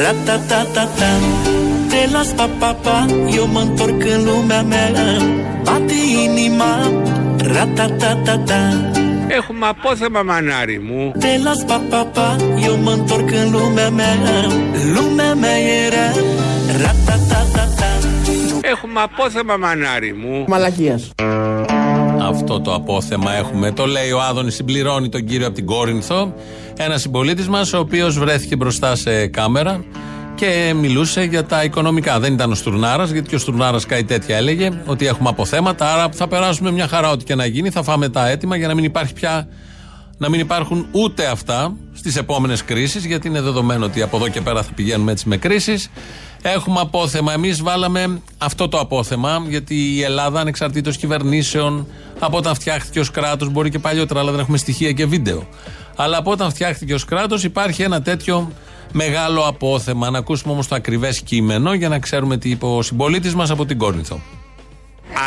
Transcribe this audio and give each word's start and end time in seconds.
Ratatatata 0.00 1.10
Te 1.90 2.06
las 2.12 2.32
pa, 2.32 2.48
pa, 2.60 2.72
pa 2.84 3.06
Eu 3.36 3.46
mă 3.46 3.60
întorc 3.60 4.04
în 4.14 4.24
lumea 4.24 4.62
mea 4.62 4.90
Bate 5.62 5.94
inima 6.24 6.90
Ratatatata 7.36 8.90
Έχουμε 9.28 9.66
απόθεμα 9.66 10.22
μανάρι 10.22 10.78
μου 10.78 11.12
Te 11.18 11.38
las 11.44 11.64
pa, 11.66 11.80
pa, 11.90 12.04
pa 12.04 12.36
Eu 12.64 12.76
mă 12.82 12.90
întorc 12.90 13.30
în 13.30 13.50
lumea 13.50 13.90
mea 13.90 14.16
Lumea 14.94 15.34
mea 15.34 15.58
era 15.58 16.06
Ratatatata 16.82 17.90
Έχουμε 18.60 19.00
απόθεμα 19.00 19.56
μανάρι 19.56 20.12
μου 20.12 20.44
Μαλακίας. 20.48 21.10
Αυτό 22.28 22.60
το 22.60 22.74
απόθεμα 22.74 23.34
έχουμε. 23.34 23.72
Το 23.72 23.86
λέει 23.86 24.10
ο 24.10 24.20
Άδωνης, 24.20 24.54
συμπληρώνει 24.54 25.08
τον 25.08 25.24
κύριο 25.24 25.46
από 25.46 25.54
την 25.54 25.66
Κόρινθο. 25.66 26.34
Ένα 26.76 26.98
συμπολίτη 26.98 27.50
μας, 27.50 27.72
ο 27.72 27.78
οποίος 27.78 28.18
βρέθηκε 28.18 28.56
μπροστά 28.56 28.96
σε 28.96 29.26
κάμερα 29.26 29.84
και 30.34 30.74
μιλούσε 30.80 31.22
για 31.22 31.44
τα 31.44 31.64
οικονομικά. 31.64 32.20
Δεν 32.20 32.32
ήταν 32.32 32.50
ο 32.50 32.54
Στουρνάρας, 32.54 33.10
γιατί 33.10 33.28
και 33.28 33.34
ο 33.34 33.38
Στουρνάρας 33.38 33.86
κάτι 33.86 34.04
τέτοια 34.04 34.36
έλεγε, 34.36 34.82
ότι 34.86 35.06
έχουμε 35.06 35.28
αποθέματα. 35.28 35.92
Άρα 35.92 36.08
θα 36.12 36.28
περάσουμε 36.28 36.70
μια 36.70 36.88
χαρά, 36.88 37.10
ό,τι 37.10 37.24
και 37.24 37.34
να 37.34 37.46
γίνει. 37.46 37.70
Θα 37.70 37.82
φάμε 37.82 38.08
τα 38.08 38.28
έτοιμα 38.28 38.56
για 38.56 38.68
να 38.68 38.74
μην 38.74 38.84
υπάρχει 38.84 39.12
πια. 39.12 39.48
Να 40.18 40.28
μην 40.28 40.40
υπάρχουν 40.40 40.86
ούτε 40.90 41.26
αυτά 41.26 41.76
στις 41.92 42.16
επόμενες 42.16 42.64
κρίσεις, 42.64 43.04
γιατί 43.04 43.28
είναι 43.28 43.40
δεδομένο 43.40 43.84
ότι 43.84 44.02
από 44.02 44.16
εδώ 44.16 44.28
και 44.28 44.40
πέρα 44.40 44.62
θα 44.62 44.72
πηγαίνουμε 44.74 45.12
έτσι 45.12 45.28
με 45.28 45.36
κρίσεις. 45.36 45.90
Έχουμε 46.42 46.80
απόθεμα. 46.80 47.32
Εμείς 47.32 47.62
βάλαμε 47.62 48.20
αυτό 48.38 48.68
το 48.68 48.78
απόθεμα, 48.78 49.42
γιατί 49.48 49.74
η 49.74 50.02
Ελλάδα, 50.02 50.40
ανεξαρτήτως 50.40 50.96
κυβερνήσεων, 50.96 51.86
από 52.18 52.36
όταν 52.36 52.54
φτιάχτηκε 52.54 53.00
ως 53.00 53.10
κράτος, 53.10 53.50
μπορεί 53.50 53.70
και 53.70 53.78
παλιότερα, 53.78 54.20
αλλά 54.20 54.30
δεν 54.30 54.40
έχουμε 54.40 54.58
στοιχεία 54.58 54.92
και 54.92 55.06
βίντεο. 55.06 55.48
Αλλά 55.96 56.16
από 56.16 56.30
όταν 56.30 56.50
φτιάχτηκε 56.50 56.94
ω 56.94 56.98
κράτο, 57.06 57.36
υπάρχει 57.42 57.82
ένα 57.82 58.02
τέτοιο 58.02 58.52
μεγάλο 58.92 59.46
απόθεμα. 59.46 60.10
Να 60.10 60.18
ακούσουμε 60.18 60.52
όμως 60.52 60.68
το 60.68 60.74
ακριβές 60.74 61.20
κείμενο 61.20 61.74
για 61.74 61.88
να 61.88 61.98
ξέρουμε 61.98 62.36
τι 62.36 62.50
είπε 62.50 62.66
ο 62.66 62.82
συμπολίτης 62.82 63.34
μας 63.34 63.50
από 63.50 63.66
την 63.66 63.78
Κόρνηθο. 63.78 64.20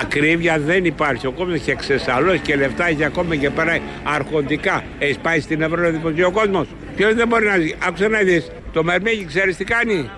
Ακρίβεια 0.01 0.59
δεν 0.59 0.85
υπάρχει. 0.85 1.27
Ο 1.27 1.31
κόσμος 1.31 1.55
έχει 1.55 1.71
εξεσαλώσει 1.71 2.39
και 2.39 2.55
λεφτά 2.55 2.87
έχει 2.87 3.03
ακόμα 3.03 3.35
και 3.35 3.49
πέρα 3.49 3.79
αρχοντικά. 4.03 4.83
Έχει 4.99 5.19
πάει 5.19 5.39
στην 5.39 5.61
Ευρώπη 5.61 6.23
ο 6.23 6.31
κόσμος. 6.31 6.67
Ποιος 6.95 7.13
δεν 7.13 7.27
μπορεί 7.27 7.45
να 7.45 7.57
ζει; 7.57 7.75
Άκουσε 7.87 8.07
να 8.07 8.19
δεις. 8.19 8.51
Το 8.73 8.83
μερμέγι 8.83 9.25
ξέρεις 9.25 9.57
τι 9.57 9.63
κάνει; 9.63 10.09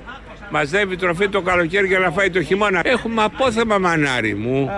Μαζεύει 0.52 0.96
τροφή 0.96 1.30
το 1.30 1.42
καλοκαίρι 1.42 1.88
για 1.88 2.00
να 2.00 2.12
φάει 2.12 2.30
το 2.30 2.44
χειμώνα. 2.44 2.82
Έχουμε 2.84 3.24
απόθεμα 3.24 3.78
μανάρι 3.78 4.36
μου. 4.36 4.70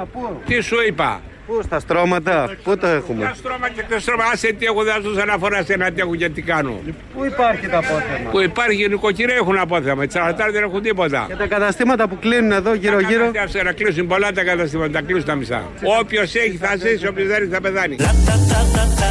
Τι 0.46 0.62
σου 0.62 0.76
είπα; 0.88 1.22
Πού 1.50 1.62
στα 1.64 1.80
στρώματα, 1.80 2.50
πού 2.64 2.78
το 2.78 2.88
έχουμε; 2.88 3.24
Τα 3.24 3.34
στρώμα 3.34 3.70
και 3.70 3.84
τα 3.90 4.00
στρώμα. 4.00 4.24
Άσε 4.34 4.54
τι 4.60 4.66
έχω 4.66 4.84
δώσει 4.84 5.22
αναφορά 5.22 5.64
σε 5.64 5.74
ένα 5.74 5.92
τι 5.92 6.02
έχω 6.02 6.16
και 6.16 6.30
τι 6.30 6.42
κάνω. 6.42 6.80
Πού 7.16 7.26
υπάρχει 7.26 7.68
το 7.68 7.78
απόθεμα; 7.78 8.30
Που 8.32 8.40
υπάρχει 8.42 8.88
νοικοκυρία 8.88 9.36
έχουν 9.36 9.58
απόθεμα. 9.58 10.04
Οι 10.04 10.08
τσαρατάρ 10.08 10.52
δεν 10.52 10.64
έχουν 10.64 10.82
τίποτα. 10.82 11.26
Και 11.28 11.36
τα 11.36 11.48
καταστήματα 11.48 12.08
που 12.08 12.18
κλείνουν 12.20 12.52
εδώ 12.52 12.74
γύρω-γύρω. 12.74 13.32
Άσε 13.44 13.62
να 13.64 13.72
κλείσουν 13.72 14.08
πολλά 14.08 14.32
τα 14.32 14.44
καταστήματα, 14.44 14.92
τα 14.92 15.02
κλείσουν 15.02 15.26
τα 15.26 15.36
μισά. 15.36 15.70
Όποιος 16.00 16.36
έχει 16.36 16.58
θα 16.58 16.76
ζήσει, 16.76 17.08
όποιος 17.08 17.28
δεν 17.28 17.42
έχει 17.42 17.52
θα 17.52 17.62
πεθάνει. 17.62 17.96
Ratatatata 17.96 19.10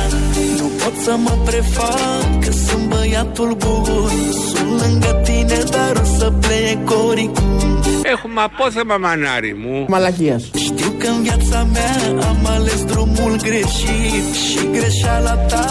Nu 0.60 0.70
pot 0.84 0.94
să 1.04 1.16
mă 1.16 1.42
prefac 1.44 2.44
Că 2.44 2.50
sunt 2.50 2.88
băiatul 2.88 3.54
bun 3.54 4.10
Sunt 4.54 4.82
lângă 4.82 5.20
tine 5.24 5.58
Dar 5.70 5.96
o 5.96 6.04
să 6.18 6.32
plec 6.40 6.90
oricum 7.08 7.77
Έχουμε 8.10 8.40
απόθεμα 8.42 8.96
μανάρι 8.96 9.54
μου. 9.54 9.84
Μαλακίας. 9.88 10.50
Știu 10.54 10.90
că 10.98 11.06
în 11.06 11.22
viața 11.22 11.68
mea 11.72 12.26
Am 12.28 12.46
ales 12.46 12.84
drumul 12.84 13.36
greșit 13.42 14.34
Și 14.34 14.68
greșeala 14.72 15.34
ta 15.34 15.64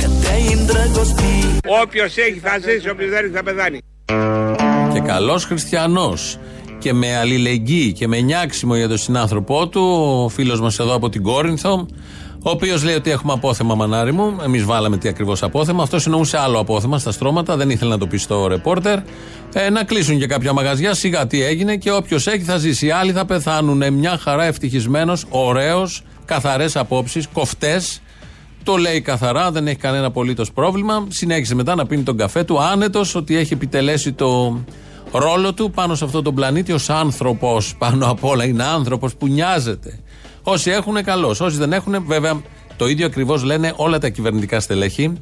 Că 0.00 0.06
te-ai 0.22 0.52
îndrăgostit 0.58 1.66
Όποιος 1.82 2.16
έχει 2.16 2.38
θα 2.38 2.58
ζήσει, 2.58 2.88
όποιος 2.88 3.10
δεν 3.10 3.24
έχει 3.24 3.34
θα 3.34 3.42
πεθάνει. 3.42 3.78
Και 4.92 5.00
καλός 5.00 5.44
χριστιανός. 5.44 6.38
Και 6.78 6.92
με 6.92 7.16
αλληλεγγύη 7.16 7.92
και 7.92 8.08
με 8.08 8.20
νιάξιμο 8.20 8.76
για 8.76 8.88
τον 8.88 8.98
συνάνθρωπό 8.98 9.68
του, 9.68 9.82
ο 10.24 10.28
φίλος 10.28 10.60
μας 10.60 10.78
εδώ 10.78 10.94
από 10.94 11.08
την 11.08 11.22
Κόρινθο, 11.22 11.86
ο 12.42 12.50
οποίος 12.50 12.84
λέει 12.84 12.94
ότι 12.94 13.10
έχουμε 13.10 13.32
απόθεμα 13.32 13.74
μανάρι 13.74 14.12
μου. 14.12 14.36
Εμείς 14.44 14.64
βάλαμε 14.64 14.96
τι 14.96 15.08
ακριβώς 15.08 15.42
απόθεμα. 15.42 15.82
Αυτός 15.82 16.06
εννοούσε 16.06 16.38
άλλο 16.38 16.58
απόθεμα 16.58 16.98
στα 16.98 17.12
στρώματα, 17.12 17.56
δεν 17.56 17.70
ήθελε 17.70 17.90
να 17.90 17.98
το 17.98 18.06
πει 18.06 18.16
στο 18.16 18.46
ρεπόρτερ. 18.46 18.98
Ε, 19.52 19.70
να 19.70 19.84
κλείσουν 19.84 20.18
και 20.18 20.26
κάποια 20.26 20.52
μαγαζιά, 20.52 20.94
σιγά 20.94 21.26
τι 21.26 21.42
έγινε 21.42 21.76
και 21.76 21.92
όποιος 21.92 22.26
έχει 22.26 22.42
θα 22.42 22.56
ζήσει. 22.56 22.86
Οι 22.86 22.90
άλλοι 22.90 23.12
θα 23.12 23.24
πεθάνουν. 23.24 23.92
Μια 23.92 24.18
χαρά 24.18 24.44
ευτυχισμένος, 24.44 25.24
ωραίος, 25.28 26.02
καθαρές 26.24 26.76
απόψεις, 26.76 27.26
κοφτές. 27.32 28.02
Το 28.62 28.76
λέει 28.76 29.00
καθαρά, 29.00 29.50
δεν 29.50 29.66
έχει 29.66 29.76
κανένα 29.76 30.06
απολύτως 30.06 30.52
πρόβλημα. 30.52 31.06
Συνέχισε 31.08 31.54
μετά 31.54 31.74
να 31.74 31.86
πίνει 31.86 32.02
τον 32.02 32.16
καφέ 32.16 32.44
του, 32.44 32.62
άνετος 32.62 33.14
ότι 33.14 33.36
έχει 33.36 33.52
επιτελέσει 33.52 34.12
το 34.12 34.60
ρόλο 35.12 35.54
του 35.54 35.70
πάνω 35.70 35.94
σε 35.94 36.04
αυτόν 36.04 36.22
τον 36.22 36.34
πλανήτη 36.34 36.72
ως 36.72 36.90
άνθρωπος. 36.90 37.74
Πάνω 37.78 38.10
απ' 38.10 38.24
όλα 38.24 38.44
είναι 38.44 38.64
άνθρωπος 38.64 39.14
που 39.14 39.26
νοιάζεται. 39.26 39.98
Όσοι 40.50 40.70
έχουν, 40.70 41.02
καλώς. 41.04 41.40
Όσοι 41.40 41.56
δεν 41.56 41.72
έχουν, 41.72 42.04
βέβαια, 42.06 42.40
το 42.76 42.88
ίδιο 42.88 43.06
ακριβώς 43.06 43.42
λένε 43.42 43.72
όλα 43.76 43.98
τα 43.98 44.08
κυβερνητικά 44.08 44.60
στελέχη 44.60 45.12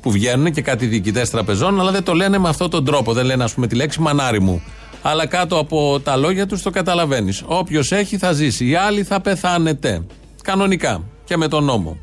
που 0.00 0.10
βγαίνουν 0.10 0.52
και 0.52 0.62
κάτι 0.62 0.86
διοικητές 0.86 1.30
τραπεζών, 1.30 1.80
αλλά 1.80 1.90
δεν 1.90 2.02
το 2.02 2.12
λένε 2.12 2.38
με 2.38 2.48
αυτόν 2.48 2.70
τον 2.70 2.84
τρόπο. 2.84 3.12
Δεν 3.12 3.24
λένε, 3.24 3.44
ας 3.44 3.54
πούμε, 3.54 3.66
τη 3.66 3.74
λέξη 3.74 4.00
μανάρι 4.00 4.40
μου. 4.40 4.62
Αλλά 5.02 5.26
κάτω 5.26 5.58
από 5.58 6.00
τα 6.04 6.16
λόγια 6.16 6.46
τους 6.46 6.62
το 6.62 6.70
καταλαβαίνεις. 6.70 7.42
Όποιος 7.46 7.92
έχει 7.92 8.18
θα 8.18 8.32
ζήσει. 8.32 8.66
Οι 8.66 8.74
άλλοι 8.74 9.02
θα 9.02 9.20
πεθάνετε. 9.20 10.02
Κανονικά 10.42 11.02
και 11.24 11.36
με 11.36 11.48
τον 11.48 11.64
νόμο. 11.64 11.98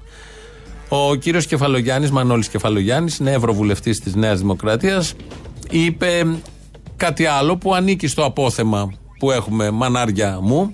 Ο 0.90 1.16
κύριος 1.16 1.46
Κεφαλογιάννης, 1.46 2.12
Μανώλης 2.12 2.48
Κεφαλογιάννης, 2.48 3.18
είναι 3.18 3.32
ευρωβουλευτής 3.32 4.00
της 4.00 4.16
Νέας 4.16 4.40
Δημοκρατίας, 4.40 5.14
είπε 5.70 6.26
κάτι 6.98 7.26
άλλο 7.26 7.58
που 7.58 7.74
ανήκει 7.74 8.08
στο 8.08 8.26
απόθεμα 8.26 8.94
που 9.20 9.32
έχουμε, 9.32 9.72
μανάρια 9.72 10.40
μου. 10.42 10.74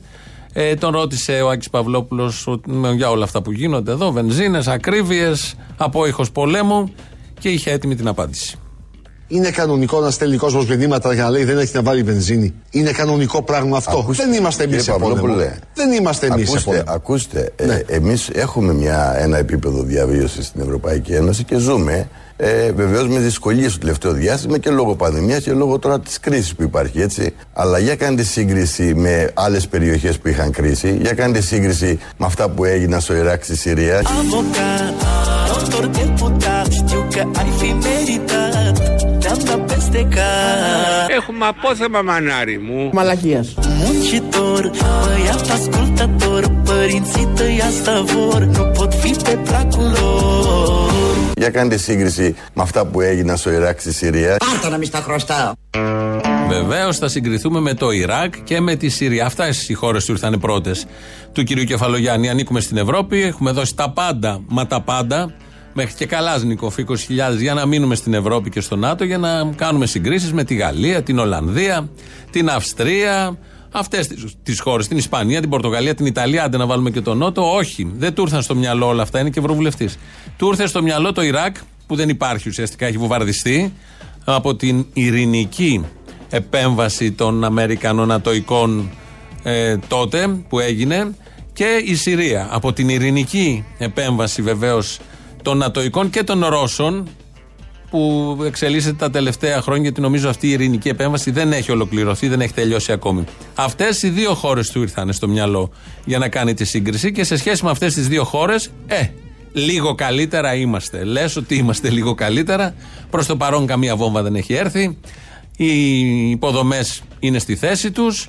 Ε, 0.57 0.75
τον 0.75 0.91
ρώτησε 0.91 1.31
ο 1.41 1.49
Άκης 1.49 1.69
Παυλόπουλος 1.69 2.47
ότι- 2.47 2.71
για 2.95 3.09
όλα 3.09 3.23
αυτά 3.23 3.41
που 3.41 3.51
γίνονται 3.51 3.91
εδώ, 3.91 4.11
βενζίνες, 4.11 4.67
ακρίβειες, 4.67 5.55
απόϊχος 5.77 6.31
πολέμου 6.31 6.93
και 7.39 7.49
είχε 7.49 7.71
έτοιμη 7.71 7.95
την 7.95 8.07
απάντηση. 8.07 8.57
Είναι 9.27 9.49
κανονικό 9.51 9.99
να 9.99 10.11
στέλνει 10.11 10.37
κόσμος 10.37 10.65
μηνύματα 10.67 11.13
για 11.13 11.23
να 11.23 11.29
λέει 11.29 11.43
δεν 11.43 11.57
έχει 11.57 11.75
να 11.75 11.81
βάλει 11.83 12.03
βενζίνη; 12.03 12.53
Είναι 12.71 12.91
κανονικό 12.91 13.41
πράγμα 13.43 13.77
αυτό; 13.77 13.97
Ακούστε, 13.97 14.23
δεν 14.25 14.33
είμαστε 14.33 14.63
εμείς 14.63 14.75
κύριε 14.77 14.91
σε 14.93 14.99
πόλεμο. 14.99 15.21
Παυλόπουλε, 15.21 15.57
Δεν 15.73 15.91
είμαστε 15.91 16.27
εμείς 16.27 16.49
σε 16.49 16.55
Ακούστε, 16.57 16.69
πόλεμο. 16.71 16.85
ακούστε 16.95 17.51
Ναι. 17.65 17.73
ε, 17.73 17.83
εμείς 17.87 18.29
έχουμε 18.33 18.73
μια, 18.73 19.15
ένα 19.17 19.37
επίπεδο 19.37 19.83
διαβίωσης 19.83 20.45
στην 20.45 20.61
Ευρωπαϊκή 20.61 21.13
Ένωση 21.13 21.43
και 21.43 21.57
ζούμε 21.57 22.09
ε, 22.37 22.71
βεβαίως 22.71 23.07
με 23.07 23.19
δυσκολίες 23.19 23.71
στο 23.71 23.79
τελευταίο 23.79 24.11
διάστημα 24.11 24.57
και 24.57 24.69
λόγω 24.69 24.95
πανδημίας 24.95 25.43
και 25.43 25.51
λόγω 25.51 25.79
τώρα 25.79 25.99
της 25.99 26.19
κρίσης 26.19 26.55
που 26.55 26.63
υπάρχει 26.63 27.01
έτσι. 27.01 27.33
Αλλά 27.53 27.79
για 27.79 27.95
κάντε 27.95 28.23
σύγκριση 28.23 28.93
με 28.95 29.31
άλλες 29.33 29.67
περιοχές 29.67 30.17
που 30.17 30.27
είχαν 30.27 30.51
κρίση, 30.51 30.97
για 31.01 31.13
κάντε 31.13 31.41
σύγκριση 31.41 31.99
με 32.17 32.25
αυτά 32.25 32.49
που 32.49 32.65
έγιναν 32.65 33.01
στο 33.01 33.15
Ιράκ, 33.15 33.43
στη 33.43 33.57
Συρία. 33.57 34.01
Avocat, 34.01 34.95
doctor, 35.51 35.85
deputat 35.97 36.71
Știu 36.71 37.05
că 37.13 37.39
ai 37.39 37.51
fi 37.57 37.75
meritat 37.85 38.75
Te-am 39.19 39.37
dat 39.45 39.59
peste 39.65 40.07
cap 40.09 41.09
Έχουμε 41.17 41.45
απόθεμα 41.45 42.01
μανάρι 42.01 42.57
μου. 42.57 42.89
Μαλακίας. 42.93 43.53
Muncitor, 43.81 44.71
băiat 44.81 45.49
ascultător 45.51 46.51
Părinții 46.63 47.27
tăi 47.35 47.61
asta 47.67 48.03
vor 48.05 48.41
Nu 48.41 48.63
pot 48.63 48.93
fi 48.93 49.11
pe 49.23 49.37
placul 49.43 49.91
lor 49.99 50.84
Για 51.37 51.49
κάντε 51.49 51.77
σύγκριση 51.77 52.35
με 52.53 52.61
αυτά 52.61 52.85
που 52.85 53.01
έγιναν 53.01 53.37
στο 53.37 53.51
Ιράκ, 53.51 53.79
στη 53.79 53.93
Συρία. 53.93 54.37
Πάρτα 54.37 54.69
να 54.69 54.77
μη 54.77 54.85
στα 54.85 54.99
χρωστάω. 54.99 55.51
Βεβαίως 56.47 56.97
θα 56.97 57.07
συγκριθούμε 57.07 57.59
με 57.59 57.73
το 57.73 57.91
Ιράκ 57.91 58.43
και 58.43 58.59
με 58.59 58.75
τη 58.75 58.89
Συρία. 58.89 59.25
Αυτά 59.25 59.45
οι 59.67 59.73
χώρες 59.73 60.05
του 60.05 60.11
ήρθαν 60.11 60.39
πρώτες 60.39 60.85
του 61.31 61.43
κυρίου 61.43 61.63
Κεφαλογιάννη. 61.63 62.29
Ανήκουμε 62.29 62.59
στην 62.59 62.77
Ευρώπη, 62.77 63.21
έχουμε 63.21 63.51
δώσει 63.51 63.75
τα 63.75 63.89
πάντα, 63.89 64.41
μα 64.47 64.67
τα 64.67 64.81
πάντα, 64.81 65.33
μέχρι 65.73 65.93
και 65.93 66.05
καλάζνικο 66.05 66.71
20.000 66.77 66.85
για 67.37 67.53
να 67.53 67.65
μείνουμε 67.65 67.95
στην 67.95 68.13
Ευρώπη 68.13 68.49
και 68.49 68.61
στο 68.61 68.75
ΝΑΤΟ 68.75 69.03
για 69.03 69.17
να 69.17 69.51
κάνουμε 69.55 69.85
συγκρίσεις 69.85 70.33
με 70.33 70.43
τη 70.43 70.55
Γαλλία, 70.55 71.03
την 71.03 71.19
Ολλανδία, 71.19 71.89
την 72.31 72.49
Αυστρία, 72.49 73.37
αυτές 73.75 74.09
τις 74.43 74.59
χώρες, 74.59 74.87
την 74.87 74.97
Ισπανία, 74.97 75.39
την 75.41 75.49
Πορτογαλία, 75.49 75.95
την 75.95 76.05
Ιταλία. 76.05 76.43
Άντε 76.43 76.57
να 76.57 76.65
βάλουμε 76.65 76.89
και 76.89 77.01
τον 77.01 77.17
Νότο. 77.17 77.55
Όχι, 77.55 77.91
δεν 77.95 78.13
του 78.13 78.21
ήρθαν 78.21 78.41
στο 78.41 78.55
μυαλό 78.55 78.87
όλα 78.87 79.01
αυτά, 79.01 79.19
είναι 79.19 79.29
και 79.29 79.39
ευρωβουλευτής. 79.39 79.97
Του 80.37 80.47
ήρθε 80.47 80.67
στο 80.67 80.81
μυαλό 80.81 81.11
το 81.11 81.21
Ιράκ, 81.21 81.55
που 81.87 81.95
δεν 81.95 82.09
υπάρχει 82.09 82.49
ουσιαστικά, 82.49 82.85
έχει 82.85 82.97
βομβαρδιστεί 82.97 83.73
από 84.23 84.55
την 84.55 84.85
ειρηνική 84.93 85.85
επέμβαση 86.29 87.11
των 87.11 87.43
Αμερικανών 87.43 88.11
Ατοικών 88.11 88.89
ε, 89.43 89.77
τότε 89.87 90.27
που 90.49 90.59
έγινε 90.59 91.15
και 91.53 91.81
η 91.85 91.95
Συρία. 91.95 92.47
Από 92.51 92.73
την 92.73 92.89
ειρηνική 92.89 93.65
επέμβαση 93.77 94.41
βεβαίως 94.41 94.99
των 95.41 95.63
Ατοικών 95.63 96.09
και 96.09 96.23
των 96.23 96.45
Ρώσων 96.45 97.07
που 97.89 98.37
εξελίσσεται 98.45 98.95
τα 98.95 99.09
τελευταία 99.09 99.61
χρόνια 99.61 99.83
γιατί 99.83 100.01
νομίζω 100.01 100.29
αυτή 100.29 100.47
η 100.47 100.51
ειρηνική 100.51 100.89
επέμβαση 100.89 101.31
δεν 101.31 101.51
έχει 101.51 101.71
ολοκληρωθεί, 101.71 102.27
δεν 102.27 102.41
έχει 102.41 102.53
τελειώσει 102.53 102.91
ακόμη. 102.91 103.23
Αυτές 103.55 104.03
οι 104.03 104.09
δύο 104.09 104.33
χώρες 104.33 104.69
του 104.69 104.81
ήρθαν 104.81 105.13
στο 105.13 105.27
μυαλό 105.27 105.71
για 106.05 106.17
να 106.17 106.29
κάνει 106.29 106.53
τη 106.53 106.65
σύγκριση 106.65 107.11
και 107.11 107.23
σε 107.23 107.37
σχέση 107.37 107.63
με 107.63 107.69
αυτές 107.69 107.93
τις 107.93 108.07
δύο 108.07 108.23
χώρες, 108.23 108.71
ε, 108.87 109.07
λίγο 109.53 109.95
καλύτερα 109.95 110.55
είμαστε. 110.55 111.03
Λες 111.03 111.35
ότι 111.35 111.55
είμαστε 111.55 111.89
λίγο 111.89 112.13
καλύτερα. 112.13 112.75
Προς 113.09 113.25
το 113.25 113.37
παρόν 113.37 113.65
καμία 113.65 113.95
βόμβα 113.95 114.21
δεν 114.21 114.35
έχει 114.35 114.53
έρθει 114.53 114.97
Οι 115.57 116.29
υποδομές 116.29 117.01
είναι 117.19 117.39
στη 117.39 117.55
θέση 117.55 117.91
τους. 117.91 118.27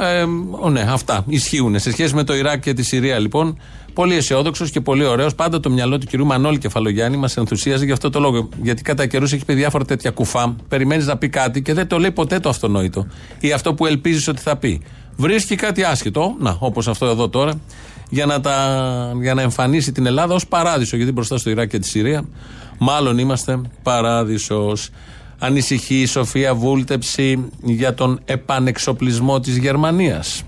Ε, 0.00 0.24
ναι, 0.70 0.86
αυτά 0.88 1.24
ισχύουν. 1.28 1.78
Σε 1.78 1.90
σχέση 1.90 2.14
με 2.14 2.24
το 2.24 2.34
Ιράκ 2.34 2.60
και 2.60 2.72
τη 2.72 2.82
Συρία, 2.82 3.18
λοιπόν, 3.18 3.58
πολύ 3.94 4.14
αισιόδοξος 4.14 4.70
και 4.70 4.80
πολύ 4.80 5.04
ωραίος. 5.04 5.34
Πάντα 5.34 5.60
το 5.60 5.70
μυαλό 5.70 5.98
του 5.98 6.06
κυρίου 6.06 6.26
Μανώλη 6.26 6.58
Κεφαλογιάννη 6.58 7.16
μας 7.16 7.36
ενθουσίαζε 7.36 7.84
γι' 7.84 7.92
αυτό 7.92 8.10
το 8.10 8.20
λόγο. 8.20 8.48
Γιατί 8.62 8.82
κατά 8.82 9.06
καιρούς 9.06 9.32
έχει 9.32 9.44
πει 9.44 9.54
διάφορα 9.54 9.84
τέτοια 9.84 10.10
κουφά. 10.10 10.56
Περιμένεις 10.68 11.06
να 11.06 11.16
πει 11.16 11.28
κάτι 11.28 11.62
και 11.62 11.74
δεν 11.74 11.86
το 11.86 11.98
λέει 11.98 12.10
ποτέ 12.10 12.38
το 12.38 12.48
αυτονόητο. 12.48 13.06
Ή 13.40 13.52
αυτό 13.52 13.74
που 13.74 13.86
ελπίζεις 13.86 14.28
ότι 14.28 14.40
θα 14.42 14.56
πει. 14.56 14.82
Βρίσκει 15.16 15.54
κάτι 15.54 15.82
άσχετο, 15.82 16.34
να, 16.38 16.56
όπως 16.58 16.88
αυτό 16.88 17.06
εδώ 17.06 17.28
τώρα, 17.28 17.60
για 18.10 18.26
να, 18.26 18.40
τα, 18.40 19.12
για 19.20 19.34
να 19.34 19.42
εμφανίσει 19.42 19.92
την 19.92 20.06
Ελλάδα 20.06 20.34
ως 20.34 20.46
παράδεισο. 20.46 20.96
Γιατί 20.96 21.12
μπροστά 21.12 21.38
στο 21.38 21.50
Ιράκ 21.50 21.68
και 21.68 21.78
τη 21.78 21.86
Συρία, 21.86 22.24
μάλλον 22.78 23.18
είμαστε 23.18 23.60
παράδεισος. 23.82 24.88
Ανησυχεί 25.38 26.00
η 26.00 26.06
Σοφία 26.06 26.54
Βούλτεψη 26.54 27.44
για 27.62 27.94
τον 27.94 28.20
επανεξοπλισμό 28.24 29.40
της 29.40 29.56
Γερμανίας. 29.56 30.42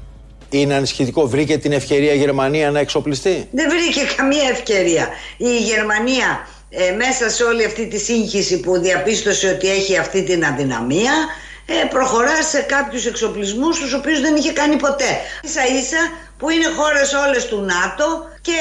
Είναι 0.50 0.74
ανησυχητικό. 0.74 1.26
Βρήκε 1.26 1.58
την 1.58 1.72
ευκαιρία 1.72 2.12
η 2.12 2.18
Γερμανία 2.18 2.70
να 2.70 2.78
εξοπλιστεί; 2.78 3.48
Δεν 3.50 3.70
βρήκε 3.70 4.00
καμία 4.16 4.48
ευκαιρία. 4.50 5.08
Η 5.36 5.56
Γερμανία 5.58 6.48
ε, 6.70 6.90
μέσα 6.90 7.30
σε 7.30 7.42
όλη 7.42 7.64
αυτή 7.64 7.86
τη 7.86 7.98
σύγχυση 7.98 8.60
που 8.60 8.78
διαπίστωσε 8.78 9.48
ότι 9.48 9.68
έχει 9.68 9.96
αυτή 9.96 10.22
την 10.22 10.44
αδυναμία 10.44 11.12
ε, 11.66 11.86
προχωρά 11.90 12.42
σε 12.42 12.60
κάποιους 12.60 13.06
εξοπλισμούς 13.06 13.78
τους 13.78 13.92
οποίους 13.92 14.20
δεν 14.20 14.36
είχε 14.36 14.52
κάνει 14.52 14.76
ποτέ. 14.76 15.10
Ίσα 15.42 15.60
ίσα 15.80 16.10
που 16.38 16.50
είναι 16.50 16.66
χώρες 16.76 17.12
όλες 17.26 17.46
του 17.46 17.60
ΝΑΤΟ 17.60 18.26
και 18.40 18.58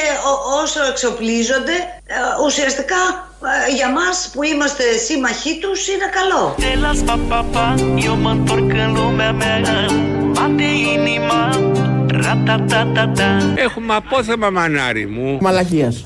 όσο 0.64 0.84
εξοπλίζονται 0.90 1.78
ε, 2.06 2.16
ουσιαστικά 2.46 3.32
ε, 3.68 3.76
για 3.76 3.92
μας 3.92 4.30
που 4.34 4.44
είμαστε 4.44 4.84
σύμμαχοί 4.98 5.60
τους 5.60 5.88
είναι 5.88 6.10
καλό. 6.18 6.56
Έχουμε 13.56 13.96
απόθεμα 13.96 14.50
μανάρι 14.50 15.06
μου. 15.06 15.38
Μαλακίας. 15.42 16.06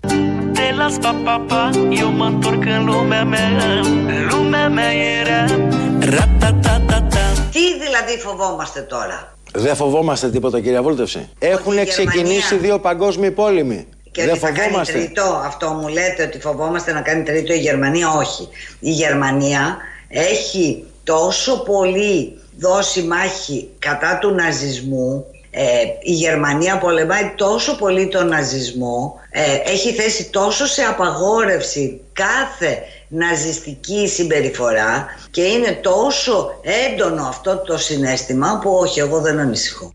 Τι 7.51 7.77
δηλαδή 7.83 8.17
φοβόμαστε 8.19 8.81
τώρα; 8.81 9.35
Δεν 9.53 9.75
φοβόμαστε 9.75 10.29
τίποτα 10.29 10.61
κυρία 10.61 10.81
Βούλτευση. 10.81 11.29
Έχουν 11.39 11.85
ξεκινήσει 11.87 12.55
δύο 12.55 12.79
παγκόσμιοι 12.79 13.31
πόλεμοι. 13.31 13.87
Και 14.11 14.21
Δεν 14.21 14.29
ότι 14.29 14.39
θα 14.39 14.51
κάνει 14.51 14.85
τρίτο, 14.85 15.41
αυτό 15.45 15.69
μου 15.69 15.87
λέτε 15.87 16.23
ότι 16.23 16.39
φοβόμαστε 16.39 16.93
να 16.93 17.01
κάνει 17.01 17.23
τρίτο 17.23 17.53
η 17.53 17.59
Γερμανία, 17.59 18.09
όχι. 18.11 18.47
Η 18.79 18.91
Γερμανία 18.91 19.77
έχει 20.09 20.85
τόσο 21.03 21.63
πολύ 21.63 22.39
δώσει 22.59 23.01
μάχη 23.03 23.69
κατά 23.79 24.17
του 24.17 24.31
ναζισμού 24.31 25.25
ε, 25.59 25.63
η 26.01 26.11
Γερμανία 26.11 26.77
πολεμάει 26.77 27.33
τόσο 27.35 27.77
πολύ 27.77 28.07
τον 28.07 28.27
ναζισμό, 28.27 29.19
ε, 29.29 29.71
έχει 29.71 29.93
θέσει 29.93 30.29
τόσο 30.29 30.65
σε 30.65 30.81
απαγόρευση 30.81 32.01
κάθε 32.13 32.79
ναζιστική 33.07 34.07
συμπεριφορά 34.07 35.05
και 35.31 35.41
είναι 35.41 35.71
τόσο 35.81 36.59
έντονο 36.91 37.23
αυτό 37.23 37.57
το 37.57 37.77
συνέστημα 37.77 38.59
που 38.61 38.71
όχι 38.71 38.99
εγώ 38.99 39.21
δεν 39.21 39.39
ανησυχώ. 39.39 39.91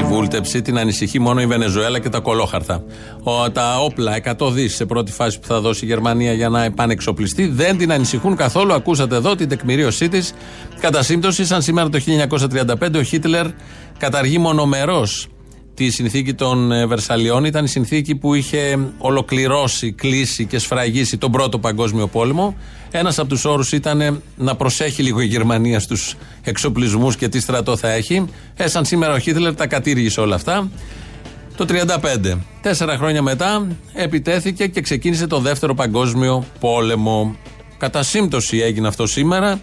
Τη 0.00 0.06
βούλτεψη 0.06 0.62
την 0.62 0.78
ανησυχεί 0.78 1.18
μόνο 1.18 1.40
η 1.40 1.46
Βενεζουέλα 1.46 1.98
και 1.98 2.08
τα 2.08 2.20
κολόχαρτα. 2.20 2.84
Ο, 3.22 3.50
τα 3.50 3.78
όπλα, 3.78 4.20
100 4.38 4.52
δις 4.52 4.74
σε 4.74 4.86
πρώτη 4.86 5.12
φάση 5.12 5.40
που 5.40 5.46
θα 5.46 5.60
δώσει 5.60 5.84
η 5.84 5.88
Γερμανία 5.88 6.32
για 6.32 6.48
να 6.48 6.64
επανεξοπλιστεί, 6.64 7.46
δεν 7.46 7.78
την 7.78 7.92
ανησυχούν 7.92 8.36
καθόλου. 8.36 8.72
Ακούσατε 8.72 9.16
εδώ 9.16 9.34
την 9.34 9.48
τεκμηρίωσή 9.48 10.08
της. 10.08 10.32
Κατά 10.80 11.02
σύμπτωση, 11.02 11.44
σαν 11.44 11.62
σήμερα 11.62 11.88
το 11.88 11.98
1935 11.98 12.94
ο 12.94 13.02
Χίτλερ 13.02 13.46
καταργεί 13.98 14.38
μονομερός 14.38 15.28
τη 15.84 15.90
συνθήκη 15.90 16.34
των 16.34 16.72
ε, 16.72 16.86
Βερσαλιών. 16.86 17.44
Ήταν 17.44 17.64
η 17.64 17.68
συνθήκη 17.68 18.14
που 18.14 18.34
είχε 18.34 18.78
ολοκληρώσει, 18.98 19.92
κλείσει 19.92 20.46
και 20.46 20.58
σφραγίσει 20.58 21.18
τον 21.18 21.30
Πρώτο 21.30 21.58
Παγκόσμιο 21.58 22.06
Πόλεμο. 22.06 22.56
Ένας 22.90 23.18
από 23.18 23.28
τους 23.28 23.44
όρους 23.44 23.72
ήταν 23.72 24.22
να 24.36 24.56
προσέχει 24.56 25.02
λίγο 25.02 25.20
η 25.20 25.26
Γερμανία 25.26 25.80
στους 25.80 26.16
εξοπλισμούς 26.42 27.16
και 27.16 27.28
τι 27.28 27.40
στρατό 27.40 27.76
θα 27.76 27.90
έχει. 27.90 28.24
Ε, 28.56 28.68
σαν 28.68 28.84
σήμερα 28.84 29.14
ο 29.14 29.18
Χίτλερ 29.18 29.54
τα 29.54 29.66
κατήργησε 29.66 30.20
όλα 30.20 30.34
αυτά. 30.34 30.70
Το 31.56 31.64
1935. 31.64 32.38
Τέσσερα 32.62 32.96
χρόνια 32.96 33.22
μετά 33.22 33.66
επιτέθηκε 33.94 34.66
και 34.66 34.80
ξεκίνησε 34.80 35.26
το 35.26 35.38
Δεύτερο 35.38 35.74
Παγκόσμιο 35.74 36.44
Πόλεμο. 36.60 37.36
Κατά 37.78 38.02
σύμπτωση 38.02 38.58
έγινε 38.58 38.88
αυτό 38.88 39.06
σήμερα. 39.06 39.60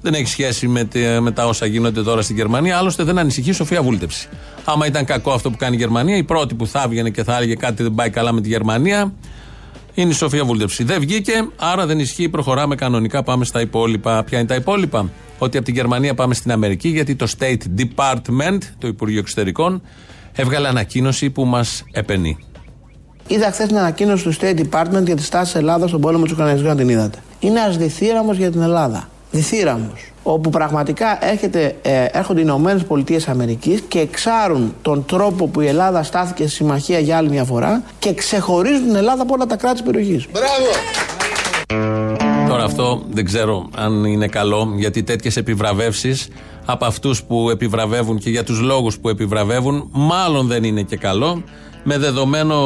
Δεν 0.00 0.14
έχει 0.14 0.26
σχέση 0.26 0.68
με, 0.68 0.88
με 1.20 1.30
τα 1.30 1.46
όσα 1.46 1.66
γίνονται 1.66 2.02
τώρα 2.02 2.22
στην 2.22 2.36
Γερμανία. 2.36 2.76
Άλλωστε 2.76 3.02
δεν 3.02 3.18
ανησυχεί 3.18 3.50
η 3.50 3.52
Σοφία 3.52 3.82
Βούλτεψη. 3.82 4.28
Άμα 4.64 4.86
ήταν 4.86 5.04
κακό 5.04 5.32
αυτό 5.32 5.50
που 5.50 5.56
κάνει 5.56 5.76
η 5.76 5.78
Γερμανία, 5.78 6.16
η 6.16 6.24
πρώτη 6.24 6.54
που 6.54 6.66
θα 6.66 6.82
έβγαινε 6.84 7.10
και 7.10 7.24
θα 7.24 7.36
έλεγε 7.36 7.54
κάτι 7.54 7.82
δεν 7.82 7.94
πάει 7.94 8.10
καλά 8.10 8.32
με 8.32 8.40
τη 8.40 8.48
Γερμανία 8.48 9.12
είναι 10.02 10.10
η 10.10 10.14
Σοφία 10.14 10.44
Βούλτεψη. 10.44 10.84
Δεν 10.84 11.00
βγήκε, 11.00 11.48
άρα 11.56 11.86
δεν 11.86 11.98
ισχύει. 11.98 12.28
Προχωράμε 12.28 12.74
κανονικά. 12.74 13.22
Πάμε 13.22 13.44
στα 13.44 13.60
υπόλοιπα. 13.60 14.24
Ποια 14.24 14.38
είναι 14.38 14.46
τα 14.46 14.54
υπόλοιπα; 14.54 15.10
Ότι 15.38 15.56
από 15.56 15.66
τη 15.66 15.72
Γερμανία 15.72 16.14
πάμε 16.14 16.34
στην 16.34 16.52
Αμερική, 16.52 16.88
γιατί 16.88 17.16
το 17.16 17.26
State 17.38 17.62
Department, 17.78 18.58
το 18.78 18.86
Υπουργείο 18.86 19.18
Εξωτερικών, 19.18 19.82
έβγαλε 20.32 20.68
ανακοίνωση 20.68 21.30
που 21.30 21.44
μας 21.44 21.84
επενεί. 21.92 22.38
Είδα 23.26 23.50
χθες 23.50 23.66
την 23.66 23.78
ανακοίνωση 23.78 24.24
του 24.24 24.34
State 24.34 24.60
Department 24.70 25.04
για 25.04 25.16
τη 25.16 25.22
στάση 25.22 25.58
Ελλάδας 25.58 25.88
στον 25.88 26.00
πόλεμο 26.00 26.22
της 26.22 26.32
Ουκρανίας. 26.32 26.76
την 26.76 26.88
είδατε. 26.88 27.18
Είναι 27.40 27.60
ασδιθύραμο 27.60 28.32
για 28.32 28.50
την 28.50 28.60
Ελλάδα 28.60 29.08
διθύραμος 29.30 30.12
όπου 30.22 30.50
πραγματικά 30.50 31.26
έρχεται, 31.26 31.76
ε, 31.82 32.04
έρχονται 32.04 32.40
οι 32.40 32.42
Ηνωμένες 32.46 32.84
Πολιτείες 32.84 33.28
Αμερικής 33.28 33.80
και 33.88 33.98
εξάρουν 33.98 34.74
τον 34.82 35.04
τρόπο 35.04 35.46
που 35.46 35.60
η 35.60 35.66
Ελλάδα 35.66 36.02
στάθηκε 36.02 36.42
στη 36.42 36.54
συμμαχία 36.54 36.98
για 36.98 37.16
άλλη 37.16 37.28
μια 37.28 37.44
φορά 37.44 37.82
και 37.98 38.14
ξεχωρίζουν 38.14 38.86
την 38.86 38.94
Ελλάδα 38.94 39.22
από 39.22 39.34
όλα 39.34 39.46
τα 39.46 39.56
κράτη 39.56 39.74
της 39.74 39.82
περιοχής. 39.92 40.26
Μπράβο! 40.32 40.70
Τώρα 42.48 42.64
αυτό 42.64 43.02
δεν 43.10 43.24
ξέρω 43.24 43.68
αν 43.76 44.04
είναι 44.04 44.26
καλό 44.26 44.72
γιατί 44.76 45.02
τέτοιες 45.02 45.36
επιβραβεύσεις 45.36 46.28
από 46.64 46.84
αυτούς 46.84 47.22
που 47.22 47.50
επιβραβεύουν 47.50 48.18
και 48.18 48.30
για 48.30 48.44
τους 48.44 48.60
λόγους 48.60 48.98
που 48.98 49.08
επιβραβεύουν 49.08 49.88
μάλλον 49.92 50.46
δεν 50.46 50.64
είναι 50.64 50.82
και 50.82 50.96
καλό 50.96 51.42
με 51.82 51.98
δεδομένο 51.98 52.56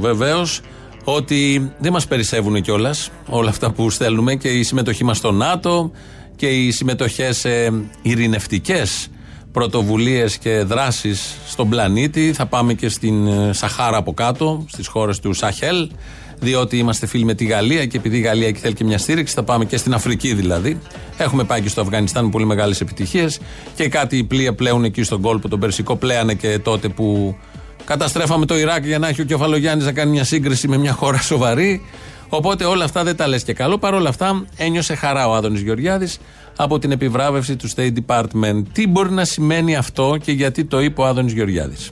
βεβαίως 0.00 0.60
ότι 1.04 1.72
δεν 1.78 1.92
μας 1.92 2.06
περισσεύουν 2.06 2.60
κιόλας 2.60 3.10
όλα 3.28 3.48
αυτά 3.48 3.70
που 3.70 3.90
στέλνουμε 3.90 4.34
και 4.34 4.48
η 4.48 4.62
συμμετοχή 4.62 5.04
μας 5.04 5.16
στο 5.16 5.32
ΝΑΤΟ 5.32 5.90
και 6.36 6.46
οι 6.46 6.70
συμμετοχές 6.70 7.36
σε 7.36 7.72
ειρηνευτικές 8.02 9.08
πρωτοβουλίες 9.52 10.38
και 10.38 10.62
δράσεις 10.62 11.36
στον 11.46 11.68
πλανήτη. 11.68 12.32
Θα 12.32 12.46
πάμε 12.46 12.74
και 12.74 12.88
στην 12.88 13.26
ε, 13.26 13.52
Σαχάρα 13.52 13.96
από 13.96 14.14
κάτω, 14.14 14.64
στις 14.68 14.86
χώρες 14.86 15.18
του 15.20 15.32
Σαχέλ, 15.32 15.90
διότι 16.38 16.78
είμαστε 16.78 17.06
φίλοι 17.06 17.24
με 17.24 17.34
τη 17.34 17.44
Γαλλία 17.44 17.86
και 17.86 17.96
επειδή 17.96 18.16
η 18.16 18.20
Γαλλία 18.20 18.46
εκεί 18.46 18.60
θέλει 18.60 18.74
και 18.74 18.84
μια 18.84 18.98
στήριξη, 18.98 19.34
θα 19.34 19.42
πάμε 19.42 19.64
και 19.64 19.76
στην 19.76 19.94
Αφρική 19.94 20.34
δηλαδή. 20.34 20.80
Έχουμε 21.16 21.44
πάει 21.44 21.60
και 21.60 21.68
στο 21.68 21.80
Αφγανιστάν 21.80 22.24
με 22.24 22.30
πολύ 22.30 22.46
μεγάλες 22.46 22.80
επιτυχίες 22.80 23.40
και 23.74 23.88
κάτι 23.88 24.24
πλοία 24.24 24.54
πλέουν 24.54 24.84
εκεί 24.84 25.02
στον 25.02 25.20
κόλπο, 25.20 25.48
τον 25.48 25.60
Περσικό, 25.60 25.96
πλέανε 25.96 26.34
και 26.34 26.58
τότε 26.58 26.88
που 26.88 27.36
Καταστρέφαμε 27.84 28.46
το 28.46 28.58
Ιράκ 28.58 28.84
για 28.84 28.98
να 28.98 29.08
έχει 29.08 29.20
ο 29.20 29.24
Κεφαλογιάννης 29.24 29.86
να 29.86 29.92
κάνει 29.92 30.10
μια 30.10 30.24
σύγκριση 30.24 30.68
με 30.68 30.76
μια 30.76 30.92
χώρα 30.92 31.18
σοβαρή. 31.18 31.82
Οπότε 32.28 32.64
όλα 32.64 32.84
αυτά 32.84 33.04
δεν 33.04 33.16
τα 33.16 33.26
λες 33.26 33.42
και 33.42 33.52
καλό. 33.52 33.78
Παρ' 33.78 33.94
όλα 33.94 34.08
αυτά 34.08 34.44
ένιωσε 34.56 34.94
χαρά 34.94 35.28
ο 35.28 35.34
Άδωνης 35.34 35.60
Γεωργιάδης 35.60 36.18
από 36.56 36.78
την 36.78 36.90
επιβράβευση 36.90 37.56
του 37.56 37.70
State 37.76 37.92
Department. 38.06 38.62
Τι 38.72 38.86
μπορεί 38.86 39.10
να 39.10 39.24
σημαίνει 39.24 39.76
αυτό 39.76 40.16
και 40.22 40.32
γιατί 40.32 40.64
το 40.64 40.80
είπε 40.80 41.00
ο 41.00 41.04
Άδωνης 41.04 41.32
Γεωργιάδης; 41.32 41.90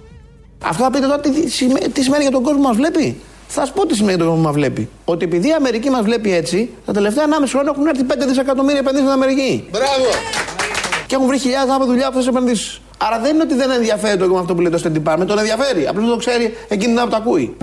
Αυτό 0.64 0.82
θα 0.82 0.90
πείτε 0.90 1.06
τώρα 1.06 1.20
τι, 1.92 2.02
σημαίνει 2.02 2.22
για 2.22 2.30
τον 2.30 2.42
κόσμο 2.42 2.60
που 2.60 2.66
μας 2.66 2.76
βλέπει; 2.76 3.20
Θα 3.48 3.66
σα 3.66 3.72
πω 3.72 3.86
τι 3.86 3.94
σημαίνει 3.94 4.16
για 4.16 4.24
τον 4.24 4.26
κόσμο 4.26 4.42
που 4.42 4.48
μας 4.48 4.56
βλέπει. 4.56 4.88
Ότι 5.04 5.24
επειδή 5.24 5.48
η 5.48 5.52
Αμερική 5.52 5.90
μας 5.90 6.02
βλέπει 6.02 6.34
έτσι, 6.34 6.70
τα 6.86 6.92
τελευταία 6.92 7.24
1,5 7.24 7.30
χρόνια 7.48 7.70
έχουν 7.74 7.86
έρθει 7.86 8.04
5 8.08 8.26
δισεκατομμύρια 8.28 8.78
επενδύσεις 8.78 9.08
στην 9.08 9.22
Αμερική. 9.22 9.64
Μπράβο! 9.70 10.10
Και 11.06 11.14
έχουν 11.14 11.26
βρει 11.26 11.38
χιλιάδες 11.38 11.70
άνθρωποι 11.70 11.90
δουλειά 11.90 12.06
από 12.06 12.18
αυτέ 12.18 12.30
τι 12.30 12.36
επενδύσει. 12.36 12.80
Άρα 13.06 13.18
δεν 13.22 13.34
είναι 13.34 13.42
ότι 13.42 13.54
δεν 13.54 13.70
ενδιαφέρει 13.70 14.16
το 14.18 14.36
αυτό 14.36 14.54
που 14.54 14.60
λέει 14.60 14.70
το 14.70 14.80
State 14.84 14.96
Department, 14.98 15.26
τον 15.26 15.38
ενδιαφέρει. 15.38 15.86
Απλώς 15.86 16.04
δεν 16.04 16.12
το 16.12 16.16
ξέρει 16.16 16.56
εκείνη 16.68 16.94
την 16.94 17.02
που 17.04 17.10
το 17.10 17.16
ακούει. 17.16 17.56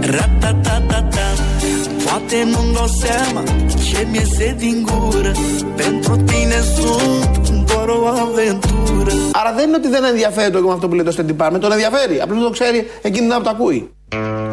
Άρα 9.31 9.53
δεν 9.55 9.67
είναι 9.67 9.77
ότι 9.77 9.87
δεν 9.87 10.03
ενδιαφέρει 10.03 10.51
το 10.51 10.71
αυτό 10.71 10.87
που 10.87 10.95
λέει 10.95 11.05
το 11.05 11.15
State 11.17 11.31
Department, 11.31 11.59
τον 11.59 11.71
ενδιαφέρει. 11.71 12.21
Απλώς 12.21 12.37
δεν 12.37 12.47
το 12.47 12.53
ξέρει 12.53 12.87
εκείνη 13.01 13.27
την 13.27 13.37
που 13.37 13.43
το 13.43 13.49
ακούει. 13.49 13.89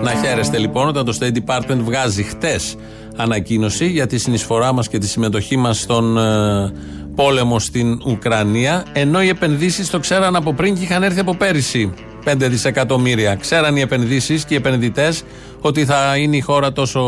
Να 0.03 0.11
χαίρεστε 0.11 0.59
λοιπόν 0.59 0.89
όταν 0.89 1.05
το 1.05 1.19
State 1.21 1.37
Department 1.47 1.79
βγάζει 1.79 2.23
χτες 2.23 2.77
ανακοίνωση 3.17 3.87
για 3.87 4.07
τη 4.07 4.19
συνεισφορά 4.19 4.73
μας 4.73 4.89
και 4.89 4.99
τη 4.99 5.07
συμμετοχή 5.07 5.57
μας 5.57 5.81
στον 5.81 6.19
ε, 6.19 6.73
πόλεμο 7.15 7.59
στην 7.59 8.01
Ουκρανία, 8.07 8.85
ενώ 8.93 9.23
οι 9.23 9.29
επενδύσεις 9.29 9.91
το 9.91 9.99
ξέραν 9.99 10.37
από 10.37 10.53
πριν 10.53 10.75
και 10.75 10.83
είχαν 10.83 11.03
έρθει 11.03 11.21
από 11.21 11.35
πέρυσι. 11.35 11.93
5 12.25 12.35
δισεκατομμύρια. 12.39 13.35
Ξέραν 13.35 13.77
οι 13.77 13.81
επενδύσεις 13.81 14.45
και 14.45 14.55
οι 14.55 14.57
επενδυτές 14.57 15.23
ότι 15.61 15.85
θα 15.85 16.17
είναι 16.17 16.37
η 16.37 16.41
χώρα 16.41 16.73
τόσο 16.73 17.01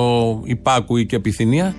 υπάκουη 0.45 1.07
και 1.07 1.17
επιθυμία, 1.17 1.75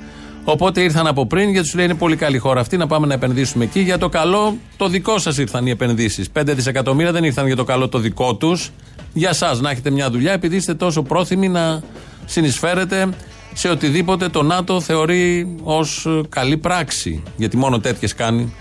Οπότε 0.50 0.81
ήρθαν 0.81 1.07
από 1.07 1.25
πριν 1.25 1.50
γιατί 1.50 1.67
σου 1.67 1.75
λέει 1.75 1.86
είναι 1.86 1.93
πολύ 1.93 2.15
καλή 2.15 2.38
χώρα 2.38 2.60
αυτή 2.60 2.77
να 2.77 2.88
πάμε 2.88 3.07
να 3.07 3.13
επενδύσουμε 3.13 3.63
εκεί. 3.63 3.79
Για 3.79 3.98
το 3.98 4.10
καλό 4.10 4.57
το 4.77 4.88
δικό 4.88 5.17
σας 5.17 5.38
ήρθαν 5.38 5.65
οι 5.65 5.69
επενδύσεις. 5.69 6.29
5 6.34 6.41
δισεκατομμύρια 6.46 7.12
δεν 7.12 7.24
ήρθαν 7.24 7.46
για 7.46 7.55
το 7.55 7.63
καλό 7.63 7.89
το 7.89 8.00
δικό 8.00 8.36
τους. 8.36 8.72
Για 9.13 9.29
εσά 9.29 9.55
να 9.55 9.69
έχετε 9.69 9.89
μια 9.89 10.10
δουλειά 10.10 10.31
επειδή 10.31 10.55
είστε 10.55 10.74
τόσο 10.74 11.01
πρόθυμοι 11.01 11.48
να 11.48 11.81
συνεισφέρετε 12.25 13.10
σε 13.57 13.69
οτιδήποτε 13.69 14.29
το 14.29 14.43
ΝΑΤΟ 14.43 14.81
θεωρεί 14.81 15.55
ως 15.63 16.07
καλή 16.29 16.57
πράξη. 16.57 17.23
Γιατί 17.37 17.57
μόνο 17.57 17.79
τέτοιες 17.79 18.15
κάνει 18.15 18.53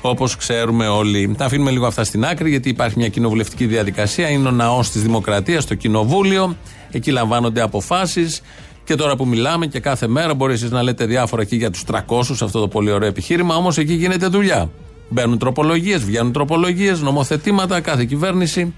όπως 0.00 0.36
ξέρουμε 0.36 0.86
όλοι. 0.86 1.34
Τα 1.38 1.44
αφήνουμε 1.44 1.70
λίγο 1.70 1.86
αυτά 1.86 2.04
στην 2.04 2.24
άκρη, 2.24 2.50
γιατί 2.50 2.68
υπάρχει 2.68 2.98
μια 2.98 3.08
κοινοβουλευτική 3.08 3.66
διαδικασία. 3.66 4.28
Είναι 4.28 4.48
ο 4.48 4.50
ναός 4.50 4.90
της 4.90 5.02
Δημοκρατίας, 5.02 5.66
το 5.66 5.74
Κοινοβούλιο. 5.74 6.56
Εκεί 6.90 7.10
λαμβάνονται 7.10 7.60
αποφάσεις. 7.60 8.40
Και 8.84 8.94
τώρα 8.94 9.16
που 9.16 9.26
μιλάμε 9.26 9.66
και 9.66 9.80
κάθε 9.80 10.06
μέρα 10.06 10.34
μπορεί 10.34 10.52
εσείς 10.52 10.70
να 10.70 10.82
λέτε 10.82 11.06
διάφορα 11.06 11.42
εκεί 11.42 11.56
για 11.56 11.70
τους 11.70 11.84
300, 11.84 12.42
αυτό 12.42 12.60
το 12.60 12.68
πολύ 12.68 12.90
ωραίο 12.90 13.08
επιχείρημα, 13.08 13.56
όμως 13.56 13.78
εκεί 13.78 13.94
γίνεται 13.94 14.26
δουλειά. 14.26 14.70
Μπαίνουν 15.08 15.38
τροπολογίες, 15.38 16.04
βγαίνουν 16.04 16.32
τροπολογίες, 16.32 17.00
νομοθετήματα, 17.00 17.80
κάθε 17.80 18.04
κυβέρνηση 18.04 18.74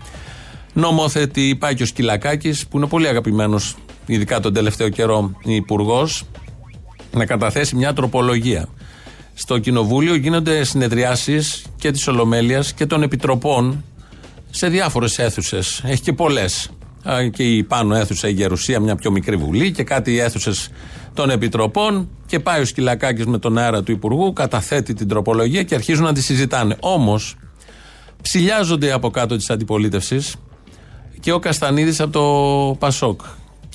νομοθετεί. 0.72 1.56
Πάει 1.58 1.74
και 1.74 1.82
ο 1.82 1.86
Σκυλακάκης, 1.86 2.66
που 2.66 2.76
είναι 2.76 2.86
πολύ 2.86 3.08
αγαπημένος, 3.08 3.76
ειδικά 4.06 4.40
τον 4.40 4.52
τελευταίο 4.52 4.88
καιρό, 4.88 5.36
υπουργός, 5.42 6.24
να 7.12 7.26
καταθέσει 7.26 7.76
μια 7.76 7.92
τροπολογία. 7.92 8.68
Στο 9.34 9.58
Κοινοβούλιο 9.58 10.14
γίνονται 10.14 10.64
συνεδριάσεις 10.64 11.64
και 11.76 11.90
της 11.90 12.08
Ολομέλειας 12.08 12.72
και 12.72 12.86
των 12.86 13.02
Επιτροπών 13.02 13.84
σε 14.50 14.68
διάφορες 14.68 15.18
αίθουσες. 15.18 15.82
Έχει 15.84 16.02
και 16.02 16.12
πολλές. 16.12 16.70
Και 17.32 17.42
η 17.42 17.62
πάνω 17.62 17.94
αίθουσα 17.94 18.28
η 18.28 18.32
Γερουσία, 18.32 18.80
μια 18.80 18.96
πιο 18.96 19.10
μικρή 19.10 19.36
βουλή 19.36 19.72
και 19.72 19.82
κάτι 19.82 20.18
αίθουσες 20.18 20.70
των 21.14 21.30
Επιτροπών. 21.30 22.08
Και 22.26 22.40
πάει 22.40 22.60
ο 22.60 22.64
Σκυλακάκης 22.64 23.26
με 23.26 23.38
τον 23.38 23.58
αέρα 23.58 23.82
του 23.82 23.92
Υπουργού, 23.92 24.32
καταθέτει 24.32 24.94
την 24.94 25.08
τροπολογία 25.08 25.62
και 25.62 25.74
αρχίζουν 25.74 26.04
να 26.04 26.12
τη 26.12 26.22
συζητάνε. 26.22 26.76
Όμως, 26.80 27.36
ψηλιάζονται 28.22 28.92
από 28.92 29.10
κάτω 29.10 29.36
της 29.36 29.50
αντιπολίτευσης 29.50 30.36
και 31.20 31.32
ο 31.32 31.38
Καστανίδης 31.38 32.00
από 32.00 32.12
το 32.12 32.76
Πασόκ 32.78 33.20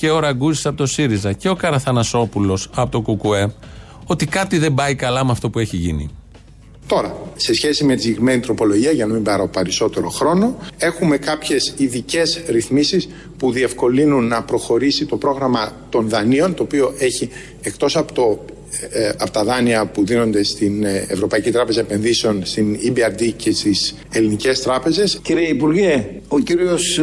και 0.01 0.09
ο 0.09 0.19
Ραγκούση 0.19 0.67
από 0.67 0.77
το 0.77 0.85
ΣΥΡΙΖΑ 0.85 1.33
και 1.33 1.49
ο 1.49 1.55
Καραθανασόπουλος 1.55 2.69
από 2.75 3.01
το 3.01 3.15
ΚΚΕ 3.15 3.53
ότι 4.05 4.25
κάτι 4.25 4.57
δεν 4.57 4.73
πάει 4.73 4.95
καλά 4.95 5.25
με 5.25 5.31
αυτό 5.31 5.49
που 5.49 5.59
έχει 5.59 5.77
γίνει. 5.77 6.09
Τώρα, 6.87 7.15
σε 7.35 7.53
σχέση 7.53 7.83
με 7.83 7.95
τη 7.95 8.01
συγκεκριμένη 8.01 8.39
τροπολογία, 8.39 8.91
για 8.91 9.05
να 9.05 9.13
μην 9.13 9.23
πάρω 9.23 9.47
περισσότερο 9.47 10.09
χρόνο, 10.09 10.57
έχουμε 10.77 11.17
κάποιες 11.17 11.73
ειδικές 11.77 12.41
ρυθμίσεις 12.47 13.07
που 13.37 13.51
διευκολύνουν 13.51 14.27
να 14.27 14.43
προχωρήσει 14.43 15.05
το 15.05 15.17
πρόγραμμα 15.17 15.71
των 15.89 16.09
δανείων, 16.09 16.53
το 16.53 16.63
οποίο 16.63 16.93
έχει 16.97 17.29
εκτός 17.61 17.97
από, 17.97 18.13
το, 18.13 18.45
ε, 18.89 19.09
από 19.17 19.31
τα 19.31 19.43
δάνεια 19.43 19.85
που 19.85 20.05
δίνονται 20.05 20.43
στην 20.43 20.83
ε, 20.83 21.05
Ευρωπαϊκή 21.07 21.51
Τράπεζα 21.51 21.79
Επενδύσεων, 21.79 22.45
στην 22.45 22.77
EBRD 22.85 23.33
και 23.35 23.51
στις 23.51 23.95
ελληνικές 24.11 24.61
τράπεζες. 24.61 25.19
Κύριε 25.21 25.47
Υπουργέ, 25.47 26.09
ο 26.27 26.39
κύριος 26.39 26.99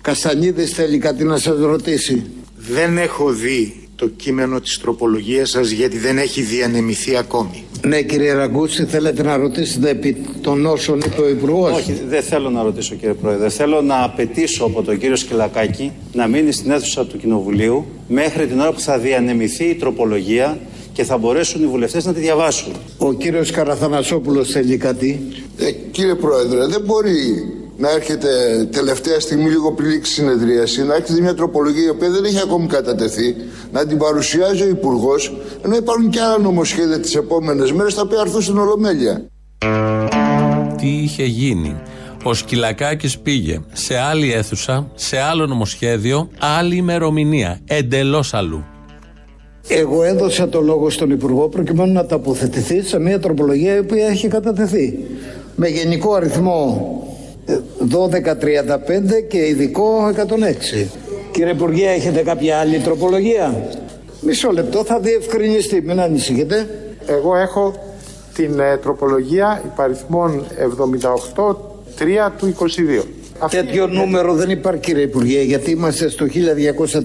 ε, 0.00 0.02
Καστανίδη 0.02 0.64
θέλει 0.64 0.98
κάτι 0.98 1.24
να 1.24 1.38
σας 1.38 1.58
ρωτήσει. 1.58 2.24
Δεν 2.56 2.98
έχω 2.98 3.30
δει 3.32 3.88
το 3.96 4.08
κείμενο 4.08 4.60
της 4.60 4.78
τροπολογίας 4.78 5.50
σας 5.50 5.70
γιατί 5.70 5.98
δεν 5.98 6.18
έχει 6.18 6.42
διανεμηθεί 6.42 7.16
ακόμη. 7.16 7.64
Ναι 7.86 8.02
κύριε 8.02 8.32
Ραγκούση 8.32 8.84
θέλετε 8.84 9.22
να 9.22 9.36
ρωτήσετε 9.36 9.90
επί 9.90 10.16
των 10.40 10.66
όσων 10.66 11.02
είπε 11.06 11.20
ο 11.20 11.28
υπουργός; 11.28 11.72
Όχι 11.72 12.02
δεν 12.08 12.22
θέλω 12.22 12.50
να 12.50 12.62
ρωτήσω 12.62 12.94
κύριε 12.94 13.14
Πρόεδρε. 13.14 13.48
Θέλω 13.48 13.82
να 13.82 14.04
απαιτήσω 14.04 14.64
από 14.64 14.82
τον 14.82 14.98
κύριο 14.98 15.16
Σκυλακάκη 15.16 15.92
να 16.12 16.26
μείνει 16.26 16.52
στην 16.52 16.70
αίθουσα 16.70 17.06
του 17.06 17.18
Κοινοβουλίου 17.18 17.86
μέχρι 18.08 18.46
την 18.46 18.60
ώρα 18.60 18.72
που 18.72 18.80
θα 18.80 18.98
διανεμηθεί 18.98 19.64
η 19.64 19.74
τροπολογία 19.74 20.58
και 20.92 21.04
θα 21.04 21.18
μπορέσουν 21.18 21.62
οι 21.62 21.66
βουλευτές 21.66 22.04
να 22.04 22.12
τη 22.12 22.20
διαβάσουν. 22.20 22.72
Ο 22.98 23.12
κύριος 23.12 23.50
Καραθανασόπουλος 23.50 24.50
θέλει 24.50 24.76
κάτι. 24.76 25.20
Ε, 25.58 25.70
κύριε 25.70 26.14
Πρόεδρε 26.14 26.66
δεν 26.66 26.80
μπορεί 26.84 27.44
να 27.80 27.90
έρχεται 27.90 28.28
τελευταία 28.72 29.20
στιγμή, 29.20 29.50
λίγο 29.50 29.72
πριν 29.72 29.90
λήξει 29.90 30.12
συνεδρίαση, 30.12 30.84
να 30.84 30.94
έρχεται 30.94 31.20
μια 31.20 31.34
τροπολογία 31.34 31.84
η 31.84 31.88
οποία 31.88 32.10
δεν 32.10 32.24
έχει 32.24 32.38
ακόμη 32.38 32.66
κατατεθεί, 32.66 33.36
να 33.72 33.86
την 33.86 33.98
παρουσιάζει 33.98 34.62
ο 34.62 34.68
Υπουργός, 34.68 35.36
ενώ 35.64 35.76
υπάρχουν 35.76 36.10
και 36.10 36.20
άλλα 36.20 36.38
νομοσχέδια 36.38 37.00
τις 37.00 37.14
επόμενες 37.14 37.72
μέρες 37.72 37.94
τα 37.94 38.02
οποία 38.02 38.20
έρθουν 38.20 38.42
στην 38.42 38.58
Ολομέλεια. 38.58 39.24
Τι 40.76 40.88
είχε 40.88 41.24
γίνει; 41.24 41.76
Ο 42.24 42.34
Σκυλακάκης 42.34 43.18
πήγε 43.18 43.60
σε 43.72 43.98
άλλη 43.98 44.32
αίθουσα, 44.32 44.90
σε 44.94 45.18
άλλο 45.18 45.46
νομοσχέδιο, 45.46 46.28
άλλη 46.38 46.76
ημερομηνία. 46.76 47.58
Εντελώς 47.66 48.34
αλλού. 48.34 48.64
Εγώ 49.68 50.02
έδωσα 50.02 50.48
το 50.48 50.60
λόγο 50.60 50.90
στον 50.90 51.10
Υπουργό 51.10 51.48
προκειμένου 51.48 51.92
να 51.92 52.06
τοποθετηθεί 52.06 52.82
σε 52.82 52.98
μια 52.98 53.20
τροπολογία 53.20 53.74
η 53.74 53.78
οποία 53.78 54.06
έχει 54.06 54.28
κατατεθεί. 54.28 54.98
Με 55.56 55.68
γενικό 55.68 56.14
αριθμό 56.14 56.94
1235 57.46 57.54
και 59.28 59.46
ειδικό 59.46 60.12
106. 60.82 60.86
Κύριε 61.30 61.52
Υπουργέ, 61.52 61.88
έχετε 61.88 62.22
κάποια 62.22 62.58
άλλη 62.58 62.78
τροπολογία; 62.78 63.68
Μισό 64.20 64.50
λεπτό, 64.50 64.84
θα 64.84 64.98
διευκρινιστεί, 65.00 65.80
μην 65.80 66.00
ανησυχείτε. 66.00 66.66
Εγώ 67.06 67.36
έχω 67.36 67.74
την 68.34 68.60
ε, 68.60 68.76
τροπολογία 68.76 69.62
υπαριθμών 69.72 70.44
78 71.36 71.56
3 71.98 72.30
του 72.38 72.54
22. 73.00 73.04
Τέτοιο 73.50 73.86
νούμερο 73.86 74.34
δεν 74.34 74.50
υπάρχει 74.50 74.80
κύριε 74.80 75.02
Υπουργέ 75.02 75.42
γιατί 75.42 75.70
είμαστε 75.70 76.08
στο 76.08 76.26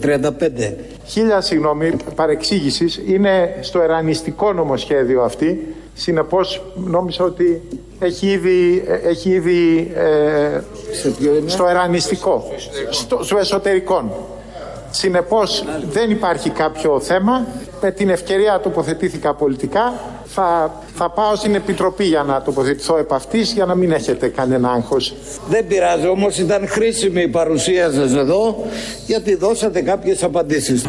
1235. 0.01 0.73
Χίλια 1.05 1.41
συγγνώμη 1.41 1.91
παρεξήγησης 2.15 3.01
είναι 3.07 3.57
στο 3.61 3.81
ερανιστικό 3.81 4.53
νομοσχέδιο 4.53 5.21
αυτή 5.21 5.75
συνεπώς 5.93 6.61
νόμιζα 6.75 7.23
ότι 7.23 7.61
έχει 7.99 8.27
ήδη, 8.27 8.83
έχει 9.03 9.29
ήδη 9.29 9.91
ε, 9.95 10.59
στο 11.45 11.67
ερανιστικό, 11.67 12.51
στο, 12.89 13.23
στο 13.23 13.37
εσωτερικό. 13.37 14.27
Συνεπώς 14.89 15.63
δεν 15.89 16.11
υπάρχει 16.11 16.49
κάποιο 16.49 16.99
θέμα. 16.99 17.45
Με 17.81 17.91
την 17.91 18.09
ευκαιρία 18.09 18.59
τοποθετήθηκα 18.59 19.33
πολιτικά. 19.33 19.93
Θα, 20.25 20.71
θα 20.95 21.09
πάω 21.09 21.35
στην 21.35 21.55
Επιτροπή 21.55 22.03
για 22.03 22.23
να 22.23 22.41
τοποθετηθώ 22.41 22.97
επ' 22.97 23.13
αυτής, 23.13 23.51
για 23.51 23.65
να 23.65 23.75
μην 23.75 23.91
έχετε 23.91 24.27
κανένα 24.27 24.69
άγχος. 24.69 25.13
Δεν 25.49 25.67
πειράζει 25.67 26.07
όμως, 26.07 26.37
ήταν 26.37 26.67
χρήσιμη 26.67 27.21
η 27.21 27.27
παρουσία 27.27 27.91
σας 27.91 28.13
εδώ, 28.13 28.65
γιατί 29.05 29.35
δώσατε 29.35 29.81
κάποιες 29.81 30.23
απαντήσεις. 30.23 30.85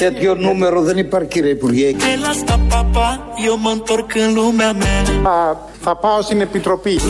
Τέτοιο 0.00 0.34
νούμερο 0.34 0.80
δεν 0.82 0.98
υπάρχει 0.98 1.28
κύριε 1.28 1.50
Υπουργέ. 1.50 1.94
Θα, 5.22 5.66
θα 5.80 5.96
πάω 5.96 6.22
στην 6.22 6.40
Επιτροπή. 6.40 7.00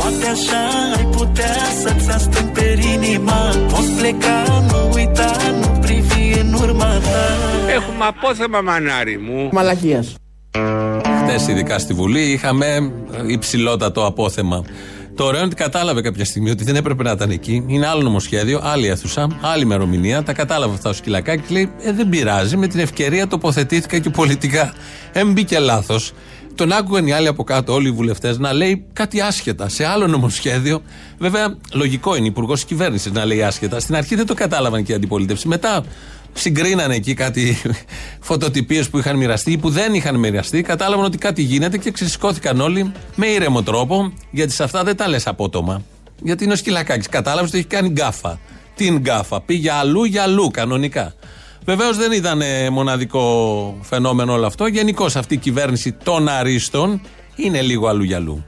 Poate 0.00 0.26
așa 0.36 0.62
ai 0.96 1.06
putea 1.16 1.54
să-ți 1.82 2.10
astâmperi 2.10 2.92
inima 2.94 3.40
Poți 3.70 3.90
pleca, 3.98 4.44
nu 4.70 4.90
uita, 4.94 5.36
nu 5.60 5.78
privi 5.80 6.40
în 6.40 6.52
urma 6.52 6.84
ta 6.84 7.72
Έχουμε 7.74 8.04
απόθεμα 8.04 8.60
μανάρι 8.60 9.18
μου 9.18 9.48
Μαλακίας 9.52 10.14
Χθες, 11.22 11.48
ειδικά 11.48 11.78
στη 11.78 11.92
Βουλή, 11.92 12.20
είχαμε 12.20 12.92
υψηλότατο 13.26 14.06
απόθεμα. 14.06 14.64
Το 15.16 15.24
ωραίο 15.24 15.38
είναι 15.38 15.46
ότι 15.46 15.62
κατάλαβε 15.62 16.00
κάποια 16.00 16.24
στιγμή 16.24 16.50
ότι 16.50 16.64
δεν 16.64 16.76
έπρεπε 16.76 17.02
να 17.02 17.10
ήταν 17.10 17.30
εκεί. 17.30 17.64
Είναι 17.66 17.86
άλλο 17.86 18.02
νομοσχέδιο, 18.02 18.60
άλλη 18.62 18.86
αίθουσα, 18.86 19.38
άλλη 19.40 19.62
ημερομηνία. 19.62 20.22
Τα 20.22 20.32
κατάλαβε 20.32 20.74
αυτά 20.74 20.90
ο 20.90 20.92
Σκυλακάκη. 20.92 21.52
Λέει: 21.52 21.70
ε, 21.80 21.92
Δεν 21.92 22.08
πειράζει, 22.08 22.56
με 22.56 22.66
την 22.66 22.80
ευκαιρία 22.80 23.26
τοποθετήθηκα 23.26 23.98
και 23.98 24.10
πολιτικά. 24.10 24.74
Ε, 25.12 25.24
μπήκε 25.24 25.58
λάθος. 25.58 26.12
Τον 26.54 26.72
άκουγαν 26.72 27.06
οι 27.06 27.12
άλλοι 27.12 27.28
από 27.28 27.44
κάτω, 27.44 27.72
όλοι 27.72 27.88
οι 27.88 27.90
βουλευτές, 27.90 28.38
να 28.38 28.52
λέει 28.52 28.84
κάτι 28.92 29.20
άσχετα 29.20 29.68
σε 29.68 29.86
άλλο 29.86 30.06
νομοσχέδιο. 30.06 30.82
Βέβαια, 31.18 31.56
λογικό 31.72 32.16
είναι 32.16 32.26
υπουργός 32.26 32.64
κυβέρνησης 32.64 33.12
να 33.12 33.24
λέει 33.24 33.42
άσχετα. 33.42 33.80
Στην 33.80 33.96
αρχή 33.96 34.14
δεν 34.14 34.26
το 34.26 34.34
κατάλαβαν 34.34 34.82
και 34.82 34.92
οι 34.92 34.94
αντιπολίτευση. 34.94 35.48
Μετά 35.48 35.84
συγκρίνανε 36.36 36.94
εκεί 36.94 37.14
κάτι 37.14 37.56
φωτοτυπίες 38.20 38.88
που 38.88 38.98
είχαν 38.98 39.16
μοιραστεί 39.16 39.52
ή 39.52 39.58
που 39.58 39.70
δεν 39.70 39.94
είχαν 39.94 40.16
μοιραστεί. 40.16 40.62
Κατάλαβαν 40.62 41.04
ότι 41.04 41.18
κάτι 41.18 41.42
γίνεται 41.42 41.78
και 41.78 41.90
ξεσηκώθηκαν 41.90 42.60
όλοι 42.60 42.92
με 43.14 43.26
ήρεμο 43.26 43.62
τρόπο, 43.62 44.12
γιατί 44.30 44.52
σε 44.52 44.62
αυτά 44.62 44.84
δεν 44.84 44.96
τα 44.96 45.08
λες 45.08 45.26
απότομα. 45.26 45.82
Γιατί 46.22 46.44
είναι 46.44 46.52
ο 46.52 46.56
Σκυλακάκης. 46.56 47.08
Κατάλαβες 47.08 47.48
ότι 47.48 47.58
έχει 47.58 47.66
κάνει 47.66 47.88
γκάφα. 47.88 48.38
Την 48.74 48.98
γκάφα; 48.98 49.40
Πήγε 49.40 49.70
αλλού 49.70 50.04
για 50.04 50.22
αλλού 50.22 50.50
κανονικά. 50.50 51.14
Βεβαίως 51.64 51.96
δεν 51.96 52.12
ήταν 52.12 52.40
ε, 52.40 52.70
μοναδικό 52.70 53.78
φαινόμενο 53.82 54.32
όλο 54.32 54.46
αυτό. 54.46 54.66
Γενικώς 54.66 55.16
αυτή 55.16 55.34
η 55.34 55.36
κυβέρνηση 55.36 55.92
των 55.92 56.28
αρίστων 56.28 57.00
είναι 57.36 57.60
λίγο 57.60 57.88
αλλού 57.88 58.02
για 58.02 58.16
αλλού. 58.16 58.44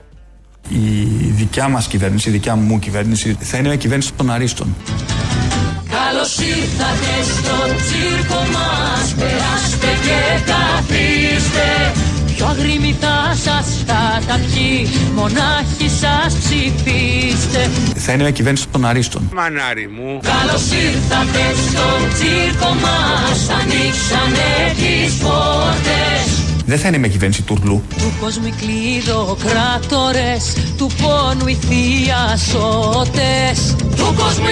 Η 0.68 1.04
δικιά 1.30 1.68
μας 1.68 1.86
κυβέρνηση, 1.86 2.28
η 2.28 2.32
δικιά 2.32 2.56
μου 2.56 2.78
κυβέρνηση 2.78 3.36
θα 3.40 3.58
είναι 3.58 3.68
μια 3.68 3.76
κυβέρνηση 3.76 4.12
των 4.12 4.30
αρίστων. 4.30 4.76
Καλώς 5.96 6.38
ήρθατε 6.38 7.12
στο 7.34 7.56
τσίρκο 7.84 8.40
μας. 8.54 9.14
Περάστε 9.18 9.90
και 10.06 10.20
καθίστε. 10.50 11.68
Πιο 12.34 12.46
αγριμητά 12.46 13.34
σα 13.44 13.62
θα 13.62 14.02
τα 14.26 14.40
πιει. 14.54 14.88
Μονάχη 15.14 15.88
σας 16.00 16.34
ψηφίστε 16.34 17.70
Θα 17.94 18.12
είναι 18.12 18.22
μια 18.22 18.30
κυβέρνηση 18.30 18.68
των 18.68 18.84
Αρίστων. 18.84 19.30
Μανάρι 19.34 19.88
μου. 19.88 20.20
Καλώς 20.22 20.64
ήρθατε 20.86 21.42
στο 21.66 21.86
τσίρκο 22.14 22.70
μας 22.82 23.40
Ανοίξανε 23.60 24.50
τις 24.80 25.14
πόρτες 25.22 26.27
Δεν 26.68 26.78
θα 26.78 26.88
είναι 26.88 26.98
μια 26.98 27.08
κυβέρνηση 27.08 27.42
τουρλού. 27.42 27.82
Του 27.98 28.12
κόσμου 28.20 28.54
κράτορες 29.44 30.56
Του 30.76 30.90
πόνου 31.02 31.46
οι 31.46 31.58
θειασότες 31.68 32.56
Του 33.96 34.14
κόσμου 34.16 34.46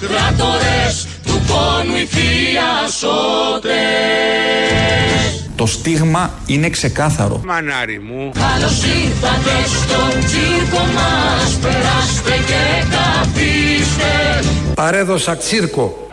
κράτορες 0.00 1.06
Του 1.24 1.40
πόνου 1.46 1.96
οι 1.96 2.06
θειασότες 2.06 3.76
Το 5.56 5.66
στίγμα 5.66 6.30
είναι 6.46 6.70
ξεκάθαρο. 6.70 7.40
Μανάρι 7.44 8.00
μου. 8.00 8.30
Καλώς 8.34 8.82
ήρθατε 8.84 9.64
στο 9.66 10.18
τσίρκο 10.26 10.84
μας 10.94 11.52
Περάστε 11.62 12.36
και 12.46 12.84
καθίστε 12.90 14.44
Παρέδωσα 14.74 15.36
τσίρκο. 15.36 16.05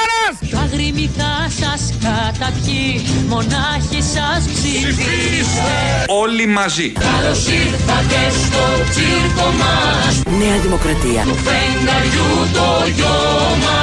Αντώνης 0.00 0.50
Σαμαράς! 0.50 0.50
Τα 0.50 0.76
γρήμη 0.76 1.10
θα 1.16 1.32
σας 1.60 1.94
καταπιεί 2.04 3.00
Μονάχοι 3.28 4.02
σας 4.14 4.44
ψηφίστε 4.52 6.04
Όλοι 6.06 6.46
μαζί. 6.46 6.92
Καλώς 6.92 7.46
ήρθατε 7.46 8.20
στο 8.42 8.64
τσίρκο 8.90 9.48
μας 9.60 10.22
Νέα 10.38 10.58
Δημοκρατία. 10.58 11.22
Του 11.22 11.34
φεγγαριού 11.34 12.30
το 12.52 12.68
γιώμα 12.96 13.80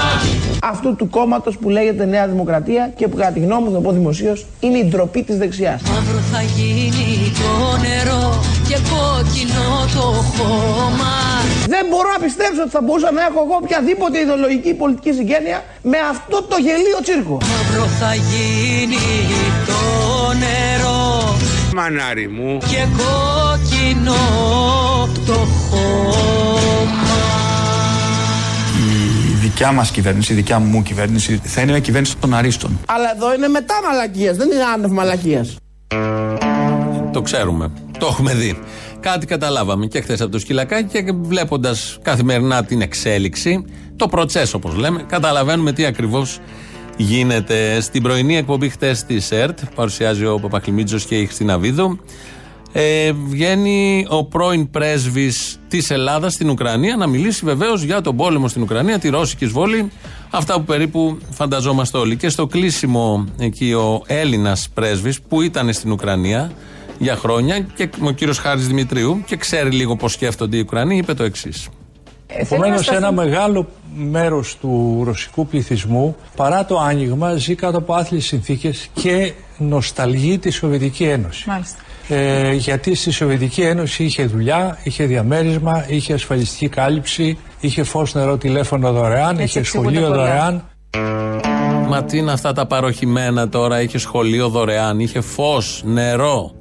Αυτού 0.64 0.96
του 0.96 1.10
κόμματος 1.10 1.58
που 1.58 1.70
λέγεται 1.70 2.06
Νέα 2.06 2.28
Δημοκρατία 2.28 2.92
και 2.96 3.08
που 3.08 3.18
κατά 3.18 3.32
τη 3.32 3.40
γνώμη 3.40 3.68
μου, 3.68 3.74
θα 3.74 3.80
πω 3.80 3.92
δημοσίως, 3.92 4.46
είναι 4.60 4.78
η 4.78 4.86
ντροπή 4.86 5.24
της 5.24 5.38
δεξιάς. 5.38 5.82
Μαύρο 5.82 6.20
θα 6.32 6.42
γίνει 6.42 7.32
το 7.42 7.78
νερό 7.86 8.40
και 8.68 8.78
κόκκινο 8.92 9.66
το 9.94 10.08
χώμα 10.34 11.16
Δεν 11.68 11.86
μπορώ 11.90 12.10
να 12.18 12.20
πιστέψω 12.26 12.62
ότι 12.62 12.70
θα 12.70 12.82
μπορούσα 12.82 13.12
να 13.12 13.22
έχω 13.22 13.40
εγώ 13.46 13.56
οποιαδήποτε 13.64 14.20
ιδεολογική 14.20 14.74
πολιτική 14.74 15.12
συγγένεια 15.14 15.64
με 15.82 15.98
αυτό 16.12 16.44
το 16.44 16.56
γελίο 16.66 17.00
τσίρκο. 17.02 17.38
Μαύρο 17.52 17.86
θα 18.02 18.14
γίνει 18.14 19.06
το 19.70 19.82
νερό 20.44 21.36
Μανάρι 21.76 22.28
μου. 22.28 22.58
και 22.58 22.84
κόκκινο 23.00 24.22
το 25.26 25.34
χώμα 25.70 26.57
δικιά 29.58 29.72
μας 29.72 29.92
κυβέρνηση, 29.92 30.34
η 30.34 30.36
δικιά 30.36 30.60
μου 30.60 30.82
κυβέρνηση 30.82 31.40
θα 31.44 31.62
είναι 31.62 31.72
μια 31.72 31.80
κυβέρνηση 31.80 32.18
των 32.18 32.34
Αρίστων. 32.34 32.80
Αλλά 32.88 33.12
εδώ 33.16 33.34
είναι 33.34 33.48
μετά 33.48 33.74
μαλακία, 33.84 34.34
δεν 34.34 34.52
είναι 34.52 34.64
άνευ 34.64 34.92
μαλακία. 34.92 35.46
Το 37.14 37.22
ξέρουμε. 37.22 37.72
Το 38.00 38.08
έχουμε 38.08 38.34
δει. 38.34 38.60
Κάτι 39.00 39.26
καταλάβαμε 39.26 39.86
και 39.86 40.02
χθες 40.02 40.22
από 40.22 40.32
το 40.32 40.40
σκυλακάκι 40.40 41.04
και 41.04 41.12
βλέποντας 41.22 41.98
καθημερινά 42.02 42.64
την 42.64 42.82
εξέλιξη, 42.82 43.66
το 43.96 44.08
προτσέσ 44.08 44.54
όπως 44.54 44.76
λέμε, 44.76 45.04
καταλαβαίνουμε 45.08 45.72
τι 45.72 45.86
ακριβώς 45.86 46.40
γίνεται. 46.98 47.82
Στην 47.82 48.04
πρωινή 48.04 48.38
εκπομπή 48.38 48.70
χθες 48.70 49.04
της 49.04 49.32
ΕΡΤ, 49.32 49.60
παρουσιάζει 49.76 50.26
ο 50.26 50.40
Παπαχλημίτζος 50.40 51.06
και 51.06 51.16
η 51.16 51.26
Χριστίνα 51.26 51.60
Βίδου, 51.60 52.00
ε, 52.80 53.12
βγαίνει 53.12 54.06
ο 54.10 54.26
πρώην 54.26 54.70
πρέσβης 54.70 55.60
της 55.68 55.90
Ελλάδας 55.90 56.34
στην 56.34 56.50
Ουκρανία 56.50 56.96
να 56.96 57.08
μιλήσει 57.08 57.46
βεβαίως 57.46 57.84
για 57.84 58.02
τον 58.02 58.16
πόλεμο 58.16 58.48
στην 58.48 58.62
Ουκρανία, 58.62 59.00
τη 59.00 59.10
ρώσικη 59.10 59.46
εισβόλη, 59.46 59.92
αυτά 60.30 60.54
που 60.54 60.64
περίπου 60.64 61.18
φανταζόμαστε 61.32 61.98
όλοι. 61.98 62.18
Και 62.18 62.30
στο 62.30 62.48
κλείσιμο 62.48 63.26
εκεί 63.40 63.74
ο 63.74 64.02
Έλληνας 64.06 64.70
πρέσβης 64.74 65.22
που 65.22 65.42
ήταν 65.42 65.74
στην 65.74 65.92
Ουκρανία 65.92 66.52
για 66.98 67.16
χρόνια 67.16 67.60
και 67.60 67.90
ο 68.04 68.12
κύριος 68.12 68.38
Χάρης 68.38 68.68
Δημητρίου 68.68 69.24
και 69.26 69.36
ξέρει 69.36 69.70
λίγο 69.70 69.96
πώς 69.96 70.14
σκέφτονται 70.14 70.58
οι 70.58 70.60
Ουκρανοί, 70.60 70.98
είπε 70.98 71.14
το 71.14 71.24
εξής. 71.24 71.68
Επομένως, 72.28 72.90
ένα 72.90 73.12
μεγάλο 73.12 73.68
μέρος 73.96 74.58
του 74.58 75.02
ρωσικού 75.06 75.48
πληθυσμού, 75.48 76.16
παρά 76.36 76.66
το 76.66 76.80
άνοιγμα, 76.80 77.36
ζει 77.36 77.56
κάτω 77.56 77.78
από 77.78 77.94
άθλιες 77.94 78.26
συνθήκες 78.26 78.90
και 78.94 79.34
νοσταλγεί 79.58 80.38
τη 80.38 80.50
Σοβιετική 80.50 81.04
Ένωση. 81.04 81.50
Μάλιστα. 81.50 81.80
Ε, 82.10 82.54
γιατί 82.54 82.96
στη 82.96 83.12
Σοβιετική 83.12 83.62
Ένωση 83.62 84.04
είχε 84.04 84.26
δουλειά, 84.26 84.78
είχε 84.84 85.06
διαμέρισμα, 85.06 85.86
είχε 85.88 86.14
ασφαλιστική 86.14 86.68
κάλυψη, 86.70 87.38
είχε 87.60 87.84
φως 87.84 88.14
νερό 88.14 88.38
τηλέφωνο 88.38 88.92
δωρεάν, 88.92 89.40
είχε 89.40 89.60
εξηγούνται 89.60 89.90
σχολείο 89.90 90.10
πολλά. 90.10 90.24
δωρεάν. 90.24 90.64
Μα 91.90 92.04
τι 92.04 92.18
είναι 92.18 92.32
αυτά 92.32 92.54
τα 92.54 92.66
παροχημένα 92.66 93.50
τώρα, 93.50 93.82
είχε 93.82 93.98
σχολείο 93.98 94.48
δωρεάν, 94.48 95.00
είχε 95.00 95.22
φως, 95.22 95.82
νερό, 95.86 96.52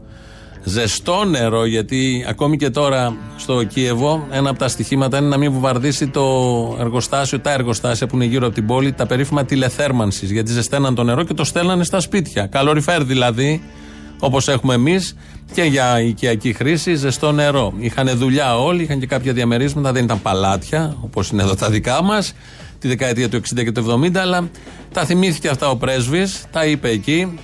ζεστό 0.64 1.24
νερό, 1.24 1.64
γιατί 1.64 2.26
ακόμη 2.28 2.56
και 2.56 2.70
τώρα 2.70 3.16
στο 3.36 3.64
Κίεβο 3.64 4.26
ένα 4.30 4.50
από 4.50 4.58
τα 4.58 4.68
στοιχήματα 4.68 5.18
είναι 5.18 5.28
να 5.28 5.36
μην 5.36 5.52
βομβαρδίσει 5.52 6.08
το 6.08 6.24
εργοστάσιο, 6.80 7.40
τα 7.40 7.52
εργοστάσια 7.52 8.06
που 8.06 8.16
είναι 8.16 8.24
γύρω 8.24 8.46
από 8.46 8.54
την 8.54 8.66
πόλη, 8.66 8.92
τα 8.92 9.06
περίφημα 9.06 9.44
τηλεθέρμανσης. 9.44 10.30
Γιατί 10.30 10.52
ζεσταίναν 10.52 10.94
το 10.94 11.02
νερό 11.02 11.24
και 11.24 11.34
το 11.34 11.44
στέλνανε 11.44 11.84
στα 11.84 12.00
σπίτια. 12.00 12.46
Καλοριφέρ 12.46 13.04
δηλαδή, 13.04 13.62
όπως 14.20 14.48
έχουμε 14.48 14.74
εμείς 14.74 15.16
και 15.54 15.62
για 15.62 16.00
οικιακή 16.00 16.52
χρήση, 16.52 16.94
ζεστό 16.94 17.32
νερό. 17.32 17.72
Είχαν 17.78 18.08
δουλειά 18.18 18.58
όλοι, 18.58 18.82
είχαν 18.82 19.00
και 19.00 19.06
κάποια 19.06 19.32
διαμερίσματα, 19.32 19.92
δεν 19.92 20.04
ήταν 20.04 20.22
παλάτια, 20.22 20.96
όπως 21.00 21.30
είναι 21.30 21.42
εδώ 21.42 21.54
τα 21.54 21.70
δικά 21.70 22.02
μας, 22.02 22.32
τη 22.78 22.88
δεκαετία 22.88 23.28
του 23.28 23.36
60 23.36 23.64
και 23.64 23.72
του 23.72 23.80
70, 23.80 24.16
αλλά 24.20 24.48
τα 24.92 25.04
θυμήθηκε 25.04 25.48
αυτά 25.48 25.70
ο 25.70 25.76
πρέσβης, 25.76 26.44
τα 26.50 26.66
είπε 26.66 26.88
εκεί 26.88 27.34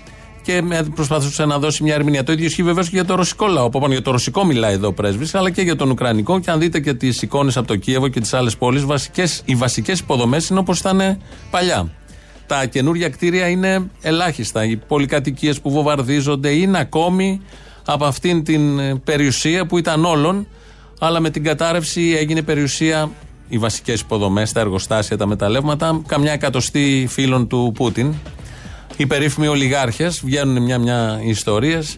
και 0.43 0.63
με- 0.63 0.83
προσπαθούσε 0.95 1.45
να 1.45 1.59
δώσει 1.59 1.83
μια 1.83 1.95
ερμηνεία. 1.95 2.25
Το 2.25 2.33
ίδιο 2.33 2.47
ισχύει 2.47 2.63
βεβαίως 2.63 2.87
και 2.89 2.95
για 2.95 3.05
το 3.05 3.15
ρωσικό 3.15 3.47
λαό. 3.47 3.69
Που 3.71 3.81
πάνω 3.81 3.93
για 3.93 4.03
το 4.03 4.11
ρωσικό 4.11 4.45
μιλάει 4.45 4.73
εδώ 4.73 4.89
ο 4.89 4.93
πρέσβης, 4.93 5.35
αλλά 5.35 5.51
και 5.51 5.63
για 5.63 5.77
τον 5.77 5.91
Ουκρανικό. 5.91 6.41
Και 6.41 6.51
αν 6.51 6.59
δείτε 6.59 6.81
και 6.81 6.95
τις 6.95 7.23
εικόνες 7.23 7.57
από 7.57 7.67
το 7.67 7.77
Κίεβο 7.77 8.09
και 8.09 8.21
τις 8.21 8.35
άλλες 8.35 8.57
πόλεις, 8.57 8.85
βασικές, 8.85 9.43
οι 9.45 9.55
βασικές 9.55 9.99
υποδομές 10.01 10.49
είναι 10.49 10.59
όπως 10.59 10.79
ήταν 10.79 11.19
παλιά. 11.51 11.91
Τα 12.53 12.67
καινούργια 12.67 13.09
κτίρια 13.09 13.49
είναι 13.49 13.91
ελάχιστα. 14.01 14.65
Οι 14.65 14.77
πολυκατοικίες 14.77 15.61
που 15.61 15.71
βομβαρδίζονται 15.71 16.51
είναι 16.51 16.79
ακόμη 16.79 17.41
από 17.85 18.05
αυτήν 18.05 18.45
την 18.45 18.79
ε, 18.79 18.95
περιουσία 19.05 19.67
που 19.67 19.79
ήταν 19.79 20.05
όλων, 20.05 20.47
αλλά 21.01 21.21
με 21.21 21.31
την 21.31 21.45
κατάρρευση 21.45 22.15
έγινε 22.19 22.43
περιουσία 22.43 23.11
οι 23.49 23.59
βασικές 23.59 24.01
υποδομές, 24.01 24.53
τα 24.53 24.61
εργοστάσια, 24.61 25.17
τα 25.17 25.27
μεταλλεύματα, 25.27 26.03
καμιά 26.07 26.33
εκατοστή 26.33 27.07
φίλων 27.09 27.49
του 27.49 27.73
Πούτιν. 27.75 28.15
Οι 28.97 29.07
περίφημοι 29.07 29.47
ολιγάρχες 29.47 30.21
βγαίνουν 30.25 30.62
μια-μια 30.62 31.21
ιστορίες 31.25 31.97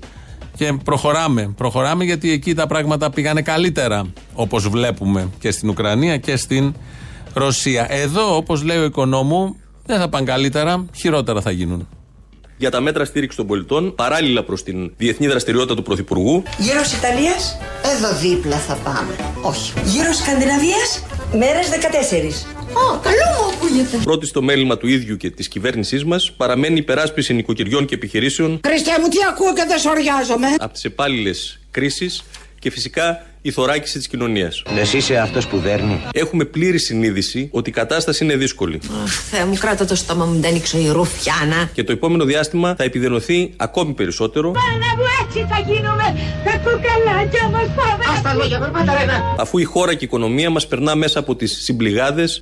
και 0.57 0.73
προχωράμε. 0.85 1.53
Προχωράμε 1.57 2.05
γιατί 2.05 2.31
εκεί 2.31 2.55
τα 2.55 2.67
πράγματα 2.67 3.11
πήγανε 3.11 3.43
καλύτερα, 3.43 4.03
όπως 4.35 4.69
βλέπουμε 4.69 5.31
και 5.39 5.51
στην 5.51 5.69
Ουκρανία 5.69 6.17
και 6.17 6.37
στην 6.37 6.75
Ρωσία. 7.33 7.87
Εδώ, 7.93 8.37
όπως 8.37 8.63
λέει 8.63 8.79
ο 8.79 8.85
οικονόμου, 8.85 9.57
δεν 9.87 9.99
θα 9.99 10.09
πάνε 10.09 10.25
καλύτερα, 10.27 10.87
χειρότερα 10.95 11.41
θα 11.41 11.51
γίνουν. 11.51 11.89
για 12.57 12.71
τα 12.71 12.81
μέτρα 12.81 13.05
στήριξης 13.05 13.37
των 13.37 13.47
πολιτών, 13.47 13.95
παράλληλα 13.95 14.43
προς 14.45 14.63
την 14.63 14.93
διεθνή 14.97 15.27
δραστηριότητα 15.27 15.75
του 15.75 15.83
Πρωθυπουργού. 15.83 16.43
Γύρω 16.59 16.81
Ιταλίας, 16.99 17.59
εδώ 17.97 18.19
δίπλα 18.19 18.57
θα 18.57 18.75
πάμε. 18.75 19.15
Όχι. 19.43 19.73
Γύρω 19.85 20.13
Σκανδιναβίας, 20.13 21.03
μέρες 21.33 21.69
14. 21.69 22.47
Ω, 22.73 22.99
καλό 23.03 23.25
μου 23.39 23.55
ακούγεται. 23.55 23.97
Πρώτη 24.05 24.27
στο 24.27 24.43
μέλημα 24.43 24.77
του 24.77 24.87
ίδιου 24.89 25.17
και 25.17 25.31
της 25.31 25.49
κυβέρνησής 25.49 26.05
μας 26.05 26.33
παραμένει 26.33 26.75
η 26.75 26.79
υπεράσπιση 26.79 27.35
νοικοκυριών 27.35 27.85
και 27.87 27.95
επιχειρήσεων 27.95 28.61
Χριστέ 28.67 28.91
μου, 29.01 29.09
τι 29.09 29.17
ακούω 29.31 29.53
και 29.55 29.65
δεν 29.69 29.79
σοριάζομαι. 29.79 30.47
από 30.59 30.73
τις 30.73 30.85
επάλληλες 30.85 31.59
κρίσεις 31.71 32.23
και 32.59 32.71
φυσικά 32.71 33.27
η 33.47 33.51
θωράκιση 33.51 33.99
της 33.99 34.09
κοινωνίας. 34.09 34.63
Λες 34.75 34.93
είσαι 34.93 35.17
αυτός 35.17 35.47
που 35.47 35.59
δέρνει; 35.59 36.03
Έχουμε 36.13 36.45
πλήρη 36.45 36.79
συνείδηση 36.79 37.49
ότι 37.53 37.71
η 37.71 37.73
κατάσταση 37.73 38.25
είναι 38.25 38.37
δύσκολη. 38.37 38.81
Αχ, 39.05 39.13
Θεέ 39.31 39.45
μου, 39.45 39.55
κράτα 39.59 39.85
το 39.85 39.95
στόμα 39.95 40.25
μου, 40.25 40.41
δεν 40.41 40.51
ανοίξω 40.51 40.79
η 40.79 40.89
ρουφιάνα. 40.91 41.71
Και 41.73 41.85
το 41.85 41.93
επόμενο 41.93 42.25
διάστημα 42.25 42.75
θα 42.79 42.85
επιδεινωθεί 42.85 43.53
ακόμη 43.57 43.93
περισσότερο 43.93 44.51
Πάνα 44.51 44.91
μου 44.97 45.05
έτσι 45.23 45.47
θα 45.51 45.73
γίνουμε 45.73 46.07
Τα 46.45 46.51
κουκαλάκια 46.51 47.49
μας 47.53 47.67
πάμε 47.77 48.05
Ας 48.15 48.23
τα 48.23 48.35
λόγια 48.35 48.59
περπάτα 48.59 48.99
Ρένα 48.99 49.35
αφού 49.39 49.59
η 49.59 49.65
χώρα 49.65 49.91
και 49.91 50.05
η 50.05 50.07
οικονομία 50.07 50.51
μας 50.51 50.67
περνά 50.67 50.95
μέσα 50.95 51.19
από 51.19 51.37
τις 51.37 51.63
συμπληγάδες 51.63 52.41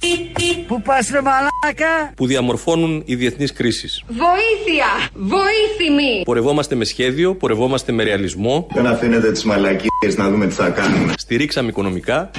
Πού 0.66 0.82
πας 0.82 1.08
ρε 1.10 1.20
μαλάκα 1.20 2.12
που 2.16 2.26
διαμορφώνουν 2.26 3.02
οι 3.06 3.14
διεθνείς 3.14 3.52
κρίσεις. 3.52 4.02
Βοήθεια 4.06 4.86
Βοήθημη 5.14 6.22
Πορευόμαστε 6.24 6.74
με 6.74 6.84
σχέδιο, 6.84 7.34
πορευόμαστε 7.34 7.92
με 7.92 8.02
ρεαλισμό. 8.02 8.66
Δεν 8.74 8.86
αφήνετε 8.86 9.32
τις 9.32 9.44
μαλακίες 9.44 10.16
να 10.16 10.30
δούμε 10.30 10.46
τι 10.46 10.54
θα 10.54 10.68
κάνουμε. 10.68 10.91
Στηρίξαμε 11.16 11.68
οικονομικά. 11.68 12.30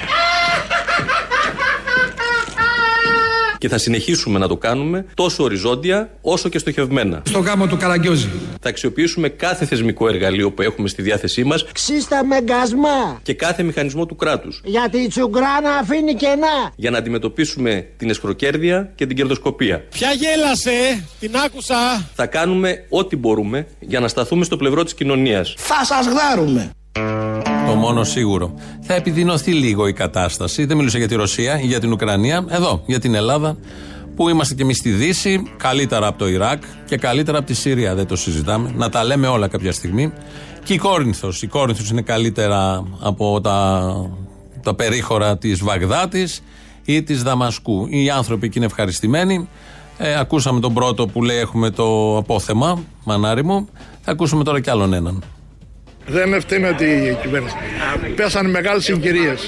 Και 3.57 3.69
θα 3.69 3.77
συνεχίσουμε 3.77 4.39
να 4.39 4.47
το 4.47 4.57
κάνουμε 4.57 5.05
τόσο 5.13 5.43
οριζόντια 5.43 6.09
όσο 6.21 6.49
και 6.49 6.57
στοχευμένα. 6.57 7.21
Στο 7.25 7.39
γάμο 7.39 7.67
του 7.67 7.77
Καραγκιόζη. 7.77 8.29
Θα 8.61 8.69
αξιοποιήσουμε 8.69 9.29
κάθε 9.29 9.65
θεσμικό 9.65 10.07
εργαλείο 10.07 10.51
που 10.51 10.61
έχουμε 10.61 10.87
στη 10.87 11.01
διάθεσή 11.01 11.43
μας 11.43 11.65
Ξύστα 11.73 12.25
με 12.25 12.41
γκασμά. 12.41 13.19
και 13.23 13.33
κάθε 13.33 13.63
μηχανισμό 13.63 14.05
του 14.05 14.15
κράτους 14.15 14.61
Γιατί 14.63 14.97
η 14.97 15.07
τσουγκράνα 15.07 15.69
αφήνει 15.81 16.13
κενά. 16.15 16.71
για 16.75 16.91
να 16.91 16.97
αντιμετωπίσουμε 16.97 17.87
την 17.97 18.09
εσχροκέρδεια 18.09 18.91
και 18.95 19.05
την 19.05 19.15
κερδοσκοπία. 19.15 19.83
Ποια 19.89 20.11
γέλασε, 20.11 21.05
την 21.19 21.31
άκουσα. 21.45 22.09
Θα 22.15 22.25
κάνουμε 22.25 22.85
ό,τι 22.89 23.15
μπορούμε 23.15 23.67
για 23.79 23.99
να 23.99 24.07
σταθούμε 24.07 24.43
στο 24.45 24.57
πλευρό 24.57 24.83
της 24.83 24.93
κοινωνίας. 24.93 25.53
Θα 25.57 25.85
σας 25.85 26.05
γδάρουμε. 26.07 26.69
Το 27.73 27.79
μόνο 27.79 28.03
σίγουρο. 28.03 28.53
Θα 28.81 28.93
επιδεινωθεί 28.93 29.51
λίγο 29.51 29.87
η 29.87 29.93
κατάσταση. 29.93 30.65
Δεν 30.65 30.77
μιλούσα 30.77 30.97
για 30.97 31.07
τη 31.07 31.15
Ρωσία 31.15 31.59
ή 31.59 31.65
για 31.65 31.79
την 31.79 31.91
Ουκρανία. 31.91 32.45
Εδώ, 32.49 32.83
για 32.85 32.99
την 32.99 33.15
Ελλάδα, 33.15 33.57
που 34.15 34.29
είμαστε 34.29 34.53
κι 34.53 34.61
εμείς 34.61 34.77
στη 34.77 34.89
Δύση, 34.89 35.43
καλύτερα 35.57 36.07
από 36.07 36.17
το 36.17 36.27
Ιράκ 36.27 36.63
και 36.85 36.97
καλύτερα 36.97 37.37
από 37.37 37.47
τη 37.47 37.53
Συρία. 37.53 37.95
Δεν 37.95 38.07
το 38.07 38.15
συζητάμε. 38.15 38.71
Να 38.75 38.89
τα 38.89 39.03
λέμε 39.03 39.27
όλα 39.27 39.47
κάποια 39.47 39.71
στιγμή. 39.71 40.13
Και 40.63 40.73
η 40.73 40.77
Κόρινθος. 40.77 41.41
Η 41.41 41.47
Κόρινθος 41.47 41.89
είναι 41.89 42.01
καλύτερα 42.01 42.83
από 42.99 43.41
τα, 43.41 43.93
τα 44.63 44.73
περίχωρα 44.73 45.37
της 45.37 45.63
Βαγδάτης 45.63 46.43
ή 46.85 47.03
της 47.03 47.23
Δαμασκού. 47.23 47.87
Οι 47.89 48.09
άνθρωποι 48.09 48.45
εκεί 48.45 48.57
είναι 48.57 48.65
ευχαριστημένοι. 48.67 49.47
Ε, 49.97 50.19
ακούσαμε 50.19 50.59
τον 50.59 50.73
πρώτο 50.73 51.07
που 51.07 51.23
λέει 51.23 51.37
έχουμε 51.37 51.69
το 51.69 52.17
απόθεμα, 52.17 52.83
μανάρι 53.03 53.43
μου. 53.43 53.67
Θα 54.01 54.11
ακούσουμε 54.11 54.43
τώρα 54.43 54.59
κι 54.59 54.69
άλλον 54.69 54.93
έναν. 54.93 55.23
Δεν 56.07 56.33
ευθύνεται 56.33 56.85
η 56.85 57.17
κυβέρνηση. 57.21 57.55
Πέσανε 58.15 58.49
μεγάλες 58.49 58.83
συγκυρίες. 58.83 59.45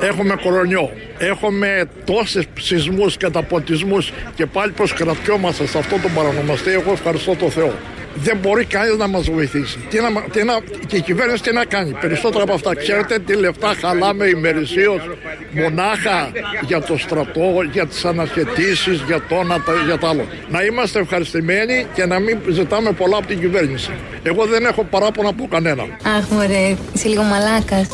Έχουμε 0.00 0.34
κορονιό. 0.42 0.92
Έχουμε 1.18 1.84
τόσες 2.04 2.44
σεισμούς, 2.60 3.16
καταποτισμούς 3.16 4.12
και 4.34 4.46
πάλι 4.46 4.72
πως 4.72 4.92
κρατιόμαστε 4.92 5.66
σε 5.66 5.78
αυτό 5.78 5.96
το 5.98 6.08
παρανομαστή. 6.14 6.70
Εγώ 6.70 6.92
ευχαριστώ 6.92 7.36
τον 7.36 7.50
Θεό 7.50 7.72
δεν 8.14 8.36
μπορεί 8.36 8.64
κανείς 8.64 8.96
να 8.96 9.06
μας 9.08 9.30
βοηθήσει. 9.30 9.78
Τι 9.90 10.00
να, 10.00 10.22
τι 10.32 10.44
να, 10.44 10.54
και 10.86 10.96
η 10.96 11.00
κυβέρνηση 11.00 11.42
τι 11.42 11.52
να 11.52 11.64
κάνει; 11.64 11.96
Περισσότερα 12.00 12.42
από 12.42 12.54
αυτά. 12.54 12.74
Ξέρετε 12.74 13.18
τι 13.18 13.34
λεφτά 13.34 13.74
χαλάμε 13.80 14.26
ημερησίως 14.26 15.10
μονάχα 15.52 16.30
για 16.66 16.80
το 16.82 16.96
στρατό, 16.98 17.62
για 17.72 17.86
τις 17.86 18.04
ανασχετήσει, 18.04 18.90
για 18.90 19.22
το 19.28 19.34
ένα, 19.34 19.62
για 19.86 19.98
το 19.98 20.06
άλλο. 20.08 20.26
Να 20.48 20.62
είμαστε 20.62 21.00
ευχαριστημένοι 21.00 21.86
και 21.94 22.06
να 22.06 22.18
μην 22.18 22.38
ζητάμε 22.48 22.92
πολλά 22.92 23.16
από 23.16 23.26
την 23.26 23.40
κυβέρνηση. 23.40 23.90
Εγώ 24.22 24.46
δεν 24.46 24.64
έχω 24.64 24.84
παράπονα 24.84 25.28
από 25.28 25.48
κανένα. 25.50 25.82
Αχ, 26.16 26.28
μωρέ, 26.30 26.76
είσαι 26.94 27.08
λίγο 27.08 27.22
μαλάκας. 27.22 27.88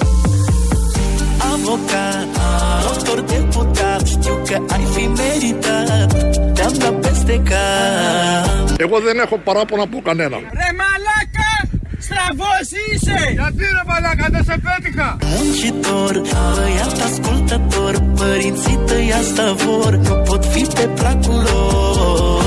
Avocat, 3.99 4.07
doctor 4.07 4.07
deputat 4.07 4.07
Știu 4.07 4.43
că 4.47 4.75
ai 4.75 4.85
fi 4.95 5.07
meritat 5.07 6.11
Te-am 6.55 6.73
dat 6.73 7.01
peste 7.01 7.43
cap 7.43 8.81
Εγώ 8.81 9.01
δεν 9.01 9.19
έχω 9.19 9.39
παράπονα 9.39 9.83
από 9.83 10.01
κανένα. 10.05 10.37
Ρε 10.37 10.71
μαλάκα! 10.81 11.53
Στραβός 11.99 12.69
είσαι! 12.93 13.33
Γιατί 13.33 13.63
ρε 13.77 13.83
μαλάκα 13.87 14.27
δεν 14.31 14.45
σε 14.45 14.57
πέτυχα! 14.67 15.17
Muncitor, 15.21 16.15
băiat 16.57 17.01
ascultător 17.07 17.95
Părinții 18.17 18.79
tăi 18.87 19.13
asta 19.13 19.53
vor 19.53 19.93
Nu 19.95 20.15
pot 20.15 20.45
fi 20.45 20.63
pe 20.75 20.87
placul 20.99 21.41
lor 21.47 22.43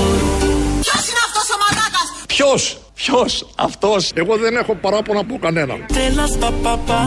Ποιος 0.85 1.03
είναι 1.09 1.21
αυτός 1.27 1.47
ο 1.53 1.57
μαλάκας! 1.61 2.07
Ποιος, 2.27 2.77
ποιος, 2.93 3.31
αυτός. 3.55 4.11
Εγώ 4.13 4.37
δεν 4.37 4.57
έχω 4.57 4.75
παράπονα 4.75 5.19
από 5.19 5.37
κανένα. 5.41 5.73
Te 5.73 6.05
las 6.17 6.33
pa 6.41 6.51
pa 6.87 6.99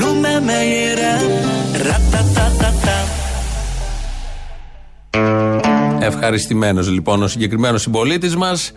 Lumea 0.00 0.40
mea 0.40 0.62
era 0.62 1.12
Ratatatata 1.72 2.60
Ευχαριστημένος 6.02 6.90
λοιπόν 6.90 7.22
ο 7.22 7.28
συγκεκριμένος 7.28 7.82
συμπολίτης 7.82 8.36
μας, 8.36 8.72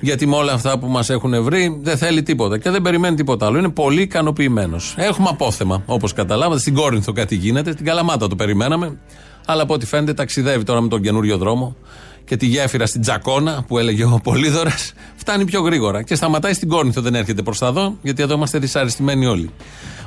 γιατί 0.00 0.26
με 0.26 0.36
όλα 0.36 0.52
αυτά 0.52 0.78
που 0.78 0.86
μας 0.86 1.10
έχουν 1.10 1.42
βρει 1.42 1.78
δεν 1.82 1.96
θέλει 1.96 2.22
τίποτα 2.22 2.58
και 2.58 2.70
δεν 2.70 2.82
περιμένει 2.82 3.16
τίποτα 3.16 3.46
άλλο. 3.46 3.58
Είναι 3.58 3.68
πολύ 3.68 4.00
ικανοποιημένος. 4.00 4.94
Έχουμε 4.96 5.28
απόθεμα, 5.30 5.82
όπως 5.86 6.12
καταλάβατε. 6.12 6.60
Στην 6.60 6.74
Κόρινθο 6.74 7.12
κάτι 7.12 7.34
γίνεται, 7.34 7.72
στην 7.72 7.84
Καλαμάτα 7.84 8.28
το 8.28 8.36
περιμέναμε. 8.36 8.98
Αλλά 9.46 9.62
από 9.62 9.74
ό,τι 9.74 9.86
φαίνεται 9.86 10.14
ταξιδεύει 10.14 10.64
τώρα 10.64 10.80
με 10.80 10.88
τον 10.88 11.02
καινούριο 11.02 11.36
δρόμο 11.36 11.76
και 12.24 12.36
τη 12.36 12.46
γέφυρα 12.46 12.86
στην 12.86 13.00
Τζακόνα 13.00 13.64
που 13.66 13.78
έλεγε 13.78 14.04
ο 14.04 14.20
Πολύδωρας. 14.22 14.92
Φτάνει 15.16 15.44
πιο 15.44 15.60
γρήγορα 15.60 16.02
και 16.02 16.14
σταματάει 16.14 16.52
στην 16.52 16.68
Κόρινθο, 16.68 17.00
δεν 17.00 17.14
έρχεται 17.14 17.42
προς 17.42 17.58
τα 17.58 17.66
εδώ, 17.66 17.96
γιατί 18.02 18.22
εδώ 18.22 18.34
είμαστε 18.34 18.58
δυσαρεστημένοι 18.58 19.26
όλοι. 19.26 19.50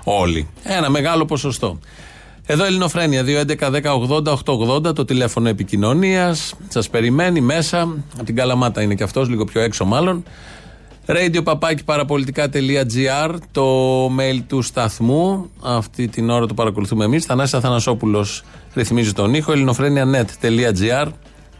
Όλοι. 0.03 0.47
Ένα 0.63 0.89
μεγάλο 0.89 1.25
ποσοστό. 1.25 1.79
Εδώ 2.45 2.65
Ελληνοφρένια 2.65 3.23
2.11.10.80.880 3.25 4.95
το 4.95 5.05
τηλέφωνο 5.05 5.49
επικοινωνίας. 5.49 6.53
Σας 6.67 6.89
περιμένει 6.89 7.41
μέσα. 7.41 7.81
Από 8.15 8.23
την 8.23 8.35
Καλαμάτα 8.35 8.81
είναι 8.81 8.95
και 8.95 9.03
αυτός, 9.03 9.29
λίγο 9.29 9.45
πιο 9.45 9.61
έξω 9.61 9.85
μάλλον. 9.85 10.23
Radio 11.07 11.43
παπάκι 11.43 11.83
παραπολιτικά.gr 11.83 13.35
το 13.51 14.05
mail 14.05 14.41
του 14.47 14.61
σταθμού. 14.61 15.49
Αυτή 15.61 16.07
την 16.07 16.29
ώρα 16.29 16.45
το 16.45 16.53
παρακολουθούμε 16.53 17.05
εμείς. 17.05 17.25
Θανάσης 17.25 17.53
Αθανασόπουλος 17.53 18.43
ρυθμίζει 18.73 19.13
τον 19.13 19.33
ήχο. 19.33 19.51
ελληνοφρένια.net.gr 19.51 21.07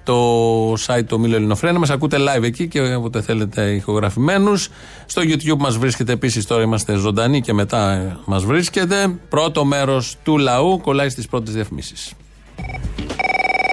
το 0.06 0.74
site 0.74 1.06
του 1.08 1.20
Μήλου 1.20 1.36
Ελληνοφρένια. 1.36 1.80
Μας 1.80 1.90
ακούτε 1.90 2.18
live 2.18 2.44
εκεί 2.44 2.68
και 2.68 2.96
όποτε 2.96 3.22
θέλετε 3.22 3.62
ηχογραφημένους. 3.62 4.70
Στο 5.06 5.22
YouTube 5.22 5.58
μας 5.58 5.78
βρίσκεται 5.78 6.12
επίσης 6.12 6.48
τώρα 6.48 6.62
είμαστε 6.62 6.96
ζωντανοί 6.96 7.42
και 7.42 7.54
μετά 7.54 8.16
μας 8.26 8.46
βρίσκεται. 8.46 9.20
Πρώτο 9.30 9.66
μέρος 9.66 10.16
του 10.24 10.38
λαού 10.38 10.82
κολλάει 10.82 11.10
στις 11.10 11.28
πρώτες 11.28 11.54
διαφημίσεις. 11.54 12.14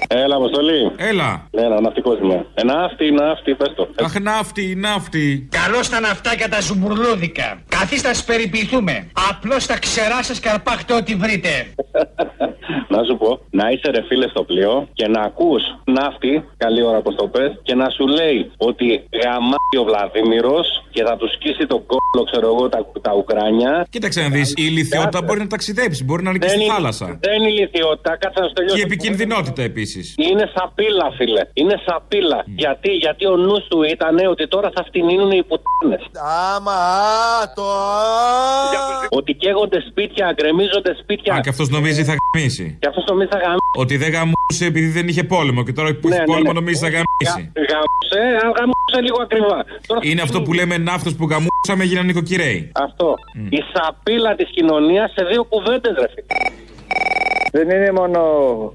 Έλα, 0.07 0.35
Αποστολή. 0.35 0.91
Έλα. 0.95 1.47
Ναι, 1.51 1.61
ένα 1.61 1.81
ναυτικός 1.81 2.19
είμαι. 2.19 2.45
Ε, 2.53 2.63
ναύτη, 2.63 3.11
ναύτη, 3.11 3.55
πες 3.55 3.73
το. 3.75 3.87
Αχ, 4.03 4.19
ναύτη, 4.19 4.75
ναύτη. 4.75 5.47
Καλώς 5.51 5.89
τα 5.89 5.99
ναυτάκια 5.99 6.49
τα 6.49 6.61
ζουμπουρλούδικα. 6.61 7.61
Καθίστε 7.69 8.07
να 8.07 8.13
σας 8.13 8.23
περιποιηθούμε. 8.23 9.07
Απλώς 9.29 9.65
τα 9.65 9.79
ξερά 9.79 10.23
σας 10.23 10.39
και 10.39 10.49
αρπάχτε 10.49 10.93
ό,τι 10.93 11.15
βρείτε. 11.15 11.49
να 12.93 13.03
σου 13.07 13.15
πω, 13.17 13.39
να 13.59 13.69
είσαι 13.69 13.89
ρε 13.95 14.01
φίλε 14.07 14.27
στο 14.27 14.43
πλοίο 14.43 14.87
και 14.93 15.07
να 15.07 15.21
ακούς 15.21 15.63
ναύτη, 15.85 16.43
καλή 16.57 16.83
ώρα 16.83 17.01
που 17.01 17.13
το 17.15 17.27
πες, 17.27 17.51
και 17.63 17.75
να 17.75 17.89
σου 17.89 18.07
λέει 18.07 18.51
ότι 18.57 18.85
γαμάει 19.23 19.75
ο 19.81 19.83
Βλαδίμηρος 19.83 20.67
και 20.91 21.03
θα 21.03 21.15
του 21.17 21.27
σκίσει 21.35 21.65
τον 21.67 21.81
κόλλο, 21.91 22.23
ξέρω 22.31 22.47
εγώ, 22.53 22.69
τα, 22.69 22.79
τα 23.01 23.13
Ουκράνια. 23.19 23.87
Κοίταξε 23.89 24.21
να 24.21 24.29
δεις, 24.29 24.49
η 24.49 24.53
ηλικιότητα 24.71 25.21
μπορεί 25.21 25.39
να 25.39 25.47
ταξιδέψει, 25.47 26.03
μπορεί 26.03 26.23
να 26.23 26.29
είναι 26.29 26.39
και 26.39 26.45
Δεν 26.47 26.55
στη 26.55 26.63
είναι- 26.65 26.73
θάλασσα. 26.73 27.05
Δεν 27.21 27.33
είναι 27.41 27.47
ηλικιότητα, 27.47 28.09
κάτσε 28.17 28.39
να 28.39 28.45
σου 28.47 28.53
Και 28.53 28.59
τελειώσω. 28.59 28.77
η 28.77 28.81
επικινδυνότητα 28.81 29.61
επίσης. 29.61 30.15
Είναι 30.17 30.45
σαπίλα, 30.55 31.07
φίλε. 31.17 31.41
Είναι 31.53 31.75
σαπίλα. 31.85 32.39
Γιατί, 32.55 32.91
γιατί 32.91 33.25
ο 33.27 33.35
νους 33.37 33.63
του 33.69 33.83
ήταν 33.83 34.15
ότι 34.29 34.47
τώρα 34.47 34.69
θα 34.75 34.83
φτηνίνουν 34.87 35.31
οι 35.31 35.43
πουτάνες. 35.43 36.03
Άμα, 36.55 36.77
το. 37.55 37.63
Ότι 39.09 39.33
καίγονται 39.33 39.79
σπίτια, 39.89 40.33
γκρεμίζονται 40.35 40.95
σπίτια. 41.01 41.33
Α, 41.35 41.39
και 41.39 41.49
αυτός 41.49 41.69
νομίζει 41.69 42.03
θα 42.03 42.13
γαμίσει. 42.57 42.77
Και 42.81 42.87
αυτός 42.87 43.03
νομίζει 43.09 43.29
θα 43.35 43.37
γαμίσει. 43.43 43.71
Ότι 43.83 43.97
δεν 43.97 44.11
γαμούσε 44.15 44.65
επειδή 44.71 44.89
δεν 44.97 45.07
είχε 45.07 45.23
πόλεμο. 45.23 45.63
Και 45.63 45.73
τώρα 45.73 45.89
που 45.99 46.07
Ναι, 46.07 46.15
έχει 46.15 46.23
ναι, 46.23 46.31
πόλεμο 46.31 46.51
ναι. 46.51 46.59
νομίζει 46.59 46.79
θα 46.85 46.89
γαμίσει. 46.95 47.41
Γαμούσε, 47.71 48.21
αν 48.43 48.49
γαμούσε 48.57 48.99
λίγο 49.07 49.17
ακριβά. 49.27 49.59
Τώρα 49.87 49.99
Είναι 50.03 50.21
αυτό 50.21 50.37
που 50.41 50.53
λέμε 50.53 50.75
ναύτος 50.77 51.13
που 51.15 51.25
γαμούσαμε 51.31 51.83
γίνανε 51.89 52.07
νοικοκυρέοι. 52.07 52.71
Αυτό. 52.87 53.15
Η 53.57 53.59
σαπίλα 53.73 54.35
της 54.35 54.49
κοινωνίας 54.55 55.11
σε 55.15 55.23
δύο 55.31 55.43
κουβέντες, 55.51 55.93
ρε 56.01 56.09
φίλε. 56.13 56.35
Δεν 57.57 57.69
είναι 57.69 57.91
μόνο 57.91 58.21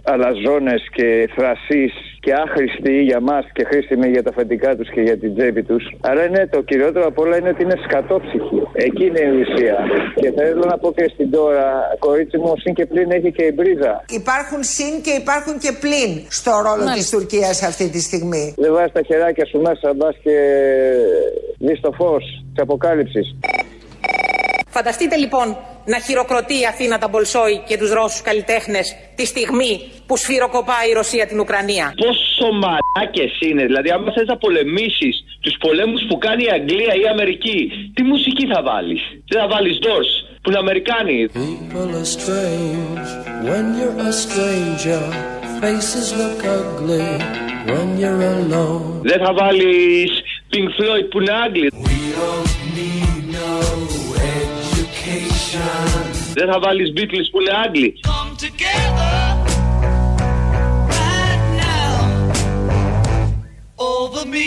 αλαζόνες 0.05 0.83
και 0.97 1.29
θρασείς 1.37 1.93
και 2.29 2.35
άχρηστοι 2.47 2.95
για 3.11 3.21
μας 3.21 3.45
και 3.53 3.65
χρήσιμοι 3.71 4.09
για 4.09 4.23
τα 4.23 4.31
αφεντικά 4.31 4.77
τους 4.77 4.89
και 4.95 5.01
για 5.01 5.19
την 5.19 5.35
τσέπη 5.37 5.63
τους. 5.63 5.85
Αλλά 6.01 6.25
είναι 6.27 6.47
το 6.55 6.63
κυριότερο 6.63 7.07
απ' 7.07 7.19
όλα 7.19 7.37
είναι 7.39 7.49
ότι 7.49 7.63
είναι 7.63 7.79
σκατόψυχοι. 7.85 8.59
Εκεί 8.73 9.05
είναι 9.07 9.21
η 9.21 9.33
ουσία. 9.41 9.77
Και 10.15 10.33
θέλω 10.37 10.65
να 10.65 10.79
πω 10.79 10.93
και 10.93 11.11
στην 11.15 11.31
τώρα, 11.31 11.67
κορίτσι 11.99 12.39
μου, 12.39 12.53
συν 12.63 12.75
και 12.75 12.87
πλήν 12.87 13.11
έχει 13.11 13.33
και 13.33 13.45
η 13.45 13.53
μπρίζα. 13.55 14.05
Υπάρχουν 14.09 14.63
συν 14.63 14.95
και 15.03 15.11
υπάρχουν 15.11 15.59
και 15.59 15.73
πλην 15.81 16.11
στο 16.29 16.51
ρόλο 16.51 16.85
Μάλιστα. 16.85 16.95
της 16.95 17.11
Τουρκίας 17.11 17.63
αυτή 17.63 17.91
τη 17.91 18.01
στιγμή. 18.01 18.55
Δεν 18.57 18.73
βάζεις 18.73 18.93
τα 18.93 19.03
χεράκια 19.03 19.47
σου 19.47 19.61
μέσα, 19.61 19.95
μπας 19.97 20.17
και 20.23 20.37
δεις 21.59 21.81
το 21.81 21.93
φως 21.93 22.25
της 22.53 22.63
αποκάλυψης. 22.63 23.37
Φανταστείτε 24.71 25.17
λοιπόν 25.17 25.57
να 25.93 25.99
χειροκροτεί 26.07 26.57
η 26.61 26.67
Αθήνα 26.73 26.99
τα 26.99 27.09
Μπολσόη 27.09 27.57
και 27.69 27.77
τους 27.79 27.91
Ρώσους 27.99 28.23
καλλιτέχνες 28.23 28.97
τη 29.15 29.25
στιγμή 29.27 29.73
που 30.07 30.17
σφυροκοπάει 30.17 30.89
η 30.91 30.93
Ρωσία 30.93 31.27
την 31.27 31.39
Ουκρανία. 31.41 31.95
Πόσο 32.05 32.49
μαλάκες 32.63 33.33
είναι, 33.41 33.65
δηλαδή, 33.71 33.91
άμα 33.91 34.13
θες 34.13 34.27
να 34.27 34.37
πολεμήσεις 34.37 35.25
τους 35.41 35.55
πολέμους 35.61 36.03
που 36.09 36.19
κάνει 36.19 36.43
η 36.45 36.51
Αγγλία 36.59 36.95
ή 36.95 37.01
η 37.01 37.09
Αμερική, 37.15 37.61
τι 37.95 38.03
μουσική 38.03 38.47
θα 38.53 38.63
βάλεις; 38.63 39.01
Δεν 39.31 39.41
θα 39.41 39.49
βάλεις 39.49 39.79
Doors, 39.85 40.13
που 40.43 40.51
είναι 40.51 40.59
Αμερικάνοι. 40.59 41.17
People 41.45 41.91
are 42.01 42.09
strange 42.17 43.09
when 43.49 43.65
you're 43.79 43.99
a 44.11 44.13
stranger. 44.25 45.03
Faces 45.63 46.09
look 46.21 46.41
ugly 46.59 47.11
when 47.71 47.89
you're 48.01 48.25
alone. 48.37 49.01
Δεν 49.11 49.19
θα 49.25 49.33
βάλεις 49.41 50.11
Pink 50.53 50.69
Floyd 50.77 51.05
που 51.11 51.21
είναι 51.21 51.33
Άγγλοι. 51.45 51.69
Need 51.73 52.17
no 52.17 52.29
education. 52.41 53.18
Δεν 56.35 56.47
θα 56.53 56.59
βάλεις 56.61 56.93
Beatles 56.97 57.29
που 57.31 57.41
είναι 57.41 57.51
Άγγλοι. 57.65 57.95
Come 58.07 58.33
together 58.47 59.15
right 60.99 61.45
now 61.65 61.97
over 63.77 64.25
me. 64.35 64.47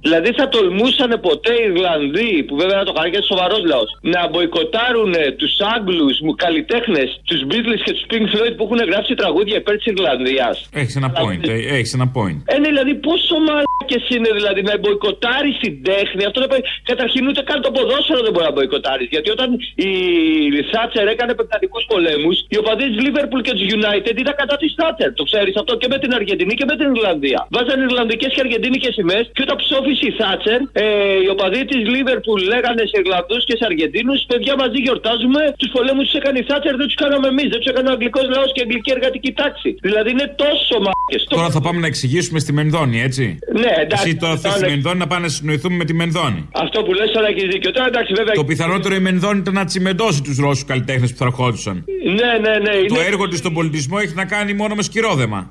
Δηλαδή 0.00 0.30
θα 0.32 0.48
τολμούσαν 0.48 1.20
ποτέ 1.28 1.52
οι 1.60 1.64
Ιρλανδοί, 1.72 2.42
που 2.46 2.56
βέβαια 2.56 2.82
το 2.84 2.92
κάνει 2.92 3.10
και 3.10 3.22
σοβαρός 3.30 3.62
λαός, 3.72 3.88
να 4.00 4.28
μποϊκοτάρουν 4.28 5.12
τους 5.38 5.52
Άγγλους 5.74 6.16
μου 6.24 6.34
καλλιτέχνες, 6.44 7.08
τους 7.28 7.40
Beatles 7.48 7.80
και 7.84 7.92
τους 7.92 8.04
Pink 8.10 8.26
Floyd 8.32 8.52
που 8.56 8.64
έχουν 8.64 8.80
γράψει 8.90 9.14
τραγούδια 9.14 9.56
υπέρ 9.56 9.76
της 9.76 9.86
Ιρλανδίας. 9.86 10.68
Έχεις 10.72 10.96
ένα 10.96 11.10
point. 11.20 11.48
ε, 11.48 11.76
Έχεις 11.76 11.92
ένα 11.94 12.10
point. 12.16 12.38
Ε, 12.44 12.58
ναι, 12.58 12.68
δηλαδή 12.68 12.94
πόσο 12.94 13.34
μαλάκε 13.78 14.14
είναι 14.14 14.30
δηλαδή 14.38 14.60
να 14.68 14.72
μποϊκοτάρεις 14.82 15.56
την 15.62 15.74
τέχνη; 15.88 16.22
Αυτό 16.28 16.38
δεν 16.44 16.50
πάει. 16.52 16.62
Καταρχήν 16.90 17.22
ούτε 17.30 17.42
καν 17.48 17.58
το 17.66 17.70
ποδόσφαιρο 17.76 18.20
δεν 18.26 18.32
μπορεί 18.32 18.46
να 18.50 18.54
μποϊκοτάρεις. 18.56 19.08
Γιατί 19.14 19.28
όταν 19.36 19.48
η 19.88 20.62
Θάτσερ 20.72 21.06
έκανε 21.14 21.30
επεκτατικού 21.36 21.78
πολέμους, 21.92 22.36
οι 22.52 22.56
οπαδοί 22.62 22.84
τη 22.90 22.96
Liverpool 23.04 23.40
και 23.46 23.54
της 23.58 23.66
United 23.78 24.14
ήταν 24.24 24.34
κατά 24.42 24.56
της 24.62 24.70
Θάτσερ. 24.80 25.08
Το 25.20 25.24
ξέρεις 25.30 25.54
αυτό 25.60 25.72
και 25.80 25.88
με 25.92 25.98
την 26.02 26.10
Αργεντινή 26.18 26.54
και 26.60 26.66
με 26.70 26.74
την 26.78 26.86
Ιρλανδία. 26.94 27.40
Βάζανε 27.54 27.82
Ιρλανδικές 27.90 28.30
και 28.34 28.42
Αργεντίνικες 28.46 28.94
σημαίες 28.98 29.24
και 29.34 29.42
όταν 29.46 29.56
ψόφισε 29.64 30.04
η 30.10 30.12
Θάτσερ, 30.20 30.58
ε, 30.82 30.84
οι 31.24 31.28
οπαδοί 31.34 31.62
της 31.70 31.80
Liverpool 31.94 32.40
λέγανε 32.52 32.82
σε 32.90 32.96
Ιρλανδούς 33.02 33.42
και 33.48 33.54
σε 33.58 33.64
Αργεντίνους, 33.70 34.18
παιδιά 34.30 34.54
μαζί 34.62 34.78
γιορτάζουμε, 34.86 35.40
τους 35.60 35.70
πολέμους 35.76 36.04
τους 36.08 36.16
έκανε 36.20 36.38
η 36.42 36.44
Θάτσερ, 36.50 36.72
δεν 36.80 36.86
τους 36.90 36.98
κάναμε 37.02 37.26
εμείς, 37.32 37.48
δεν 37.52 37.58
τους 37.60 37.70
έκανε 37.72 37.88
ο 37.90 37.92
Αγγλικός 37.96 38.26
λαός 38.34 38.50
και 38.54 38.60
η 38.62 38.64
Αγγλική 38.66 38.90
εργατική 38.96 39.30
τάξη. 39.40 39.70
Δηλαδή 39.86 40.08
είναι 40.14 40.28
τόσο 40.44 40.74
μάκε. 40.86 41.16
Τώρα 41.36 41.50
θα 41.56 41.60
πάμε 41.66 41.78
να 41.84 41.88
εξηγήσουμε 41.92 42.38
στη 42.44 42.52
Μενδόνη, 42.58 42.98
έτσι. 43.08 43.24
Ναι, 43.62 43.67
εντάξει. 43.82 44.08
Εσύ 44.08 44.16
τώρα 44.16 44.32
θες 44.32 44.42
τώρα- 44.42 44.56
στη 44.56 44.66
Μενδόνη 44.70 44.98
να 44.98 45.06
πάμε 45.06 45.22
να 45.22 45.28
συνοηθούμε 45.28 45.76
με 45.76 45.84
τη 45.84 45.94
Μενδόνη. 45.94 46.48
Αυτό 46.52 46.82
που 46.82 46.92
λες, 46.92 47.10
αλλά 47.16 47.28
έχει 47.28 47.46
δίκιο. 47.46 47.70
Τώρα 47.72 47.86
εντάξει, 47.86 48.12
βέβαια. 48.16 48.34
Το 48.34 48.44
πιθανότερο 48.44 48.94
η 48.94 49.00
Μενδόνη 49.00 49.38
ήταν 49.38 49.54
να 49.54 49.64
τσιμεντώσει 49.64 50.22
τους 50.22 50.36
Ρώσους 50.38 50.64
καλλιτέχνες 50.64 51.10
που 51.12 51.16
θα 51.16 51.24
ερχόντουσαν. 51.24 51.84
Ναι, 52.04 52.48
ναι, 52.48 52.58
ναι. 52.58 52.70
Το 52.70 52.94
είναι- 52.94 53.04
έργο 53.06 53.28
της 53.28 53.38
στον 53.38 53.52
πολιτισμό 53.52 53.98
έχει 54.02 54.14
να 54.14 54.24
κάνει 54.24 54.52
μόνο 54.54 54.74
με 54.74 54.82
σκυρόδεμα. 54.82 55.48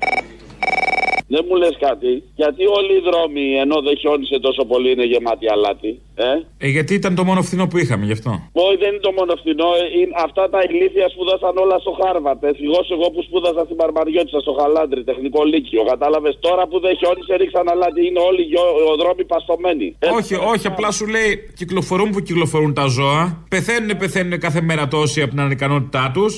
Δεν 1.30 1.44
μου 1.48 1.56
λες 1.56 1.76
κάτι, 1.80 2.22
γιατί 2.34 2.62
όλοι 2.78 2.92
οι 2.98 3.02
δρόμοι 3.10 3.44
ενώ 3.64 3.80
δεν 3.80 3.96
χιόνισε 3.98 4.38
τόσο 4.40 4.64
πολύ 4.64 4.90
είναι 4.92 5.04
γεμάτοι 5.04 5.46
αλάτι. 5.50 6.00
Ε; 6.26 6.30
Ε, 6.64 6.68
γιατί 6.76 6.92
ήταν 7.00 7.12
το 7.18 7.24
μόνο 7.28 7.40
φθηνό 7.46 7.64
που 7.70 7.78
είχαμε 7.82 8.04
γι' 8.08 8.16
αυτό. 8.18 8.30
Όχι, 8.66 8.76
δεν 8.82 8.88
είναι 8.92 9.04
το 9.08 9.12
μόνο 9.18 9.32
φθηνό. 9.40 9.68
ε, 9.82 9.84
Είναι 9.98 10.14
αυτά 10.26 10.44
τα 10.52 10.60
ηλίθια 10.68 11.06
σπούδασαν 11.14 11.54
όλα 11.64 11.76
στο 11.84 11.92
Χάρβατ. 12.00 12.38
Ευτυχώ 12.52 12.80
εγώ 12.96 13.06
που 13.14 13.20
σπούδασα 13.26 13.62
στην 13.68 13.76
Παρμαριώτησα 13.82 14.38
στο 14.44 14.52
Χαλάντρι, 14.60 15.00
τεχνικό 15.10 15.40
λύκειο. 15.52 15.82
Κατάλαβες; 15.92 16.34
Τώρα 16.46 16.62
που 16.70 16.76
δεν 16.84 16.92
χιόνισε 17.00 17.34
ρίξαν 17.40 17.66
αλάτι. 17.72 18.00
Είναι 18.08 18.20
όλοι 18.30 18.42
γιο- 18.50 18.74
ο 18.92 18.94
δρόμοι 19.00 19.24
παστομένοι. 19.32 19.86
Ε, 19.98 20.08
Όχι, 20.18 20.34
όχι, 20.52 20.66
απλά 20.72 20.90
σου 20.98 21.06
λέει 21.14 21.30
κυκλοφορούν 21.60 22.08
που 22.12 22.20
κυκλοφορούν 22.28 22.72
τα 22.80 22.86
ζώα. 22.96 23.22
Πεθαίνουν, 23.54 23.90
πεθαίνουν 24.02 24.34
κάθε 24.46 24.60
μέρα 24.68 24.84
τόσοι 24.88 25.18
από 25.24 25.30
την 25.34 25.40
ανικανότητά 25.40 26.04
τους. 26.14 26.32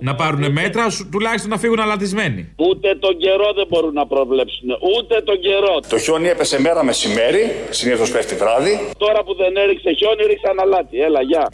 Να, 0.00 0.14
πάρουν 0.14 0.52
μέτρα, 0.52 0.90
σου- 0.90 1.08
τουλάχιστον 1.12 1.50
να 1.50 1.58
φύγουν 1.58 1.80
αλατισμένοι. 1.80 2.40
Ούτε 2.68 2.88
τον 3.04 3.14
καιρό 3.16 3.48
δεν 3.58 3.66
μπορούν 3.70 3.92
να 3.92 4.06
προβλέψουν. 4.06 4.68
Ούτε 4.96 5.14
τον 5.28 5.38
καιρό. 5.40 5.74
Το 5.88 5.98
χιόνι 5.98 6.28
έπεσε 6.28 6.60
μέρα 6.60 6.84
μεσημέρι, 6.84 7.42
συνήθως 7.70 8.10
πέφτει 8.10 8.34
βράδυ. 8.34 8.74
Τώρα 8.98 9.20
δεν 9.34 9.56
έριξε 9.56 9.90
χιόνι, 9.98 10.22
ρίξα 10.26 10.50
ένα 10.50 10.64
λάτι. 10.64 11.00
Έλα, 11.00 11.20
ya. 11.32 11.44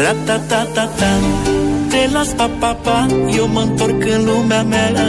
Ρα 0.00 0.14
τα, 0.26 0.40
τα, 0.48 0.66
τα. 0.74 1.10
Τελα, 1.90 2.48
παπα, 2.60 3.06
Ιωμαντορκέλ, 3.36 4.26
μέρα. 4.46 5.08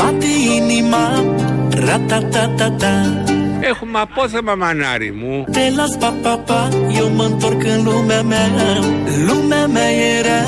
Απ' 0.00 0.18
την 0.18 0.56
ύμημα. 0.56 1.24
Ρα 1.74 2.00
τα, 2.08 2.24
τα, 2.24 2.54
τα, 2.56 2.72
τα. 2.72 3.22
Έχουμε 3.60 4.00
απόθεμα, 4.00 4.54
μανάρι 4.54 5.12
μου. 5.12 5.44
Τελα, 5.52 5.88
παπα, 6.22 6.68
Ιωμαντορκέλ, 6.98 7.84
λα 7.84 8.22
μέρα. 8.22 8.78
Λούμε, 9.26 9.66
μέρα. 9.68 10.38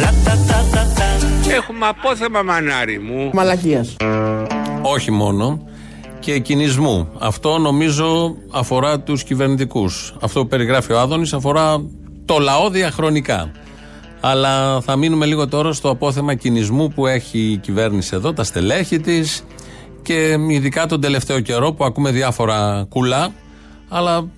Ρα 0.00 0.14
τα, 0.24 0.38
τα, 0.48 0.64
τα, 0.72 0.92
τα. 0.96 1.15
Έχουμε 1.50 1.86
απόθεμα 1.86 2.42
μανάρι 2.42 2.98
μου. 2.98 3.30
Μαλακίας. 3.32 3.96
Όχι 4.82 5.10
μόνο. 5.10 5.68
Και 6.20 6.38
κινησμού. 6.38 7.08
Αυτό 7.18 7.58
νομίζω 7.58 8.36
αφορά 8.50 9.00
τους 9.00 9.24
κυβερνητικούς. 9.24 10.14
Αυτό 10.20 10.40
που 10.40 10.46
περιγράφει 10.46 10.92
ο 10.92 11.00
Άδωνης 11.00 11.32
αφορά 11.32 11.84
το 12.24 12.38
λαό 12.38 12.70
διαχρονικά. 12.70 13.50
Αλλά 14.20 14.80
θα 14.80 14.96
μείνουμε 14.96 15.26
λίγο 15.26 15.48
τώρα 15.48 15.72
στο 15.72 15.90
απόθεμα 15.90 16.34
κινησμού 16.34 16.88
που 16.88 17.06
έχει 17.06 17.38
η 17.38 17.56
κυβέρνηση 17.56 18.10
εδώ, 18.14 18.32
τα 18.32 18.44
στελέχη 18.44 19.00
της 19.00 19.44
και 20.02 20.36
ειδικά 20.48 20.86
τον 20.86 21.00
τελευταίο 21.00 21.40
καιρό 21.40 21.72
που 21.72 21.84
ακούμε 21.84 22.10
διάφορα 22.10 22.86
κουλά, 22.88 23.32
αλλά 23.88 24.28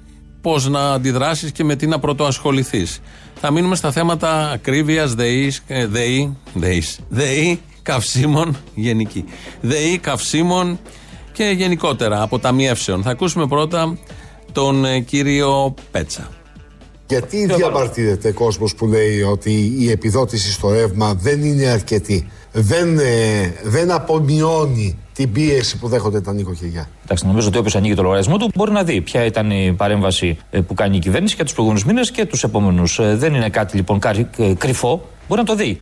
πώς 0.40 0.68
να 0.68 0.92
αντιδράσεις 0.92 1.52
και 1.52 1.64
με 1.64 1.76
τι 1.76 1.86
να 1.86 1.98
πρωτοασχοληθείς. 1.98 3.00
Θα 3.40 3.50
μείνουμε 3.50 3.76
στα 3.76 3.92
θέματα 3.92 4.50
ακρίβειας, 4.50 5.14
ΔΕΗς, 5.14 5.62
ε, 5.66 5.86
ΔΕΗ, 5.86 6.36
ΔΕΗς, 6.54 6.98
ΔΕΗ, 7.08 7.60
καυσίμων, 7.82 8.56
γενική. 8.74 9.24
ΔΕΗ, 9.60 9.98
καυσίμων 9.98 10.78
και 11.32 11.44
γενικότερα 11.44 12.22
αποταμιεύσεων. 12.22 13.02
Θα 13.02 13.10
ακούσουμε 13.10 13.46
πρώτα 13.46 13.98
τον 14.52 14.84
ε, 14.84 15.00
κύριο 15.00 15.74
Πέτσα. 15.90 16.28
Γιατί 17.08 17.46
διαμαρτύρεται 17.46 18.32
κόσμος 18.32 18.74
που 18.74 18.86
λέει 18.86 19.22
ότι 19.22 19.74
η 19.78 19.90
επιδότηση 19.90 20.52
στο 20.52 20.70
ρεύμα 20.70 21.14
δεν 21.14 21.44
είναι 21.44 21.66
αρκετή; 21.66 22.30
Δεν, 22.52 22.98
ε, 22.98 23.54
δεν 23.62 23.90
απομειώνει 23.90 24.98
την 25.18 25.32
πίεση 25.32 25.78
που 25.78 25.88
δέχονται 25.88 26.20
τα 26.20 26.32
νοικοκυριά. 26.32 26.88
Εντάξει, 27.04 27.26
νομίζω 27.26 27.48
ότι 27.48 27.58
όποιος 27.58 27.76
ανοίγει 27.76 27.94
το 27.94 28.02
λογαριασμό 28.02 28.36
του 28.36 28.50
μπορεί 28.54 28.70
να 28.72 28.84
δει 28.84 29.00
ποια 29.00 29.24
ήταν 29.24 29.50
η 29.50 29.74
παρέμβαση 29.76 30.38
ε, 30.50 30.60
που 30.60 30.74
κάνει 30.74 30.96
η 30.96 30.98
κυβέρνηση 30.98 31.34
για 31.34 31.44
τους 31.44 31.52
προηγούμενους 31.52 31.86
μήνες 31.88 32.10
και 32.10 32.26
τους 32.26 32.42
επόμενους. 32.42 33.00
Δεν 33.02 33.34
είναι 33.34 33.48
κάτι 33.48 33.76
λοιπόν 33.76 33.98
κάρι- 33.98 34.38
ε, 34.38 34.54
κρυφό. 34.54 35.08
Μπορεί 35.28 35.40
να 35.40 35.46
το 35.46 35.54
δει. 35.54 35.78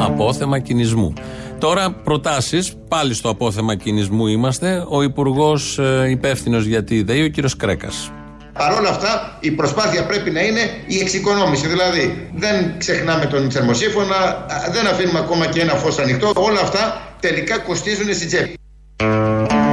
Απόθεμα 0.00 0.58
κινησμού. 0.58 1.12
Τώρα 1.58 1.90
προτάσεις, 1.90 2.74
πάλι 2.88 3.14
στο 3.14 3.28
απόθεμα 3.28 3.74
κινησμού 3.74 4.26
είμαστε. 4.26 4.84
Ο 4.88 5.02
Υπουργός 5.02 5.80
υπεύθυνος 6.08 6.64
για 6.64 6.84
τη 6.84 7.02
ΔΕΗ, 7.02 7.22
ο 7.22 7.28
κύριος 7.28 7.56
Κρέκας. 7.56 8.10
Παρ' 8.58 8.72
όλα 8.72 8.88
αυτά, 8.88 9.36
η 9.40 9.50
προσπάθεια 9.50 10.06
πρέπει 10.06 10.30
να 10.30 10.40
είναι 10.40 10.60
η 10.86 10.98
εξοικονόμηση. 10.98 11.66
Δηλαδή, 11.66 12.30
δεν 12.34 12.74
ξεχνάμε 12.78 13.26
τον 13.26 13.50
θερμοσύφωνα, 13.50 14.16
α, 14.16 14.46
δεν 14.72 14.86
αφήνουμε 14.86 15.18
ακόμα 15.18 15.46
και 15.46 15.60
ένα 15.60 15.72
φως 15.72 15.98
ανοιχτό. 15.98 16.32
Όλα 16.34 16.60
αυτά 16.60 17.00
τελικά 17.20 17.58
κοστίζουν 17.58 18.14
στην 18.14 18.28
τσέπη. 18.28 18.54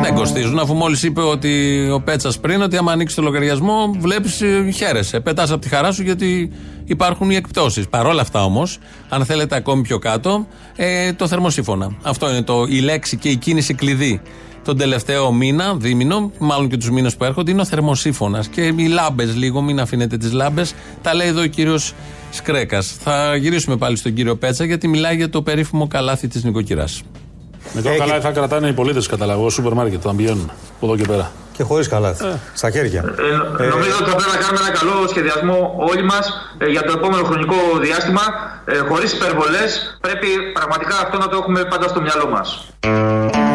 Δεν 0.01 0.15
κοστίζουν, 0.15 0.59
αφού 0.59 0.73
μόλις 0.73 1.03
είπε 1.03 1.21
ότι 1.21 1.89
ο 1.93 2.01
Πέτσας 2.01 2.39
πριν 2.39 2.61
ότι 2.61 2.77
άμα 2.77 2.91
ανοίξεις 2.91 3.15
το 3.15 3.21
λογαριασμό, 3.21 3.95
βλέπεις 3.99 4.41
χαίρεσαι. 4.75 5.19
Πετάς 5.19 5.51
από 5.51 5.61
τη 5.61 5.69
χαρά 5.69 5.91
σου 5.91 6.03
γιατί 6.03 6.51
υπάρχουν 6.85 7.29
οι 7.29 7.35
εκπτώσεις. 7.35 7.87
Παρ' 7.87 8.05
όλα 8.05 8.21
αυτά 8.21 8.43
όμως, 8.43 8.79
αν 9.09 9.25
θέλετε 9.25 9.55
ακόμη 9.55 9.81
πιο 9.81 9.99
κάτω, 9.99 10.47
ε, 10.75 11.13
το 11.13 11.27
θερμοσύφωνα. 11.27 11.95
Αυτό 12.01 12.29
είναι 12.29 12.41
το, 12.41 12.65
η 12.69 12.79
λέξη 12.79 13.17
και 13.17 13.29
η 13.29 13.35
κίνηση 13.35 13.73
κλειδί. 13.73 14.21
Τον 14.63 14.77
τελευταίο 14.77 15.31
μήνα, 15.31 15.75
δίμηνο, 15.77 16.31
μάλλον 16.37 16.69
και 16.69 16.77
τους 16.77 16.91
μήνες 16.91 17.15
που 17.15 17.23
έρχονται, 17.23 17.51
είναι 17.51 17.61
ο 17.61 17.65
θερμοσύφωνας. 17.65 18.47
Και 18.47 18.61
οι 18.61 18.87
λάμπες, 18.87 19.35
λίγο, 19.35 19.61
μην 19.61 19.79
αφήνετε 19.79 20.17
τις 20.17 20.31
λάμπες. 20.31 20.75
Τα 21.01 21.13
λέει 21.13 21.27
εδώ 21.27 21.41
ο 21.41 21.45
κύριος 21.45 21.93
Σκρέκας. 22.29 22.97
Θα 22.99 23.35
γυρίσουμε 23.35 23.77
πάλι 23.77 23.95
στον 23.95 24.13
κύριο 24.13 24.35
Πέτσα 24.35 24.65
γιατί 24.65 24.87
μιλάει 24.87 25.15
για 25.15 25.29
το 25.29 25.41
περίφημο 25.41 25.87
καλάθι 25.87 26.27
της 26.27 26.43
νοικοκυράς. 26.43 27.01
Μικρό 27.73 27.95
καλά 27.97 28.21
θα 28.21 28.31
κρατάνε 28.31 28.67
οι 28.67 28.73
πολίτες, 28.73 29.07
καταλαβαίνω, 29.07 29.49
σούπερ 29.49 29.73
μάρκετ, 29.73 30.05
όταν 30.05 30.15
πηγαίνουν 30.15 30.51
από 30.75 30.85
εδώ 30.85 30.95
και 30.95 31.07
πέρα. 31.07 31.31
Και 31.57 31.63
χωρίς 31.63 31.87
καλάθι. 31.87 32.25
Στα 32.53 32.71
χέρια. 32.71 33.03
Ε, 33.59 33.65
νομίζω 33.65 33.95
ότι 34.01 34.09
θα 34.09 34.15
πρέπει 34.15 34.31
να 34.35 34.41
κάνουμε 34.43 34.59
ένα 34.65 34.77
καλό 34.79 35.07
σχεδιασμό 35.07 35.73
όλοι 35.77 36.03
μας 36.03 36.31
για 36.71 36.83
το 36.83 36.91
επόμενο 36.91 37.23
χρονικό 37.23 37.55
διάστημα. 37.81 38.21
Ε, 38.65 38.77
Χωρίς 38.77 39.13
υπερβολές, 39.13 39.97
πρέπει 40.01 40.27
πραγματικά 40.53 40.95
αυτό 41.03 41.17
να 41.17 41.27
το 41.27 41.37
έχουμε 41.37 41.63
πάντα 41.63 41.87
στο 41.87 42.01
μυαλό 42.01 42.27
μας. 42.29 42.47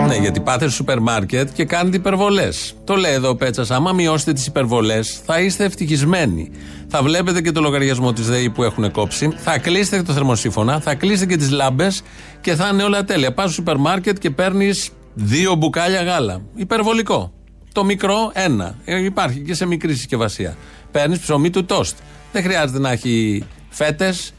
Ναι, 0.08 0.16
γιατί 0.16 0.40
πάτε 0.40 0.64
στο 0.64 0.74
σούπερ 0.74 1.00
μάρκετ 1.00 1.48
και 1.54 1.64
κάνετε 1.64 1.96
υπερβολές. 1.96 2.74
Το 2.84 2.94
λέει 2.94 3.12
εδώ 3.12 3.28
ο 3.28 3.34
Πέτσας. 3.36 3.70
Άμα 3.70 3.92
μειώσετε 3.92 4.32
τις 4.32 4.46
υπερβολές, 4.46 5.20
θα 5.24 5.40
είστε 5.40 5.64
ευτυχισμένοι. 5.64 6.50
Θα 6.88 7.02
βλέπετε 7.02 7.40
και 7.40 7.52
το 7.52 7.60
λογαριασμό 7.60 8.12
της 8.12 8.26
ΔΕΗ 8.26 8.50
που 8.50 8.62
έχουν 8.62 8.90
κόψει. 8.90 9.32
Θα 9.36 9.58
κλείσετε 9.58 9.96
και 9.96 10.02
το 10.02 10.12
θερμοσύφωνα. 10.12 10.80
Θα 10.80 10.94
κλείσετε 10.94 11.26
και 11.26 11.36
τις 11.36 11.50
λάμπες 11.50 12.02
και 12.40 12.54
θα 12.54 12.70
είναι 12.72 12.82
όλα 12.82 13.04
τέλεια. 13.04 13.32
Πας 13.32 13.44
στο 13.44 13.54
σούπερ 13.54 13.76
μάρκετ 13.76 14.18
και 14.18 14.30
παίρνεις 14.30 14.90
δύο 15.14 15.54
μπουκάλια 15.54 16.02
γάλα. 16.02 16.40
Υπερβολικό. 16.54 17.32
Το 17.72 17.84
μικρό 17.84 18.30
ένα. 18.32 18.74
Ε, 18.84 19.04
υπάρχει 19.04 19.40
και 19.40 19.54
σε 19.54 19.66
μικρή 19.66 19.94
συσκευασία. 19.94 20.56
Παίρνεις 20.90 21.18
ψωμί 21.18 21.50
του 21.50 21.64
τόστ. 21.64 21.96
Δεν 22.32 22.42
χρειάζεται 22.42 22.78
να 22.78 22.90
έχει 22.90 23.44
φέτες. 23.68 24.32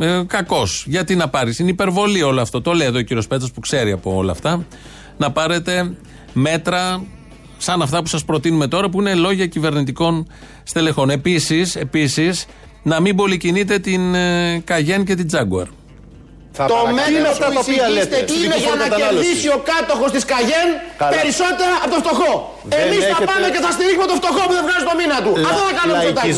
Ε, 0.00 0.22
Κακός. 0.26 0.84
Γιατί 0.88 1.14
να 1.14 1.28
πάρεις; 1.28 1.58
Είναι 1.58 1.70
υπερβολή 1.70 2.22
όλο 2.22 2.40
αυτό. 2.40 2.60
Το 2.60 2.72
λέει 2.72 2.86
εδώ 2.86 2.98
ο 2.98 3.02
κύριος 3.02 3.26
Πέτσας 3.26 3.50
που 3.50 3.60
ξέρει 3.60 3.92
από 3.92 4.16
όλα 4.16 4.32
αυτά. 4.32 4.66
Να 5.16 5.30
πάρετε 5.32 5.92
μέτρα 6.32 7.04
σαν 7.58 7.82
αυτά 7.82 8.00
που 8.00 8.06
σας 8.06 8.24
προτείνουμε 8.24 8.66
τώρα 8.66 8.88
που 8.88 9.00
είναι 9.00 9.14
λόγια 9.14 9.46
κυβερνητικών 9.46 10.26
στελεχών. 10.62 11.10
Επίσης, 11.10 11.76
επίσης, 11.76 12.46
να 12.82 13.00
μην 13.00 13.16
πολυκινείτε 13.16 13.78
την 13.78 14.14
ε, 14.14 14.58
Καγέν 14.64 15.04
και 15.04 15.14
την 15.14 15.26
Τζάγκουαρ. 15.26 15.66
Το 16.56 16.78
μέγεθο 16.98 17.32
που 17.52 17.60
εισηγείστε 17.60 18.16
είναι 18.44 18.56
για 18.64 18.74
να 18.82 18.86
κερδίσει 19.00 19.48
ο 19.48 19.58
κάτοχος 19.70 20.10
της 20.10 20.24
Καγέν 20.24 20.68
Καλά. 20.96 21.10
περισσότερα 21.16 21.74
από 21.84 21.90
το 21.94 21.98
φτωχό. 22.02 22.32
Δεν 22.64 22.80
Εμείς 22.80 22.98
θα 22.98 23.06
έχετε- 23.06 23.30
πάμε 23.32 23.46
και 23.54 23.60
θα 23.66 23.70
στηρίξουμε 23.76 24.06
το 24.12 24.14
φτωχό 24.20 24.42
που 24.48 24.54
δεν 24.58 24.64
βγάζει 24.66 24.84
το 24.90 24.94
μήνα 25.00 25.18
του. 25.24 25.32
Αυτό 25.48 25.62
θα 25.68 25.72
κάνουμε 25.78 25.98
στο 26.04 26.12
τάκι. 26.18 26.32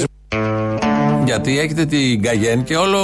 Γιατί 1.24 1.58
έχετε 1.58 1.84
την 1.86 2.22
Καγέν 2.22 2.64
και 2.64 2.76
όλο 2.76 3.00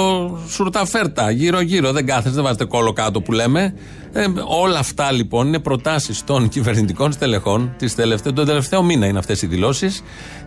σουρταφέρτα 0.49 1.31
γύρω-γύρω. 1.31 1.91
Δεν 1.91 2.05
κάθεστε, 2.05 2.29
δεν 2.29 2.43
βάζετε 2.43 2.65
κόλλο 2.65 2.93
κάτω 2.93 3.21
που 3.21 3.31
λέμε. 3.31 3.73
Ε, 4.17 4.25
όλα 4.45 4.79
αυτά 4.79 5.11
λοιπόν 5.11 5.47
είναι 5.47 5.59
προτάσεις 5.59 6.23
των 6.23 6.49
κυβερνητικών 6.49 7.11
στελεχών 7.11 7.73
της 7.77 7.95
τελευταίου, 7.95 8.33
τον 8.33 8.45
τελευταίο 8.45 8.83
μήνα 8.83 9.05
είναι 9.05 9.19
αυτές 9.19 9.41
οι 9.41 9.47
δηλώσεις. 9.47 10.03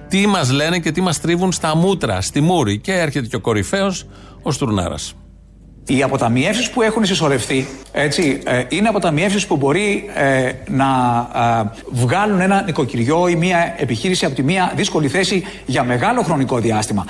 Τι 0.08 0.26
μας 0.26 0.50
λένε 0.50 0.78
και 0.78 0.92
τι 0.92 1.00
μας 1.00 1.20
τρίβουν 1.20 1.52
στα 1.52 1.76
μούτρα, 1.76 2.20
στη 2.20 2.40
μούρη. 2.40 2.78
Και 2.78 2.92
έρχεται 2.92 3.26
και 3.26 3.36
ο 3.36 3.40
κορυφαίος, 3.40 4.06
ο 4.42 4.50
Στουρνάρας. 4.50 5.14
Οι 5.86 6.02
αποταμιεύσεις 6.02 6.70
που 6.70 6.82
έχουν 6.82 7.04
συσσωρευτεί 7.04 7.66
έτσι, 7.92 8.40
ε, 8.44 8.64
είναι 8.68 8.88
αποταμιεύσεις 8.88 9.46
που 9.46 9.56
μπορεί 9.56 10.10
ε, 10.14 10.52
να 10.68 10.86
ε, 11.64 11.80
βγάλουν 11.90 12.40
ένα 12.40 12.62
νοικοκυριό 12.62 13.28
ή 13.28 13.36
μια 13.36 13.74
επιχείρηση 13.78 14.24
από 14.24 14.34
τη 14.34 14.42
μια 14.42 14.72
δύσκολη 14.76 15.08
θέση 15.08 15.44
για 15.66 15.84
μεγάλο 15.84 16.22
χρονικό 16.22 16.58
διάστημα. 16.58 17.04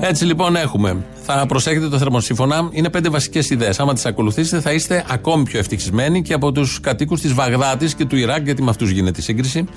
Έτσι 0.00 0.24
λοιπόν 0.24 0.56
έχουμε. 0.56 0.96
Θα 1.30 1.46
προσέχετε 1.46 1.88
το 1.88 1.98
θερμοσύφωνα. 1.98 2.68
Είναι 2.70 2.90
πέντε 2.90 3.08
βασικές 3.08 3.50
ιδέες. 3.50 3.80
Άμα 3.80 3.94
τις 3.94 4.06
ακολουθήσετε, 4.06 4.60
θα 4.60 4.72
είστε 4.72 5.04
ακόμη 5.08 5.44
πιο 5.44 5.58
ευτυχισμένοι 5.58 6.22
και 6.22 6.32
από 6.34 6.52
τους 6.52 6.80
κατοίκους 6.80 7.20
της 7.20 7.32
Βαγδάτης 7.34 7.94
και 7.94 8.04
του 8.04 8.16
Ιράκ, 8.16 8.44
γιατί 8.44 8.62
με 8.62 8.70
αυτούς 8.70 8.90
γίνεται 8.90 9.20
η 9.20 9.22
σύγκριση. 9.22 9.68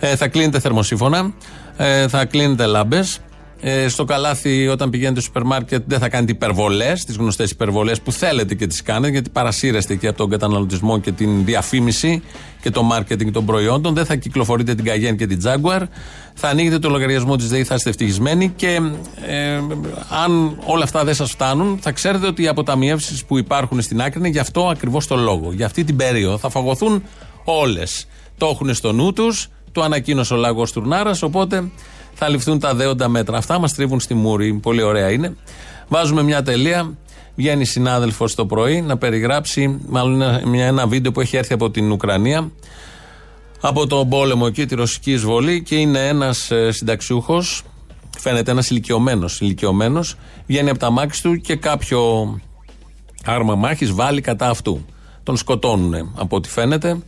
Ε, 0.00 0.16
θα 0.16 0.28
κλείνετε 0.28 0.60
θερμοσύφωνα, 0.60 1.32
ε, 1.76 2.08
θα 2.08 2.24
κλείνετε 2.24 2.66
λάμπες. 2.66 3.20
Ε, 3.66 3.88
στο 3.88 4.04
καλάθι, 4.04 4.68
όταν 4.68 4.90
πηγαίνετε 4.90 5.20
στο 5.20 5.26
σούπερ 5.26 5.42
μάρκετ, 5.42 5.82
δεν 5.86 5.98
θα 5.98 6.08
κάνετε 6.08 6.32
υπερβολές, 6.32 7.04
τις 7.04 7.16
γνωστές 7.16 7.50
υπερβολές 7.50 8.00
που 8.00 8.12
θέλετε 8.12 8.54
και 8.54 8.66
τις 8.66 8.82
κάνετε, 8.82 9.12
γιατί 9.12 9.30
παρασύρεστε 9.30 9.94
και 9.94 10.08
από 10.08 10.16
τον 10.16 10.30
καταναλωτισμό 10.30 10.98
και 10.98 11.12
την 11.12 11.44
διαφήμιση 11.44 12.22
και 12.62 12.70
το 12.70 12.82
μάρκετινγκ 12.82 13.32
των 13.32 13.44
προϊόντων. 13.44 13.94
Δεν 13.94 14.04
θα 14.04 14.14
κυκλοφορείτε 14.14 14.74
την 14.74 14.84
Cayenne 14.84 15.16
και 15.16 15.26
την 15.26 15.40
Jaguar. 15.44 15.82
Θα 16.34 16.48
ανοίγετε 16.48 16.78
το 16.78 16.88
λογαριασμό 16.88 17.36
της 17.36 17.48
ΔΕΗ, 17.48 17.64
θα 17.64 17.74
είστε 17.74 17.90
ευτυχισμένοι 17.90 18.52
και 18.56 18.80
ε, 19.26 19.60
αν 20.24 20.58
όλα 20.64 20.84
αυτά 20.84 21.04
δεν 21.04 21.14
σας 21.14 21.30
φτάνουν, 21.30 21.78
θα 21.80 21.92
ξέρετε 21.92 22.26
ότι 22.26 22.42
οι 22.42 22.48
αποταμιεύσεις 22.48 23.24
που 23.24 23.38
υπάρχουν 23.38 23.80
στην 23.80 24.00
άκρη 24.00 24.18
είναι 24.18 24.28
γι' 24.28 24.38
αυτό 24.38 24.68
ακριβώς 24.68 25.06
το 25.06 25.16
λόγο. 25.16 25.52
Για 25.52 25.66
αυτή 25.66 25.84
την 25.84 25.96
περίοδο 25.96 26.38
θα 26.38 26.48
φαγωθούν 26.48 27.02
όλες. 27.44 28.06
Το 28.36 28.46
έχουν 28.46 28.74
στο 28.74 28.92
νου 28.92 29.12
τους, 29.12 29.48
το 29.72 29.82
ανακοίνωσε 29.82 30.34
ο 30.34 30.36
Λάγο 30.36 30.66
Τουρνάρας, 30.72 31.22
οπότε 31.22 31.70
θα 32.14 32.28
ληφθούν 32.28 32.58
τα 32.58 32.74
δέοντα 32.74 33.08
μέτρα. 33.08 33.36
Αυτά 33.36 33.58
μας 33.58 33.74
τρίβουν 33.74 34.00
στη 34.00 34.14
μούρη. 34.14 34.52
Πολύ 34.52 34.82
ωραία 34.82 35.10
είναι. 35.10 35.36
Βάζουμε 35.88 36.22
μια 36.22 36.42
τελεία. 36.42 36.94
Βγαίνει 37.36 37.64
συνάδελφος 37.64 38.34
το 38.34 38.46
πρωί 38.46 38.80
να 38.80 38.96
περιγράψει, 38.96 39.80
μάλλον 39.88 40.22
ένα, 40.22 40.64
ένα 40.64 40.86
βίντεο 40.86 41.12
που 41.12 41.20
έχει 41.20 41.36
έρθει 41.36 41.52
από 41.52 41.70
την 41.70 41.92
Ουκρανία, 41.92 42.50
από 43.60 43.86
τον 43.86 44.08
πόλεμο 44.08 44.44
εκεί, 44.48 44.66
τη 44.66 44.74
ρωσική 44.74 45.12
εισβολή 45.12 45.62
και 45.62 45.74
είναι 45.74 46.08
ένας 46.08 46.50
ε, 46.50 46.70
συνταξιούχος, 46.72 47.62
φαίνεται 48.18 48.50
ένας 48.50 48.70
ηλικιωμένος, 48.70 49.40
ηλικιωμένος, 49.40 50.16
βγαίνει 50.46 50.70
από 50.70 50.78
τα 50.78 50.90
μάξι 50.90 51.22
του 51.22 51.36
και 51.36 51.56
κάποιο 51.56 52.00
άρμα 53.24 53.54
μάχης 53.54 53.92
βάλει 53.92 54.20
κατά 54.20 54.48
αυτού. 54.48 54.84
Τον 55.22 55.36
σκοτώνουν 55.36 56.12
από 56.14 56.36
ό,τι 56.36 56.48
φαίνεται. 56.48 56.98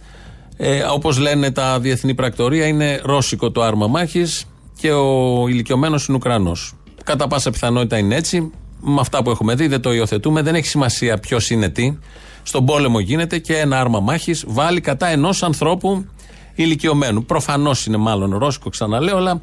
Ε, 0.56 0.82
Όπως 0.82 1.18
λένε 1.18 1.50
τα 1.50 1.80
διεθνή 1.80 2.14
πρακτορία, 2.14 2.66
είναι 2.66 3.00
ρώσικο 3.04 3.50
το 3.50 3.62
άρμα 3.62 3.86
μάχης 3.86 4.46
και 4.78 4.92
ο 4.92 5.44
ηλικιωμένος 5.48 6.06
είναι 6.06 6.16
Ουκρανός. 6.16 6.72
Κατά 7.04 7.26
πάσα 7.26 7.50
πιθανότητα 7.50 7.98
είναι 7.98 8.14
έτσι. 8.14 8.50
Με 8.80 9.00
αυτά 9.00 9.22
που 9.22 9.30
έχουμε 9.30 9.54
δει 9.54 9.66
δεν 9.66 9.80
το 9.80 9.92
υιοθετούμε. 9.92 10.42
Δεν 10.42 10.54
έχει 10.54 10.66
σημασία 10.66 11.18
ποιος 11.18 11.50
είναι 11.50 11.68
τι. 11.68 11.98
Στον 12.42 12.64
πόλεμο 12.64 13.00
γίνεται 13.00 13.38
και 13.38 13.56
ένα 13.56 13.80
άρμα 13.80 14.00
μάχης 14.00 14.44
βάλει 14.46 14.80
κατά 14.80 15.06
ενός 15.06 15.42
ανθρώπου 15.42 16.06
ηλικιωμένου. 16.54 17.24
Προφανώς 17.24 17.86
είναι 17.86 17.96
μάλλον 17.96 18.36
ρώσικο, 18.38 18.70
ξαναλέω, 18.70 19.16
αλλά 19.16 19.40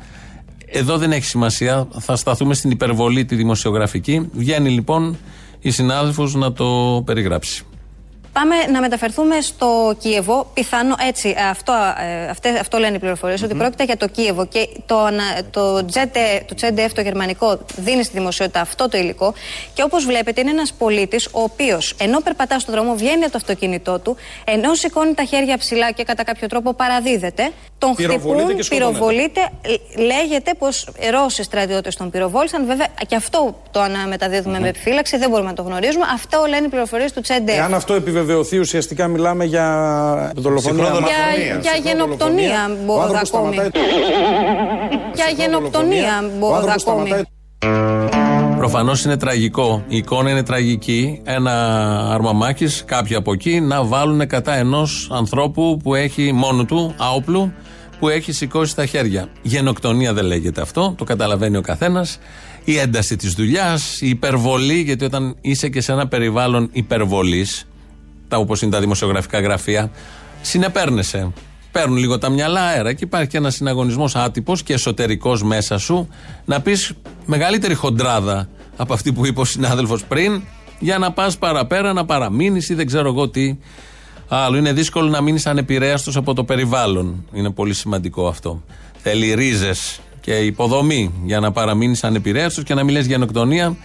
εδώ 0.65 0.97
δεν 0.97 1.11
έχει 1.11 1.25
σημασία. 1.25 1.87
Θα 1.99 2.15
σταθούμε 2.15 2.53
στην 2.53 2.71
υπερβολή 2.71 3.25
τη 3.25 3.35
δημοσιογραφική. 3.35 4.29
Βγαίνει 4.33 4.69
λοιπόν 4.69 5.17
η 5.59 5.71
συνάδελφος 5.71 6.33
να 6.33 6.53
το 6.53 7.01
περιγράψει. 7.05 7.65
Πάμε 8.33 8.55
να 8.71 8.81
μεταφερθούμε 8.81 9.41
στο 9.41 9.95
Κίεβο. 9.99 10.51
Πιθανό, 10.53 10.95
έτσι, 11.07 11.33
ε, 11.37 11.41
αυτό, 11.49 11.73
ε, 11.73 12.29
αυτέ, 12.29 12.59
αυτό 12.59 12.77
λένε 12.77 12.95
οι 12.95 12.99
πληροφορίες, 12.99 13.43
ότι 13.43 13.55
πρόκειται 13.55 13.83
για 13.83 13.97
το 13.97 14.07
Κίεβο 14.07 14.45
και 14.45 14.67
το, 14.85 15.09
το, 15.51 15.83
το 16.45 16.55
ZDF, 16.59 16.89
το 16.95 17.01
γερμανικό, 17.01 17.59
δίνει 17.75 18.03
στη 18.03 18.17
δημοσιότητα 18.17 18.61
αυτό 18.61 18.89
το 18.89 18.97
υλικό. 18.97 19.33
Και 19.73 19.83
όπως 19.83 20.05
βλέπετε, 20.05 20.41
είναι 20.41 20.49
ένας 20.49 20.73
πολίτης, 20.73 21.25
ο 21.25 21.41
οποίος 21.41 21.95
ενώ 21.99 22.19
περπατά 22.19 22.59
στον 22.59 22.73
δρόμο, 22.73 22.95
βγαίνει 22.95 23.23
από 23.23 23.31
το 23.31 23.37
αυτοκίνητό 23.37 23.99
του, 23.99 24.15
ενώ 24.43 24.73
σηκώνει 24.73 25.13
τα 25.13 25.23
χέρια 25.23 25.57
ψηλά 25.57 25.91
και 25.91 26.03
κατά 26.03 26.23
κάποιο 26.23 26.47
τρόπο 26.47 26.73
παραδίδεται, 26.73 27.51
τον 27.77 27.95
χτυπούν, 27.95 28.37
πυροβολείται. 28.69 29.49
Λέγεται 29.97 30.53
πως 30.57 30.87
Ρώσοι 31.11 31.43
στρατιώτες 31.43 31.95
τον 31.95 32.09
πυροβόλησαν. 32.09 32.65
Βέβαια, 32.65 32.87
και 33.07 33.15
αυτό 33.15 33.55
το 33.71 33.81
αναμεταδίδουμε 33.81 34.59
με 34.59 34.67
επιφύλαξη, 34.67 35.17
δεν 35.17 35.29
μπορούμε 35.29 35.49
να 35.49 35.55
το 35.55 35.61
γνωρίζουμε. 35.61 36.05
Αυτό 36.13 36.45
λένε 36.49 36.65
οι 36.65 36.69
πληροφορίες 36.69 37.13
του 37.13 37.21
ZDF. 37.27 37.47
Εάν 37.47 37.73
αυτό 37.73 37.93
επιβεβαιωθεί, 38.23 38.59
ουσιαστικά 38.59 39.07
μιλάμε 39.07 39.45
για 39.45 40.31
δολοφονία. 40.36 40.83
Για, 40.83 41.59
για 41.62 41.91
γενοκτονία 41.91 42.77
μπορεί 42.86 43.17
ακόμη. 43.25 43.55
Για 45.13 45.25
γενοκτονία 45.38 46.29
μπορεί 46.39 46.65
ακόμη. 46.79 47.12
Προφανώς 48.57 49.05
είναι 49.05 49.17
τραγικό. 49.17 49.83
Η 49.88 49.97
εικόνα 49.97 50.29
είναι 50.29 50.43
τραγική. 50.43 51.21
Ένα 51.23 51.53
αρμαμάκι, 52.13 52.67
κάποιοι 52.86 53.15
από 53.15 53.33
εκεί, 53.33 53.59
να 53.59 53.83
βάλουν 53.83 54.27
κατά 54.27 54.55
ενός 54.55 55.09
ανθρώπου 55.12 55.79
που 55.83 55.95
έχει 55.95 56.31
μόνο 56.33 56.65
του, 56.65 56.95
άοπλου, 56.97 57.53
που 57.99 58.09
έχει 58.09 58.31
σηκώσει 58.31 58.75
τα 58.75 58.86
χέρια. 58.86 59.27
Γενοκτονία 59.41 60.13
δεν 60.13 60.25
λέγεται 60.25 60.62
αυτό, 60.62 60.93
το 60.97 61.03
καταλαβαίνει 61.03 61.57
ο 61.57 61.62
καθένας. 61.62 62.19
Η 62.63 62.77
ένταση 62.77 63.15
της 63.15 63.33
δουλειάς, 63.33 64.01
η 64.01 64.09
υπερβολή, 64.09 64.81
γιατί 64.81 65.05
όταν 65.05 65.36
είσαι 65.41 65.69
και 65.69 65.81
σε 65.81 65.91
ένα 65.91 66.07
περιβάλλον 66.07 66.69
υπερβολής, 66.71 67.67
τα 68.33 68.39
όπως 68.39 68.61
είναι 68.61 68.71
τα 68.71 68.79
δημοσιογραφικά 68.79 69.39
γραφεία, 69.39 69.91
συνεπέρνεσαι. 70.41 71.31
Παίρνουν 71.71 71.97
λίγο 71.97 72.17
τα 72.17 72.29
μυαλά 72.29 72.61
αέρα 72.61 72.93
και 72.93 73.03
υπάρχει 73.03 73.27
και 73.27 73.37
ένας 73.37 73.53
συναγωνισμός 73.53 74.15
άτυπος 74.15 74.63
και 74.63 74.73
εσωτερικός 74.73 75.43
μέσα 75.43 75.77
σου 75.77 76.07
να 76.45 76.61
πεις 76.61 76.93
μεγαλύτερη 77.25 77.73
χοντράδα 77.73 78.49
από 78.77 78.93
αυτή 78.93 79.13
που 79.13 79.25
είπε 79.25 79.39
ο 79.39 79.45
συνάδελφος 79.45 80.03
πριν, 80.03 80.41
για 80.79 80.97
να 80.97 81.11
πας 81.11 81.37
παραπέρα, 81.37 81.93
να 81.93 82.05
παραμείνεις 82.05 82.69
ή 82.69 82.73
δεν 82.73 82.85
ξέρω 82.85 83.07
εγώ 83.07 83.29
τι 83.29 83.57
άλλο. 84.27 84.57
Είναι 84.57 84.73
δύσκολο 84.73 85.09
να 85.09 85.21
μείνεις 85.21 85.45
ανεπηρέαστος 85.45 86.15
από 86.15 86.33
το 86.33 86.43
περιβάλλον. 86.43 87.25
Είναι 87.33 87.49
πολύ 87.49 87.73
σημαντικό 87.73 88.27
αυτό. 88.27 88.63
Θέλει 88.97 89.33
ρίζες 89.33 89.99
και 90.21 90.33
υποδομή 90.33 91.13
για 91.25 91.39
να 91.39 91.51
παραμείνεις 91.51 92.03
ανεπηρέαστος 92.03 92.63
και 92.63 92.73
να 92.73 92.83
μιλέ 92.83 92.99
γενοκτονία 92.99 93.75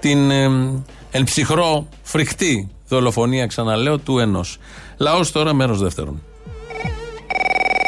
την 0.00 0.30
ε, 0.30 0.50
ελψυχρό 1.10 1.88
φρικτή 2.02 2.70
δολοφονία, 2.88 3.46
ξαναλέω, 3.46 3.98
του 3.98 4.18
ενός. 4.18 4.58
Λαός 4.98 5.32
τώρα, 5.32 5.54
μέρος 5.54 5.82
δεύτερον. 5.82 6.22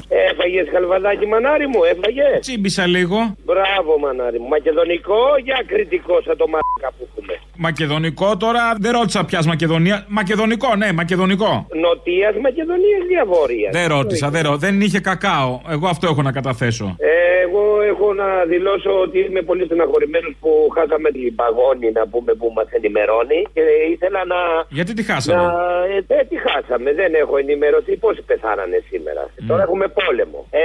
Έφαγες 0.09 0.69
χαλβαδάκι 0.73 1.27
μανάρι 1.27 1.67
μου, 1.67 1.81
έφαγες; 1.93 2.41
Τσίμπησα 2.41 2.87
λίγο. 2.87 3.37
Μπράβο 3.45 3.99
μανάρι 3.99 4.39
μου. 4.39 4.49
Μακεδονικό 4.49 5.21
για 5.45 5.63
κριτικό 5.67 6.15
σαν 6.25 6.37
το 6.37 6.47
μαλάκα 6.47 6.89
που 6.97 7.09
έχουμε. 7.09 7.35
Μακεδονικό 7.57 8.37
τώρα, 8.37 8.75
δεν 8.79 8.93
ρώτησα 8.93 9.25
πια 9.25 9.43
Μακεδονία. 9.47 10.05
Μακεδονικό, 10.09 10.77
ναι, 10.77 10.93
Μακεδονικό. 10.93 11.67
Νοτίας 11.85 12.35
Μακεδονίας 12.43 13.03
ή 13.11 13.27
Βόρεια. 13.27 13.71
Δεν 13.73 13.89
ρώτησα, 13.89 14.31
δεν, 14.31 14.43
ρω... 14.43 14.57
δεν 14.57 14.81
είχε 14.81 15.01
κακάο. 15.01 15.61
Εγώ 15.69 15.89
αυτό 15.89 16.07
έχω 16.07 16.23
να 16.23 16.33
καταθέσω. 16.33 16.97
Ε, 16.99 17.38
εγώ 17.49 17.65
έχω 17.93 18.07
να 18.23 18.29
δηλώσω 18.53 18.91
ότι 19.05 19.19
είμαι 19.19 19.43
πολύ 19.43 19.65
στεναχωρημένος 19.65 20.33
που 20.41 20.51
χάσαμε 20.77 21.09
την 21.11 21.35
παγόνη 21.41 21.89
να 21.99 22.05
πούμε 22.13 22.33
που 22.41 22.53
μας 22.57 22.69
ενημερώνει 22.79 23.41
και 23.55 23.63
ήθελα 23.95 24.21
να. 24.33 24.41
Γιατί 24.79 24.93
τη 24.99 25.03
χάσαμε; 25.11 25.43
Να... 25.43 25.53
Ε, 25.95 26.21
ε, 26.21 26.25
τη 26.31 26.37
χάσαμε, 26.47 26.93
δεν 27.01 27.11
έχω 27.23 27.35
ενημερωθεί 27.37 27.97
πόσοι 27.97 28.23
πεθάνανε 28.31 28.79
σήμερα; 28.91 29.23
Τώρα 29.51 29.63
έχουμε 29.63 29.87
πόλεμο. 30.01 30.41
Ε, 30.51 30.63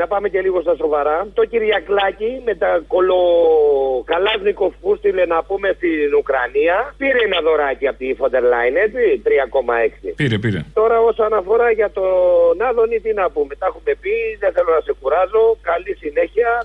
να 0.00 0.06
πάμε 0.06 0.26
και 0.28 0.40
λίγο 0.40 0.60
στα 0.60 0.74
σοβαρά. 0.82 1.16
Το 1.34 1.44
Κυριακλάκι 1.44 2.30
με 2.44 2.54
τα 2.62 2.70
κολοκαλάζνικο 2.94 4.66
που 4.80 4.96
στείλε 4.96 5.24
να 5.34 5.38
πούμε 5.48 5.68
στην 5.78 6.14
Ουκρανία 6.20 6.76
πήρε 7.00 7.20
ένα 7.28 7.40
δωράκι 7.46 7.86
από 7.90 7.98
τη 7.98 8.14
Φοντερ 8.20 8.42
Λάιν, 8.52 8.76
έτσι, 8.86 9.02
3,6. 9.24 10.12
Πήρε, 10.20 10.38
πήρε. 10.38 10.60
Τώρα 10.80 10.96
όσον 11.10 11.32
αφορά 11.40 11.70
για 11.70 11.90
τον 11.90 12.56
Άδωνη, 12.68 12.98
τι 13.04 13.12
να 13.20 13.30
πούμε. 13.34 13.52
Τα 13.60 13.66
έχουμε 13.70 13.92
πει, 14.02 14.14
δεν 14.42 14.50
θέλω 14.54 14.70
να 14.78 14.82
σε 14.86 14.92
κουράζω. 15.00 15.44
Καλή 15.70 15.92
συνέχεια, 16.02 16.15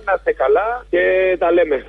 να 0.04 0.12
είστε 0.16 0.32
καλά 0.32 0.84
και 0.90 1.36
τα 1.38 1.50
λέμε. 1.50 1.84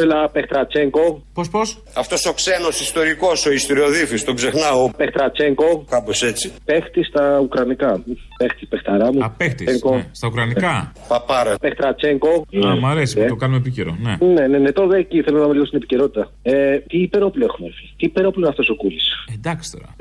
Έλα, 0.00 0.28
Πεχτρατσέγκο. 0.28 1.22
Πώς, 1.32 1.48
πώς; 1.48 1.82
Αυτός 1.96 2.26
ο 2.26 2.32
ξένος 2.32 2.80
ιστορικός, 2.80 3.46
ο 3.46 3.50
ιστοριοδίφη, 3.52 4.20
τον 4.24 4.34
ξεχνάω. 4.34 4.90
Πεχτρατσέγκο. 4.96 5.84
Κάπως 5.90 6.22
έτσι. 6.22 6.52
Παίχτη 6.64 7.04
στα 7.04 7.38
Ουκρανικά. 7.42 8.04
Παίχτη, 8.38 8.66
παιχταρά 8.66 9.12
μου. 9.12 9.24
Α, 9.24 9.30
παίχτης. 9.30 9.82
Ναι, 9.82 10.06
στα 10.10 10.26
Ουκρανικά. 10.28 10.92
Παπάρα. 11.08 11.54
Πεχτρατσέγκο. 11.60 12.46
Α, 12.66 12.76
μ' 12.76 12.86
αρέσει 12.86 13.20
που 13.20 13.26
το 13.28 13.34
κάνουμε 13.34 13.58
επίκαιρο. 13.58 13.96
Ναι. 14.02 14.16
Ναι, 14.26 14.46
ναι, 14.46 14.58
ναι, 14.58 14.72
τώρα 14.72 14.96
εκεί 14.96 15.22
θέλω 15.22 15.38
να 15.40 15.46
με 15.46 15.52
λίγο 15.52 15.64
στην 15.64 15.78
επικαιρότητα. 15.78 16.30
Ε, 16.42 16.76
τι 16.78 16.98
υπερόπλο 16.98 17.44
έχουμε, 17.44 17.66
έρθει; 17.66 17.82
Τι 17.96 18.04
υπερόπλο 18.06 18.40
είναι 18.40 18.48
αυτός 18.48 18.68
ο 18.68 18.74
Κούλης; 18.74 19.06
Εντάξει 19.34 19.70
τώρα. 19.72 19.94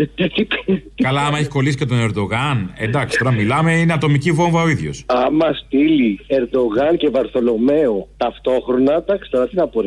Καλά, 1.02 1.22
άμα 1.26 1.38
έχει 1.38 1.48
κολλήσει 1.48 1.78
και 1.78 1.86
τον 1.86 2.00
Ερντογάν. 2.00 2.74
Εντάξει, 2.78 3.18
τώρα 3.18 3.32
μιλάμε, 3.32 3.72
είναι 3.74 3.94
ατομική 3.94 4.32
βόμβα 4.32 4.62
ο 4.62 4.68
ίδιος. 4.70 5.04
Άμα 5.06 5.54
στείλει 5.54 6.20
Ερντογάν 6.28 6.98
και 6.98 7.10
Βαρθολομαίο 7.10 8.08
ταυτόχρονα, 8.18 8.94
εντάξει 8.94 9.30
τώρα 9.32 9.48
τι 9.48 9.56
να 9.56 9.68
πω, 9.68 9.82
ρε 9.82 9.87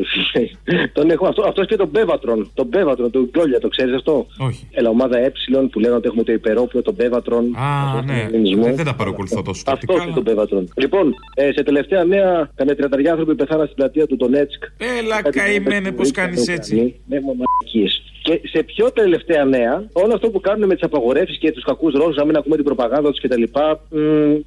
Τον 0.93 1.09
έχω 1.09 1.27
αυτό, 1.27 1.43
αυτός 1.47 1.67
και 1.67 1.75
τον 1.75 1.91
Πέβατρον. 1.91 2.51
Τον 2.53 2.69
Πέβατρον, 2.69 3.11
τον 3.11 3.29
Γκόλια, 3.29 3.59
το 3.59 3.67
ξέρεις 3.67 3.95
αυτό; 3.95 4.27
Όχι. 4.37 4.67
Ελα, 4.71 4.89
ομάδα 4.89 5.17
Ε 5.17 5.31
που 5.71 5.79
λένε 5.79 5.95
ότι 5.95 6.07
έχουμε 6.07 6.23
το 6.23 6.31
υπερόπλο, 6.31 6.81
τον 6.81 6.95
Πέβατρον. 6.95 7.55
Α, 7.55 8.01
ναι. 8.01 8.29
Δεν, 8.31 8.75
δεν 8.75 8.85
τα 8.85 8.95
παρακολουθώ 8.95 9.41
τόσο. 9.41 9.63
Αυτό 9.65 9.93
και 9.93 10.11
τον 10.13 10.23
Πέβατρον. 10.23 10.69
Λοιπόν, 10.75 11.13
ε, 11.35 11.51
σε 11.51 11.63
τελευταία 11.63 12.03
νέα, 12.03 12.51
κανένα 12.55 12.77
τριανταριά 12.77 13.11
άνθρωποι 13.11 13.35
πεθάναν 13.35 13.65
στην 13.65 13.77
πλατεία 13.77 14.07
του 14.07 14.15
Ντονέτσκ. 14.15 14.63
Έλα, 14.99 15.21
καημένε, 15.21 15.91
πώς 15.91 16.11
κάνεις 16.11 16.47
έτσι. 16.47 16.95
Ναι, 17.05 17.19
μονακίες. 17.19 18.03
Και 18.21 18.41
σε 18.43 18.63
πιο 18.63 18.91
τελευταία 18.91 19.45
νέα, 19.45 19.87
όλο 19.93 20.13
αυτό 20.13 20.29
που 20.29 20.39
κάνουν 20.39 20.67
με 20.67 20.73
τις 20.73 20.83
απαγορεύσεις 20.83 21.37
και 21.37 21.51
τους 21.51 21.63
κακούς 21.63 21.93
Ρώσου, 21.93 22.13
να 22.13 22.25
μην 22.25 22.35
ακούμε 22.35 22.55
την 22.55 22.65
προπαγάνδα 22.65 23.09
τους 23.11 23.21
κτλ. 23.21 23.43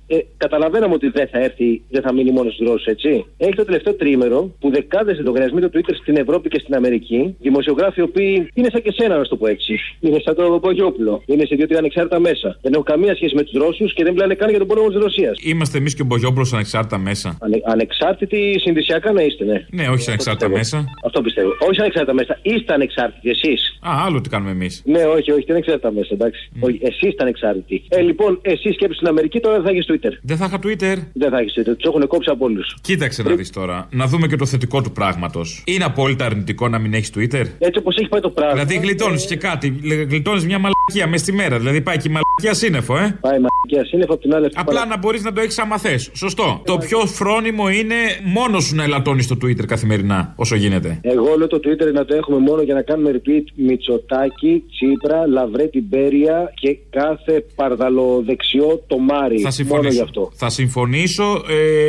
Ε, 0.07 0.19
καταλαβαίναμε 0.37 0.95
ότι 0.95 1.09
δεν 1.09 1.29
θα 1.29 1.39
έρθει, 1.39 1.83
δεν 1.91 2.03
θα 2.03 2.13
μείνει 2.13 2.31
μόνος 2.31 2.55
στους 2.55 2.67
Ρώσους, 2.67 2.87
έτσι. 2.87 3.27
Έχει 3.37 3.55
το 3.55 3.65
τελευταίο 3.65 3.95
τρίμερο 3.95 4.55
που 4.61 4.71
δεκάδες 4.71 5.19
λογαριασμοί 5.19 5.61
του 5.61 5.71
Twitter 5.75 5.95
στην 6.03 6.17
Ευρώπη 6.17 6.49
και 6.49 6.59
στην 6.59 6.75
Αμερική, 6.75 7.37
δημοσιογράφοι 7.41 8.01
οι 8.01 8.03
οποίοι 8.03 8.49
είναι 8.55 8.69
σαν 8.73 8.83
και 8.83 8.93
σένα, 8.93 9.17
να 9.17 9.25
το 9.25 9.37
πω 9.37 9.47
έτσι. 9.47 9.79
Είναι 10.01 10.21
σαν 10.25 10.35
το 10.35 10.59
Μπογιόπουλο. 10.59 11.23
Είναι 11.27 11.45
σε 11.47 11.55
δύο-τρία 11.55 11.79
ανεξάρτητα 11.79 12.19
μέσα. 12.19 12.59
Δεν 12.63 12.73
έχουν 12.73 12.85
καμία 12.85 13.15
σχέση 13.15 13.35
με 13.35 13.43
τους 13.43 13.53
Ρώσους 13.63 13.95
και 13.95 14.05
δεν 14.05 14.13
μιλάνε 14.13 14.35
καν 14.35 14.49
για 14.49 14.59
τον 14.59 14.67
πόλεμο 14.67 14.89
της 14.89 14.99
Ρωσίας. 14.99 15.39
Είμαστε 15.43 15.79
εμείς 15.79 15.95
και 15.95 16.03
ο 16.03 16.05
Μπογιόπουλο 16.05 16.51
ανεξάρτητα 16.53 16.99
μέσα. 16.99 17.39
Ανε, 17.41 17.61
ανεξάρτητοι 17.65 18.57
συνδυσιακά 18.61 19.13
να 19.13 19.23
είστε, 19.23 19.45
ναι. 19.45 19.67
Ναι, 19.71 19.89
όχι 19.89 20.09
ανεξάρτητα 20.09 20.49
μέσα. 20.49 20.85
Αυτό 21.05 21.21
πιστεύω. 21.23 21.51
Όχι 21.69 21.81
ανεξάρτητα 21.81 22.15
μέσα. 22.15 22.39
Είστε 22.43 22.73
ανεξάρτητοι 22.73 23.31
εσείς. 23.31 23.64
Α, 23.81 23.91
άλλο 24.05 24.21
τι 24.21 24.29
κάνουμε 24.29 24.51
εμείς. 24.51 24.83
Ναι, 24.85 25.03
όχι, 25.05 25.31
όχι, 25.31 25.45
δεν 25.47 25.57
εξάρτητα 25.57 25.93
μέσα, 25.93 26.09
εντάξει. 26.13 26.51
Mm. 26.55 26.59
Όχι, 26.61 26.79
εσύ 26.83 27.09
ήταν 27.09 27.27
εξάρτητη. 27.27 27.83
Ε, 27.89 28.01
λοιπόν, 28.01 28.39
εσύ 28.43 28.73
σκέψει 28.73 28.97
στην 28.97 29.09
Αμερική 29.09 29.41
τώρα 29.41 29.55
δεν 29.55 29.65
θα 29.65 29.71
έχεις 29.71 29.87
Twitter. 29.91 30.13
Δεν 30.23 30.37
θα 30.37 30.45
είχα 30.45 30.59
Twitter. 30.63 30.97
Δεν 31.13 31.31
θα 31.31 31.39
έχεις 31.39 31.55
Twitter. 31.57 31.77
Τους 31.77 31.89
έχουν 31.89 32.07
κόψει 32.07 32.31
από 32.31 32.45
όλους. 32.45 32.77
Κοίταξε 32.81 33.23
να 33.23 33.35
δεις 33.35 33.51
τώρα. 33.51 33.89
Να 33.91 34.07
δούμε 34.07 34.27
και 34.27 34.37
το 34.37 34.47
θετικό 34.47 34.83
του 34.83 34.93
πράγματος. 34.93 35.63
Είναι 35.67 35.85
απόλυτα 35.85 36.25
αρνητικό 36.25 36.69
να 36.69 36.79
μην 36.79 36.95
έχεις 36.95 37.13
Twitter; 37.17 37.45
Έτσι 37.59 37.79
όπως 37.79 37.97
έχει 37.97 38.09
πάει 38.09 38.21
το 38.21 38.31
πράγμα. 38.31 38.53
Δηλαδή 38.53 38.79
γλιτώνεις 38.79 39.27
και 39.27 39.37
κάτι. 39.37 39.81
Γλιτώνεις 40.09 40.45
μια 40.45 40.59
μαλακία 40.59 41.07
μες 41.09 41.21
στη 41.21 41.33
μέρα. 41.33 41.59
Δηλαδή 41.59 41.81
πάει 41.81 41.97
και 41.97 42.09
η 42.09 42.13
μαλακία 42.13 42.55
σύννεφο, 42.63 42.97
ε. 42.97 43.19
Πάει 43.21 43.39
μαλακία 43.65 43.91
σύννεφο 43.91 44.13
από 44.13 44.23
την 44.23 44.35
άλλη. 44.35 44.49
Απλά 44.55 44.87
να 44.87 44.99
μπορείς 44.99 45.23
να 45.23 45.33
το 45.33 45.41
έχεις 45.41 45.59
άμα 45.59 45.79
θες. 45.79 46.11
Σωστό. 46.15 46.63
Το 46.65 46.77
πιο 46.79 46.99
φρόνιμο 46.99 47.69
είναι 47.69 47.95
μόνος 48.25 48.65
σου 48.65 48.75
να 48.75 48.83
ελαττώνεις 48.83 49.27
το 49.27 49.37
Twitter 49.43 49.67
καθημερινά 49.67 50.33
όσο 50.37 50.55
γίνεται. 50.57 50.99
Εγώ 51.03 51.35
λέω 51.39 51.47
το 51.47 51.61
Twitter 51.65 51.93
να 51.93 52.05
το 52.05 52.15
έχουμε 52.15 52.39
μόνο 52.39 52.63
για 52.63 52.75
να 52.75 52.83
κάνουμε 52.83 53.11
repeat 53.15 53.45
Μητσοτάκι, 53.55 54.63
Τσίπρα, 54.71 55.27
Λαβρέτη 55.27 55.83
Μπέρια 55.83 56.53
και 56.55 56.77
κάθε 56.91 57.45
παρδαλοδεξιό 57.55 58.85
το 58.87 58.99
Μάρι. 58.99 59.39
Θα 59.41 59.51
συμφωνήσω. 59.51 60.03
αυτό. 60.03 60.31
Θα 60.35 60.49
συμφωνήσω 60.49 61.25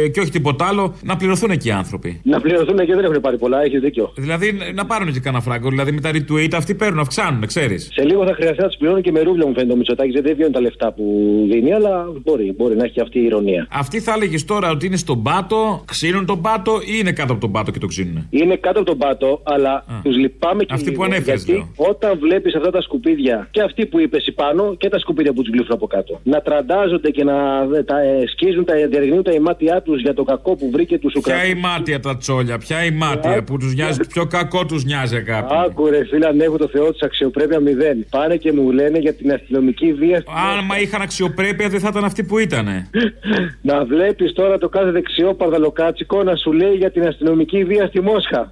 ε, 0.04 0.08
και 0.08 0.20
όχι 0.20 0.32
τίποτα 0.32 0.66
άλλο 0.66 0.96
να 1.04 1.16
πληρωθούν 1.16 1.50
εκεί 1.50 1.68
οι 1.68 1.72
άνθρωποι. 1.72 2.22
Να 2.24 2.42
πληρωθούν 2.42 2.78
και 2.78 2.96
δεν 2.96 3.04
έχουν 3.04 3.22
πάρει 3.22 3.38
πολλά, 3.38 3.62
έχει 3.62 3.80
δίκιο. 3.80 4.14
Δηλαδή 4.16 4.58
να 4.74 4.86
πάρουν 4.86 5.14
και 5.14 5.20
κανένα 5.20 5.44
φράγκο. 5.44 5.70
Δηλαδή 5.70 5.92
με 5.92 6.02
τα 6.02 6.12
retweet 6.14 6.54
αυτοί 6.56 6.76
παίρνουν, 6.76 7.00
αυξάνουν, 7.00 7.46
ξέρεις. 7.46 7.90
Σε 7.94 8.04
λίγο 8.04 8.26
θα 8.26 8.34
χρειαστεί 8.34 8.62
να 8.62 8.68
τους 8.68 8.78
πληρώνουν 8.78 9.02
και 9.02 9.12
με 9.12 9.22
ρούβλια 9.22 9.48
μου 9.48 9.54
φαίνεται 9.54 9.74
ο 9.74 9.76
Μητσοτάκης. 9.76 10.12
Γιατί 10.12 10.28
δεν 10.28 10.36
βγαίνουν 10.36 10.54
τα 10.54 10.62
λεφτά 10.62 10.94
που 10.94 11.04
δίνει, 11.52 11.65
αλλά 11.74 12.06
μπορεί, 12.24 12.54
μπορεί 12.58 12.76
να 12.76 12.84
έχει 12.84 13.02
αυτή 13.02 13.20
η 13.20 13.24
ηρωνία. 13.26 13.68
Αυτή 13.72 14.00
θα 14.00 14.14
έλεγες 14.14 14.46
τώρα 14.46 14.70
ότι 14.70 14.86
είναι 14.86 14.98
στον 14.98 15.24
πάτο, 15.24 15.84
ξύνουν 15.88 16.26
τον 16.26 16.42
πάτο 16.42 16.80
ή 16.82 16.98
είναι 17.00 17.12
κάτω 17.12 17.32
από 17.32 17.42
τον 17.42 17.52
πάτο 17.52 17.72
και 17.72 17.80
το 17.80 17.88
ξύνουν. 17.88 18.28
Είναι 18.30 18.56
κάτω 18.56 18.80
από 18.80 18.88
τον 18.90 18.98
πάτο, 18.98 19.42
αλλά 19.44 19.86
τους 20.04 20.16
λυπάμαι 20.18 20.64
και 20.64 20.74
Αυτοί 20.74 20.90
λίγο, 20.90 20.98
που 20.98 21.04
ανέφερες. 21.04 21.44
γιατί 21.44 21.72
όταν 21.76 22.20
βλέπεις 22.20 22.56
αυτά 22.56 22.70
τα 22.72 22.82
σκουπίδια 22.82 23.48
και 23.52 23.62
αυτοί 23.62 23.86
που 23.86 24.00
είπες 24.00 24.32
πάνω 24.36 24.76
και 24.76 24.90
τα 24.90 25.00
σκουπίδια 25.00 25.34
που 25.34 25.42
τους 25.42 25.52
γλύφουν 25.54 25.74
από 25.74 25.88
κάτω 25.88 26.20
να 26.24 26.42
τραντάζονται 26.42 27.10
και 27.10 27.24
να 27.24 27.34
τα 27.86 28.00
ε, 28.02 28.28
σκίζουν, 28.28 28.66
τα 28.66 28.74
διαρριγνύουν 28.90 29.24
τα 29.24 29.32
ημάτια 29.32 29.82
τους 29.82 30.02
για 30.02 30.14
το 30.14 30.24
κακό 30.24 30.56
που 30.56 30.70
βρήκε 30.72 31.00
τους 31.00 31.14
Ουκρανού. 31.16 31.42
Ποια 31.42 31.50
ημάτια 31.50 32.00
τα 32.00 32.18
τσόλια, 32.18 32.58
ποια 32.58 32.84
ημάτια 32.86 33.44
που 33.44 33.58
τους 33.58 33.74
νοιάζει, 33.74 34.00
πιο 34.08 34.26
κακό 34.26 34.66
τους 34.66 34.84
νοιάζει 34.84 35.16
αγάπη. 35.16 35.54
Άκου 35.66 35.90
ρε 35.90 36.06
φίλε, 36.06 36.28
αν 36.28 36.40
έχω 36.40 36.58
το 36.58 36.68
Θεό 36.68 36.92
της 36.92 37.02
αξιοπρέπεια 37.02 37.60
μηδέν. 37.60 38.06
Πάνε 38.10 38.36
και 38.38 38.52
μου 38.54 38.72
λένε 38.72 38.98
για 39.00 39.14
την 39.14 39.32
αστυνομική 39.34 39.94
βία. 39.94 40.24
Άμα 40.60 40.80
είχαν 40.80 41.02
αξιοπρέπεια 41.02 41.55
δεν 41.56 41.80
θα 41.80 41.88
ήταν 41.92 42.04
αυτοί 42.04 42.24
που 42.24 42.38
ήτανε. 42.40 42.90
να 43.62 43.86
βλέπεις 43.86 44.34
τώρα 44.34 44.58
το 44.58 44.70
κάθε 44.70 44.92
δεξιό 44.92 45.34
παρδαλοκάτσικο 45.34 46.24
να 46.24 46.36
σου 46.36 46.52
λέει 46.52 46.74
για 46.74 46.92
την 46.92 47.08
αστυνομική 47.08 47.64
βία 47.64 47.88
στη 47.88 48.02
Μόσχα. 48.02 48.52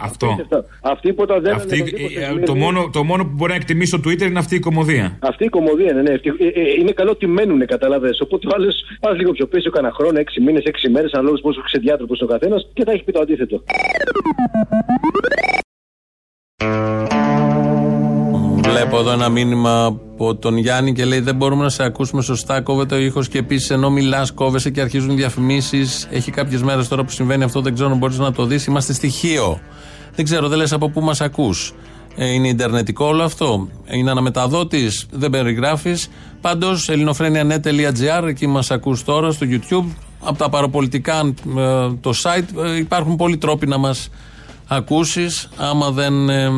Αυτό. 0.00 0.38
Αυτή 0.82 1.12
που 1.12 1.22
όταν 1.22 1.42
δεν 1.42 1.54
αυτή, 1.54 1.84
ε, 2.16 2.40
το, 2.40 2.56
μόνο, 2.56 2.90
το 2.92 3.04
μόνο 3.04 3.24
που 3.24 3.32
μπορεί 3.34 3.50
να 3.50 3.56
εκτιμήσει 3.56 3.96
στο 3.96 4.10
Twitter 4.10 4.22
είναι 4.22 4.38
αυτή 4.38 4.54
η 4.54 4.58
κομμωδία. 4.58 5.18
Αυτή 5.20 5.44
η 5.44 5.48
κομμωδία, 5.48 5.92
ναι, 5.92 6.02
ναι. 6.02 6.10
Ε, 6.12 6.18
ε, 6.38 6.62
είναι 6.78 6.92
καλό 6.92 7.10
ότι 7.10 7.26
μένουν, 7.26 7.66
καταλαβέ. 7.66 8.10
Οπότε 8.22 8.46
ο 8.46 8.50
άλλο 8.54 8.72
πα 9.00 9.12
λίγο 9.12 9.32
πιο 9.32 9.46
πίσω, 9.46 9.70
κανένα 9.70 9.94
χρόνο, 9.94 10.18
6 10.18 10.22
μήνες, 10.44 10.62
6 10.64 10.88
μέρες, 10.90 11.12
ανάλογα 11.12 11.40
πόσο 11.42 11.62
ξεδιάτροπος 11.62 12.20
ο 12.20 12.26
καθένας 12.26 12.68
και 12.72 12.84
θα 12.84 12.90
έχεις 12.90 13.04
πει 13.04 13.12
το 13.12 13.20
αντίθετο. 13.20 13.62
Βλέπω 18.70 18.98
εδώ 18.98 19.10
ένα 19.10 19.28
μήνυμα 19.28 19.84
από 19.84 20.34
τον 20.34 20.56
Γιάννη 20.56 20.92
και 20.92 21.04
λέει: 21.04 21.20
Δεν 21.20 21.34
μπορούμε 21.34 21.62
να 21.62 21.68
σε 21.68 21.84
ακούσουμε 21.84 22.22
σωστά. 22.22 22.60
Κόβεται 22.60 22.94
ο 22.94 22.98
ήχος 22.98 23.28
και 23.28 23.38
επίσης 23.38 23.70
ενώ 23.70 23.90
μιλάς, 23.90 24.32
κόβεσαι 24.32 24.70
και 24.70 24.80
αρχίζουν 24.80 25.16
διαφημίσεις. 25.16 26.08
Έχει 26.10 26.30
κάποιες 26.30 26.62
μέρες 26.62 26.88
τώρα 26.88 27.04
που 27.04 27.10
συμβαίνει 27.10 27.44
αυτό, 27.44 27.60
δεν 27.60 27.74
ξέρω 27.74 27.90
αν 27.90 27.98
μπορείς 27.98 28.18
να 28.18 28.32
το 28.32 28.44
δεις. 28.44 28.66
Είμαστε 28.66 28.92
στοιχείο. 28.92 29.60
Δεν 30.14 30.24
ξέρω, 30.24 30.48
δεν 30.48 30.58
λες 30.58 30.72
από 30.72 30.88
πού 30.90 31.00
μας 31.00 31.20
ακούς. 31.20 31.72
Ε, 32.16 32.32
είναι 32.32 32.48
Ιντερνετικό 32.48 33.04
όλο 33.06 33.22
αυτό; 33.22 33.68
Είναι 33.90 34.10
αναμεταδότης, 34.10 35.06
δεν 35.10 35.30
περιγράφεις; 35.30 36.08
Πάντως, 36.40 36.88
ελληνοφρένια.net.gr, 36.88 38.28
εκεί 38.28 38.46
μας 38.46 38.70
ακούς 38.70 39.04
τώρα 39.04 39.30
στο 39.30 39.46
YouTube. 39.50 39.94
Από 40.20 40.38
τα 40.38 40.48
παραπολιτικά, 40.48 41.18
ε, 41.56 41.88
το 42.00 42.12
site, 42.22 42.64
ε, 42.64 42.76
υπάρχουν 42.76 43.16
πολλοί 43.16 43.36
τρόποι 43.36 43.66
να 43.66 43.78
μας 43.78 44.08
ακούσεις. 44.66 45.48
Άμα 45.56 45.90
δεν 45.90 46.28
ε, 46.28 46.50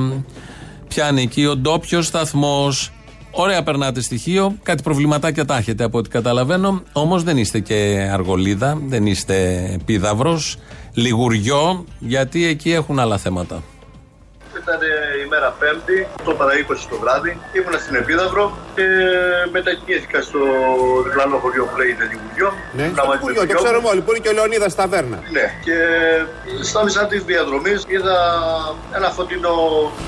πιάνει 0.95 1.23
εκεί 1.23 1.47
ο 1.47 1.57
ντόπιο 1.57 2.03
σταθμός. 2.03 2.93
Ωραία, 3.31 3.63
περνάτε 3.63 4.01
στοιχείο. 4.01 4.57
Κάτι 4.63 4.83
προβληματάκια 4.83 5.45
τα 5.45 5.57
έχετε 5.57 5.85
από 5.85 5.99
ό,τι 5.99 6.09
καταλαβαίνω. 6.09 6.83
Όμως 6.93 7.23
δεν 7.23 7.37
είστε 7.37 7.61
και 7.61 8.09
αργολίδα, 8.13 8.79
δεν 8.87 9.07
είστε 9.07 9.77
πίδαυρος, 9.85 10.57
λιγουριό, 10.95 11.85
γιατί 11.99 12.47
εκεί 12.47 12.73
έχουν 12.73 12.99
άλλα 12.99 13.19
θέματα. 13.19 13.63
Ήταν 14.63 14.81
η 15.25 15.29
μέρα 15.29 15.55
Πέμπτη, 15.59 15.99
το 16.25 16.33
παρα 16.35 16.53
20 16.53 16.87
το 16.91 16.97
βράδυ. 17.03 17.33
Ήμουνα 17.53 17.79
στην 17.79 17.95
Επίδαυρο 17.95 18.59
και 18.75 18.87
μετακινήθηκα 19.53 20.23
στο 20.23 20.41
διπλανό 21.05 21.37
χωριό 21.37 21.65
που 21.65 21.77
λέγεται 21.81 22.05
Λιγουριό. 22.11 22.49
Ναι, 22.73 22.87
στο 22.97 23.13
Λιγουριό, 23.13 23.47
το 23.47 23.55
ξέρουμε 23.63 23.89
όλοι, 23.89 24.01
που 24.01 24.11
είναι 24.11 24.23
και 24.25 24.29
ο 24.29 24.33
Λεωνίδας 24.33 24.75
Ταβέρνα. 24.75 25.19
Ναι, 25.37 25.47
και 25.67 25.77
στα 26.63 26.83
μισά 26.85 27.07
τη 27.07 27.19
διαδρομή 27.19 27.75
είδα 27.87 28.17
ένα 28.97 29.09
φωτεινό 29.11 29.55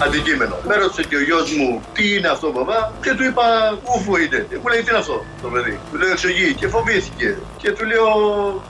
αντικείμενο. 0.05 0.55
Με 0.69 0.75
ρώτησε 0.75 1.03
και 1.09 1.17
ο 1.17 1.23
γιος 1.23 1.53
μου 1.57 1.83
τι 1.93 2.15
είναι 2.15 2.29
αυτό, 2.29 2.47
μπαμπά, 2.53 2.91
και 3.03 3.13
του 3.17 3.25
είπα 3.25 3.45
ούφου 3.91 4.17
είναι. 4.17 4.47
Και 4.49 4.57
μου 4.61 4.69
λέει 4.71 4.81
τι 4.83 4.91
είναι 4.91 4.99
αυτό 4.99 5.25
το 5.43 5.49
παιδί; 5.49 5.79
Του 5.91 5.97
λέω 5.99 6.11
εξογεί 6.11 6.55
και 6.55 6.69
φοβήθηκε. 6.69 7.29
Και 7.63 7.71
του 7.73 7.85
λέω, 7.91 8.09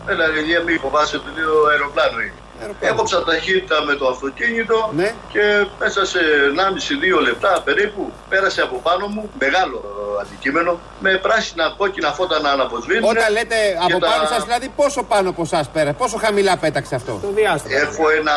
έλα, 0.07 0.24
Ελία, 0.39 0.61
μη 0.66 0.72
φοβάσαι, 0.85 1.16
του 1.18 1.30
λέω 1.37 1.55
αεροπλάνο 1.70 2.20
είναι. 2.20 2.39
Έκοψα 2.81 3.25
ταχύτητα 3.25 3.83
με 3.83 3.95
το 3.95 4.09
αυτοκίνητο 4.09 4.91
ναι. 4.97 5.15
και 5.33 5.67
μέσα 5.79 6.07
σε 6.07 6.19
1,5-2 7.19 7.23
λεπτά 7.23 7.62
περίπου 7.65 8.12
πέρασε 8.29 8.61
από 8.62 8.77
πάνω 8.77 9.07
μου 9.07 9.31
μεγάλο 9.39 9.79
ε, 9.85 10.21
αντικείμενο 10.21 10.81
με 11.01 11.19
πράσινα 11.19 11.75
κόκκινα 11.77 12.12
φώτα 12.12 12.41
να 12.41 12.51
αναβοσβήνουν. 12.51 13.05
Όταν 13.11 13.33
λέτε 13.33 13.57
από 13.87 13.99
τα... 13.99 14.07
πάνω 14.11 14.27
σας, 14.27 14.45
δηλαδή 14.45 14.69
πόσο 14.77 15.03
πάνω 15.03 15.29
από 15.29 15.43
εσάς 15.43 15.69
πέρα, 15.69 15.93
πόσο 15.93 16.17
χαμηλά 16.19 16.57
πέταξε 16.57 16.95
αυτό; 16.95 17.12
Το 17.23 17.31
διάστημα. 17.35 17.79
Έχω 17.81 18.11
ένα 18.21 18.37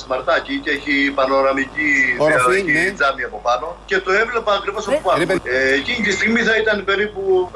σμαρτάκι 0.00 0.60
και 0.64 0.70
έχει 0.70 1.12
πανοραμική 1.14 1.90
Οροφή, 2.18 2.58
έχει 2.58 2.72
ναι. 2.72 2.90
τζάμι 2.90 3.22
από 3.22 3.40
πάνω 3.42 3.76
και 3.86 3.98
το 3.98 4.12
έβλεπα 4.12 4.52
ακριβώς 4.52 4.88
από 4.88 5.00
πάνω. 5.08 5.22
Ε, 5.44 5.74
εκείνη 5.74 6.00
τη 6.06 6.12
στιγμή 6.12 6.40
θα 6.42 6.56
ήταν 6.56 6.84
περίπου 6.84 7.50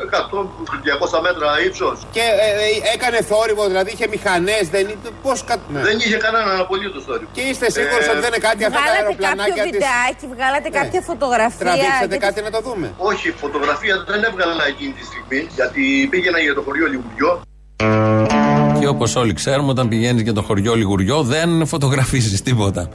100-200 1.17 1.21
μέτρα 1.23 1.61
ύψος. 1.67 2.07
Και 2.11 2.21
ε, 2.21 2.49
ε, 2.65 2.95
έκανε 2.95 3.23
θόρυβο, 3.23 3.67
δηλαδή 3.67 3.91
είχε 3.93 4.07
μηχανές, 4.09 4.69
δεν 4.69 4.81
είναι. 4.81 5.11
Πώς 5.23 5.45
κα... 5.45 5.57
ναι. 5.69 5.81
Δεν 5.81 6.00
είχε 6.07 6.19
κανέναν 6.25 6.57
απολύτως 6.65 7.03
θόρυβο. 7.07 7.31
Και 7.37 7.45
είστε 7.51 7.67
σίγουροι 7.77 8.05
ότι 8.13 8.21
δεν 8.25 8.31
είναι 8.33 8.45
κάτι 8.49 8.63
αυτά 8.69 8.79
τα 8.79 8.85
Βγάλατε 8.85 9.03
αεροπλανάκια 9.03 9.55
κάποιο 9.55 9.65
της- 9.65 9.73
βιντεάκι, 9.79 10.25
βγάλατε 10.35 10.69
κάποια 10.79 11.01
φωτογραφία. 11.11 11.63
Τραβήξατε 11.65 12.07
γιατί- 12.15 12.25
κάτι 12.27 12.41
να 12.47 12.51
το 12.57 12.61
δούμε. 12.67 12.87
Όχι, 13.11 13.27
φωτογραφία 13.45 13.95
δεν 14.11 14.21
έβγαλα 14.29 14.65
εκείνη 14.73 14.93
τη 14.99 15.03
στιγμή 15.11 15.41
γιατί 15.59 15.83
πήγαινα 16.13 16.39
για 16.47 16.55
το 16.59 16.63
χωριό 16.67 16.87
Λιγουριό. 16.95 17.33
Και 18.81 18.87
όπως 18.89 19.17
όλοι 19.17 19.33
ξέρουμε, 19.33 19.71
όταν 19.71 19.89
πηγαίνεις 19.89 20.23
για 20.23 20.33
το 20.33 20.43
χωριό 20.43 20.75
Λιγουριό, 20.75 21.23
δεν 21.23 21.67
φωτογραφίζεις 21.67 22.43
τίποτα. 22.43 22.89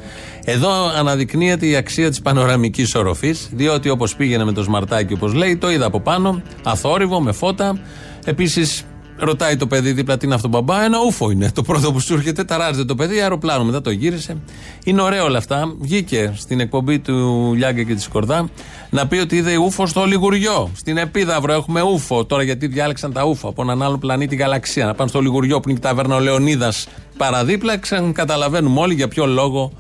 Εδώ 0.46 0.72
αναδεικνύεται 1.00 1.66
η 1.66 1.76
αξία 1.76 2.10
της 2.10 2.22
πανοραμικής 2.22 2.96
οροφής, 2.96 3.50
διότι 3.52 3.90
όπως 3.90 4.16
πήγαινε 4.16 4.44
με 4.44 4.52
το 4.52 4.64
σμαρτάκι, 4.64 5.14
όπως 5.14 5.34
λέει, 5.34 5.58
το 5.58 5.72
είδα 5.72 5.86
από 5.86 6.00
πάνω, 6.00 6.42
αθόρυβο, 6.64 7.22
με 7.22 7.32
φώτα. 7.32 7.80
Επίσης, 8.26 8.86
ρωτάει 9.18 9.56
το 9.56 9.68
παιδί 9.68 9.92
δίπλα 9.92 10.18
τι 10.18 10.26
είναι 10.26 10.36
αυτό 10.36 10.48
μπαμπά, 10.48 10.84
ένα 10.84 10.98
ούφο 11.06 11.32
είναι. 11.32 11.52
Το 11.52 11.62
πρώτο 11.62 11.92
που 11.92 12.00
σου 12.00 12.14
έρχεται, 12.14 12.44
ταράζεται 12.44 12.86
το 12.86 12.96
παιδί, 12.96 13.22
αεροπλάνο. 13.22 13.64
Μετά 13.64 13.82
το 13.82 13.90
γύρισε. 13.90 14.38
Είναι 14.84 15.02
ωραίο 15.02 15.24
όλα 15.24 15.38
αυτά. 15.38 15.76
Βγήκε 15.80 16.34
στην 16.36 16.60
εκπομπή 16.60 17.00
του 17.00 17.54
Λιάγκα 17.54 17.84
και 17.84 17.94
της 17.94 18.04
Σκορδά 18.04 18.50
να 18.90 19.08
πει 19.08 19.18
ότι 19.18 19.36
είδε 19.36 19.58
ούφο 19.58 19.86
στο 19.86 20.06
Λιγουριό. 20.06 20.70
Στην 20.76 20.98
Επίδαυρο 20.98 21.54
έχουμε 21.54 21.82
ούφο. 21.82 22.26
Τώρα 22.26 22.44
γιατί 22.44 22.68
διάλεξαν 22.68 23.14
τα 23.14 23.24
ούφο 23.24 23.48
από 23.50 23.62
έναν 23.62 23.82
άλλο 23.82 23.98
πλανήτη 23.98 24.36
γαλαξία. 24.36 24.86
Να 24.86 24.94
πάνε 24.94 25.10
στο 25.10 25.22
Λιγουριό 25.22 25.60
που 25.60 25.70
είναι 25.70 25.78
η 25.78 25.82
ταβέρνα 25.82 26.16
ο 26.16 26.20
Λεωνίδας 26.20 26.88
παραδίπλα. 27.18 27.78
Ξαν 27.78 28.14
καταλαβαίνουμε 28.14 28.80
όλοι 28.80 28.94
για 28.94 29.08
ποιο 29.08 29.26
λόγο 29.26 29.72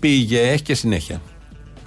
πήγε. 0.00 0.40
Έχει 0.40 0.62
και 0.62 0.74
συνέχεια. 0.74 1.20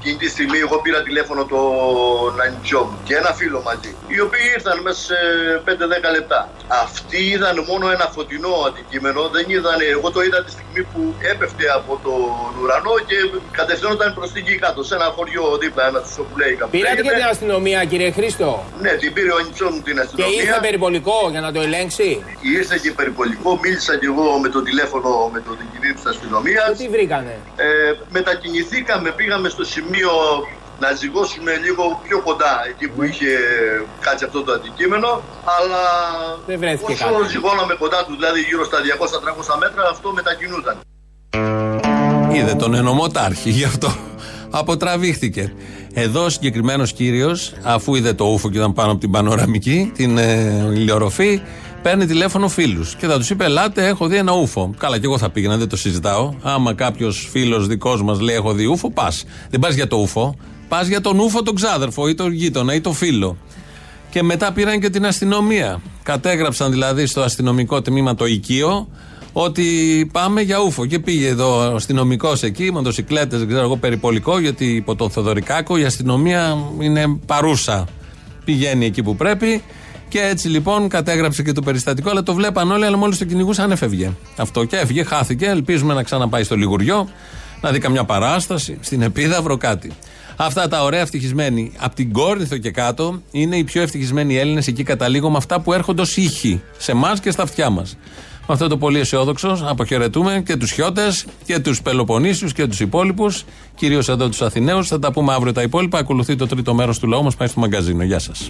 Εκείνη 0.04 0.18
τη 0.24 0.30
στιγμή 0.36 0.58
εγώ 0.66 0.78
πήρα 0.84 1.02
τηλέφωνο 1.02 1.42
τον 1.46 2.34
αντιό 2.46 2.82
μου 2.90 2.98
και 3.08 3.16
ένα 3.22 3.32
φίλο 3.40 3.60
μαζί, 3.68 3.92
οι 4.14 4.20
οποίοι 4.26 4.46
ήρθαν 4.56 4.78
μέσα 4.86 5.02
σε 5.10 5.18
5-10 5.66 6.12
λεπτά. 6.18 6.40
Αυτοί 6.86 7.20
είδαν 7.34 7.56
μόνο 7.70 7.86
ένα 7.96 8.06
φωτεινό 8.16 8.54
αντικείμενο, 8.68 9.22
δεν 9.36 9.46
είδαν, 9.54 9.78
εγώ 9.96 10.12
το 10.12 10.22
είδα 10.26 10.40
τη 10.46 10.52
στιγμή 10.56 10.82
που 10.94 11.02
έπεφτε 11.32 11.66
από 11.80 11.92
τον 12.06 12.62
ουρανό 12.62 12.94
και 13.10 13.18
κατευθυνόταν 13.60 14.14
προς 14.18 14.32
την 14.32 14.42
γη 14.48 14.56
κάτω, 14.66 14.84
σε 14.84 14.96
ένα 14.96 15.08
χωριό 15.16 15.44
δίπλα, 15.62 15.84
ένα 15.88 16.02
τσοπουλέι 16.02 16.54
κάπου. 16.60 16.72
Πήρατε 16.72 17.02
και 17.02 17.12
την 17.20 17.28
αστυνομία, 17.34 17.80
κύριε 17.92 18.12
Χρήστο; 18.12 18.50
Ναι, 18.82 18.92
την 19.02 19.14
πήρε 19.14 19.32
ο 19.32 19.38
ανιψό 19.42 19.66
μου 19.74 19.82
την 19.88 19.96
Και 19.96 20.02
αστυνομία. 20.02 20.42
ήρθε 20.42 20.58
περιπολικό 20.68 21.18
για 21.34 21.42
να 21.46 21.52
το 21.56 21.60
ελέγξει; 21.68 22.10
Ήρθε 22.58 22.76
και 22.84 22.92
περιπολικό, 22.92 23.50
μίλησα 23.64 23.94
και 24.00 24.06
εγώ 24.12 24.26
με 24.44 24.50
το 24.56 24.60
τηλέφωνο 24.68 25.10
με 25.34 25.40
τον 25.46 25.54
διοικητή 25.60 25.90
της 25.94 26.06
αστυνομίας. 26.06 26.78
Τι 26.78 26.88
βρήκανε; 26.96 27.34
Ε, 27.56 27.68
μετακινηθήκαμε, 28.10 29.10
πήγαμε 29.12 29.50
στο 29.50 29.64
σημείο 29.64 29.90
να 30.80 30.92
ζυγώσουμε 30.94 31.52
λίγο 31.66 32.02
πιο 32.08 32.22
κοντά 32.22 32.54
εκεί 32.70 32.88
που 32.88 33.04
είχε 33.04 33.32
κάτσει 34.00 34.26
αυτό 34.26 34.44
το 34.44 34.52
αντικείμενο. 34.52 35.22
Αλλά 35.58 35.82
Δεν 36.46 36.60
βρέθηκε 36.60 36.92
όσο 36.92 37.06
κάτι. 37.06 37.30
ζυγώναμε 37.30 37.74
κοντά 37.74 38.06
του, 38.06 38.14
δηλαδή 38.16 38.40
γύρω 38.42 38.64
στα 38.66 38.78
200-300 38.78 39.58
μέτρα, 39.60 39.84
αυτό 39.90 40.12
μετακινούταν. 40.12 40.76
Είδε 42.36 42.54
τον 42.56 42.74
ενωμοτάρχη, 42.74 43.50
γι' 43.50 43.64
αυτό 43.64 43.90
αποτραβήχθηκε. 44.50 45.54
Εδώ 45.94 46.24
ο 46.24 46.30
συγκεκριμένος 46.30 46.94
κύριος, 46.94 47.54
αφού 47.64 47.96
είδε 47.96 48.14
το 48.14 48.26
ούφο 48.26 48.50
και 48.50 48.58
ήταν 48.58 48.74
πάνω 48.74 48.92
από 48.92 49.00
την 49.00 49.12
πανοραμική, 49.12 49.92
την 49.96 50.18
ε, 50.18 50.70
ηλιορροφή, 50.74 51.42
παίρνει 51.82 52.06
τηλέφωνο 52.06 52.48
φίλους 52.48 52.96
και 52.96 53.08
θα 53.08 53.18
τους 53.18 53.30
είπε: 53.30 53.44
Ελάτε, 53.44 53.88
έχω 53.88 54.08
δει 54.08 54.16
ένα 54.16 54.34
ούφο. 54.34 54.74
Καλά, 54.78 55.00
και 55.00 55.06
εγώ 55.06 55.18
θα 55.18 55.30
πήγαινα, 55.30 55.58
δεν 55.58 55.70
το 55.70 55.76
συζητάω. 55.76 56.34
Άμα 56.42 56.74
κάποιος 56.74 57.28
φίλος 57.32 57.68
δικός 57.68 58.04
μας 58.04 58.20
λέει: 58.20 58.36
Έχω 58.36 58.54
δει 58.54 58.66
ούφο, 58.66 58.92
πας. 58.92 59.24
Δεν 59.50 59.60
πας 59.60 59.74
για 59.74 59.88
το 59.88 59.98
ούφο. 59.98 60.36
Πας 60.68 60.88
για 60.88 61.02
τον 61.02 61.20
ούφο 61.20 61.44
τον 61.44 61.56
ξάδερφο 61.56 62.08
ή 62.08 62.16
τον 62.16 62.32
γείτονα 62.32 62.74
ή 62.74 62.82
τον 62.82 62.94
φίλο. 62.94 63.38
Και 64.10 64.24
μετά 64.24 64.52
πήραν 64.52 64.80
και 64.80 64.90
την 64.90 65.06
αστυνομία. 65.06 65.82
Κατέγραψαν 66.04 66.72
δηλαδή 66.72 67.06
στο 67.06 67.22
αστυνομικό 67.22 67.82
τμήμα 67.82 68.16
το 68.16 68.26
οικείο 68.26 68.88
ότι 69.34 69.66
πάμε 70.12 70.42
για 70.42 70.60
ούφο. 70.60 70.86
Και 70.86 71.00
πήγε 71.00 71.28
εδώ 71.28 71.72
ο 71.72 71.76
αστυνομικός 71.76 72.44
εκεί, 72.44 72.72
μοτοσυκλέτε, 72.72 73.38
δεν 73.38 73.48
ξέρω 73.48 73.64
εγώ, 73.64 73.78
περιπολικό, 73.78 74.40
γιατί 74.40 74.66
υπό 74.66 74.96
τον 74.96 75.10
Θοδωρικάκο 75.10 75.78
η 75.78 75.84
αστυνομία 75.84 76.58
είναι 76.80 77.20
παρούσα. 77.26 77.88
Πηγαίνει 78.46 78.86
εκεί 78.86 79.04
που 79.04 79.16
πρέπει. 79.16 79.64
Και 80.12 80.22
έτσι 80.22 80.48
λοιπόν 80.48 80.88
κατέγραψε 80.88 81.44
και 81.44 81.52
το 81.52 81.62
περιστατικό, 81.62 82.10
αλλά 82.10 82.24
το 82.24 82.34
βλέπαν 82.34 82.72
όλοι, 82.72 82.86
αλλά 82.86 82.98
μόλις 82.98 83.18
το 83.18 83.26
κυνηγούσαν 83.26 83.72
έφευγε. 83.72 84.12
Αυτό 84.38 84.66
και 84.66 84.78
έφυγε, 84.78 85.04
χάθηκε. 85.04 85.46
Ελπίζουμε 85.46 85.94
να 85.94 86.04
ξαναπάει 86.04 86.44
στο 86.44 86.56
Λιγουριό, 86.56 87.10
να 87.62 87.72
δει 87.72 87.80
καμιά 87.80 88.04
παράσταση, 88.04 88.78
στην 88.82 89.02
Επίδαυρο 89.02 89.58
κάτι. 89.58 89.92
Αυτά 90.36 90.68
τα 90.68 90.84
ωραία 90.84 91.00
ευτυχισμένοι. 91.00 91.72
Από 91.78 91.96
την 91.96 92.12
Κόρινθο 92.12 92.58
και 92.58 92.72
κάτω 92.72 93.22
είναι 93.32 93.56
οι 93.56 93.64
πιο 93.64 93.82
ευτυχισμένοι 93.82 94.38
Έλληνες 94.38 94.68
εκεί 94.68 94.84
καταλήγω 94.84 95.30
με 95.30 95.38
αυτά 95.38 95.60
που 95.60 95.74
έρχονται 95.74 96.02
ως 96.02 96.18
ήχοι 96.18 96.62
σε 96.78 96.92
εμάς 96.92 97.20
και 97.20 97.32
στα 97.32 97.44
αυτιά 97.44 97.70
μας. 97.70 97.98
Με 98.48 98.54
αυτό 98.54 98.68
το 98.68 98.78
πολύ 98.78 99.00
αισιόδοξο 99.00 99.60
αποχαιρετούμε 99.64 100.44
και 100.46 100.56
τους 100.56 100.72
Χιώτες 100.72 101.26
και 101.46 101.60
τους 101.60 101.82
Πελοποννήσιους 101.82 102.54
και 102.54 102.68
τους 102.68 102.80
υπόλοιπους, 102.80 103.46
κυρίως 103.76 104.10
εδώ 104.10 104.30
τους 104.30 104.42
Αθηναίους. 104.42 104.88
Θα 104.88 105.00
τα 105.00 105.12
πούμε 105.12 105.34
αύριο 105.34 105.52
τα 105.54 105.62
υπόλοιπα. 105.62 105.98
Ακολουθεί 105.98 106.36
το 106.36 106.48
τρίτο 106.48 106.74
μέρος 106.74 107.00
του 107.00 107.08
λαού 107.08 107.24
μας, 107.24 107.36
πάει 107.36 107.48
στο 107.48 107.60
μαγκαζίνο. 107.60 108.04
Γεια 108.04 108.20
σας. 108.20 108.50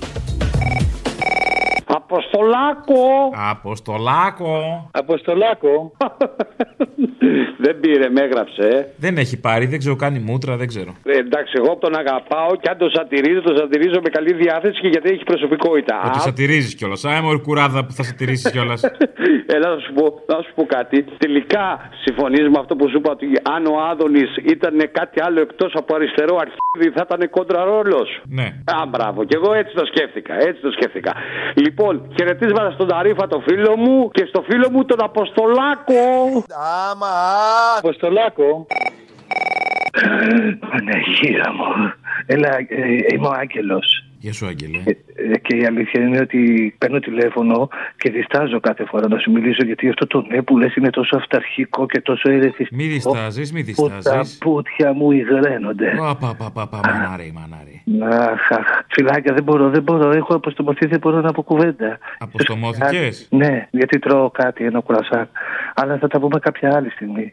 Αποστολάκο! 2.11 3.03
Αποστολάκο! 3.49 4.89
Αποστολάκο! 4.91 5.91
δεν 7.57 7.79
πήρε, 7.79 8.09
με 8.09 8.21
έγραψε. 8.21 8.61
ε. 8.67 8.85
Δεν 8.97 9.17
έχει 9.17 9.39
πάρει, 9.39 9.65
δεν 9.65 9.79
ξέρω, 9.79 9.95
κάνει 9.95 10.19
μούτρα, 10.19 10.55
δεν 10.57 10.67
ξέρω. 10.67 10.91
Ε, 11.05 11.17
εντάξει, 11.17 11.53
εγώ 11.57 11.75
τον 11.75 11.95
αγαπάω 11.97 12.55
και 12.61 12.69
αν 12.69 12.77
τον 12.77 12.89
σατυρίζω, 12.91 13.41
τον 13.41 13.57
σατυρίζω 13.57 13.99
με 14.03 14.09
καλή 14.09 14.33
διάθεση 14.33 14.81
και 14.81 14.87
γιατί 14.87 15.09
έχει 15.09 15.23
προσωπικότητα. 15.23 16.01
Ότι 16.05 16.17
Α, 16.17 16.21
σατυρίζεις 16.21 16.75
κιόλας. 16.75 17.05
Άι, 17.05 17.21
μωρή 17.21 17.39
κουράδα 17.41 17.85
που 17.85 17.91
θα 17.91 18.03
σατυρίσει 18.03 18.51
κιόλας. 18.51 18.81
Έλα 19.55 19.69
να 19.75 19.79
σου, 19.79 19.93
πω, 19.93 20.05
να 20.33 20.41
σου 20.41 20.51
πω 20.55 20.63
κάτι. 20.65 21.05
Τελικά 21.17 21.89
συμφωνείς 22.05 22.47
με 22.49 22.57
αυτό 22.59 22.75
που 22.75 22.89
σου 22.89 22.97
είπα 22.97 23.11
ότι 23.11 23.27
αν 23.55 23.65
ο 23.65 23.75
Άδωνης 23.91 24.35
ήταν 24.55 24.75
κάτι 24.91 25.21
άλλο 25.21 25.39
εκτός 25.41 25.73
από 25.75 25.95
αριστερό 25.95 26.35
αρχίδι 26.45 26.89
θα 26.97 27.05
ήταν 27.09 27.29
κόντρα 27.29 27.63
ρόλος. 27.63 28.21
Ναι. 28.29 28.43
Α, 28.65 28.85
μπράβο. 28.87 29.23
Και 29.23 29.35
εγώ 29.41 29.53
έτσι 29.53 29.73
το 29.75 29.85
σκέφτηκα. 29.85 30.33
Έτσι 30.47 30.61
το 30.61 30.71
σκέφτηκα. 30.71 31.11
Λοιπόν, 31.55 32.00
χαιρετίσματα 32.15 32.71
στον 32.71 32.87
Ταρίφα 32.87 33.27
το 33.27 33.39
φίλο 33.39 33.77
μου 33.77 34.11
και 34.11 34.25
στο 34.25 34.41
φίλο 34.41 34.69
μου 34.71 34.85
τον 34.85 35.03
Αποστολάκο. 35.03 36.03
Άμα. 36.91 37.07
Αποστολάκο. 37.77 38.67
Παναγία 40.59 41.51
μου. 41.53 41.93
Έλα, 42.25 42.57
ε, 42.57 43.13
είμαι 43.13 43.27
ο 43.27 43.31
Άγγελος. 43.31 44.10
Γεια 44.23 44.33
σου, 44.33 44.45
Άγγελε. 44.47 44.77
Ε, 45.15 45.37
και 45.37 45.55
η 45.55 45.65
αλήθεια 45.65 46.01
είναι 46.01 46.19
ότι 46.19 46.75
παίρνω 46.77 46.99
τηλέφωνο 46.99 47.69
και 47.97 48.11
διστάζω 48.11 48.59
κάθε 48.59 48.85
φορά 48.85 49.07
να 49.07 49.17
σου 49.17 49.31
μιλήσω 49.31 49.63
γιατί 49.65 49.89
αυτό 49.89 50.07
το 50.07 50.25
ναι 50.27 50.41
που 50.41 50.57
λες 50.57 50.75
είναι 50.75 50.89
τόσο 50.89 51.15
αυταρχικό 51.17 51.85
και 51.85 52.01
τόσο 52.01 52.31
ερεθιστικό. 52.31 52.75
Μη 52.75 52.87
διστάζεις, 52.87 53.51
μη 53.53 53.63
Που 53.75 53.87
τα 53.89 53.95
διστάζεις. 53.95 54.37
πούτια 54.37 54.93
μου 54.93 55.11
υγραίνονται. 55.11 55.93
Πα, 55.97 56.15
πα, 56.15 56.35
πα, 56.37 56.51
πα, 56.51 56.67
πα, 56.67 56.79
μανάρι, 56.85 57.33
μανάρι. 57.35 57.83
Αχ, 58.31 58.51
αχ, 58.51 58.67
φιλάκια 58.87 59.33
δεν 59.33 59.43
μπορώ, 59.43 59.69
δεν 59.69 59.83
μπορώ. 59.83 60.11
Έχω 60.11 60.35
αποστομωθεί, 60.35 60.85
δεν 60.85 60.99
μπορώ 60.99 61.21
να 61.21 61.31
πω 61.31 61.41
κουβέντα. 61.41 61.97
Αποστομώθηκες; 62.19 63.27
Ναι, 63.29 63.67
γιατί 63.71 63.99
τρώω 63.99 64.29
κάτι, 64.29 64.65
ένα 64.65 64.79
κουρασάκ. 64.79 65.27
Αλλά 65.73 65.97
θα 65.97 66.07
τα 66.07 66.19
πούμε 66.19 66.39
κάποια 66.39 66.75
άλλη 66.75 66.89
στιγμή. 66.89 67.31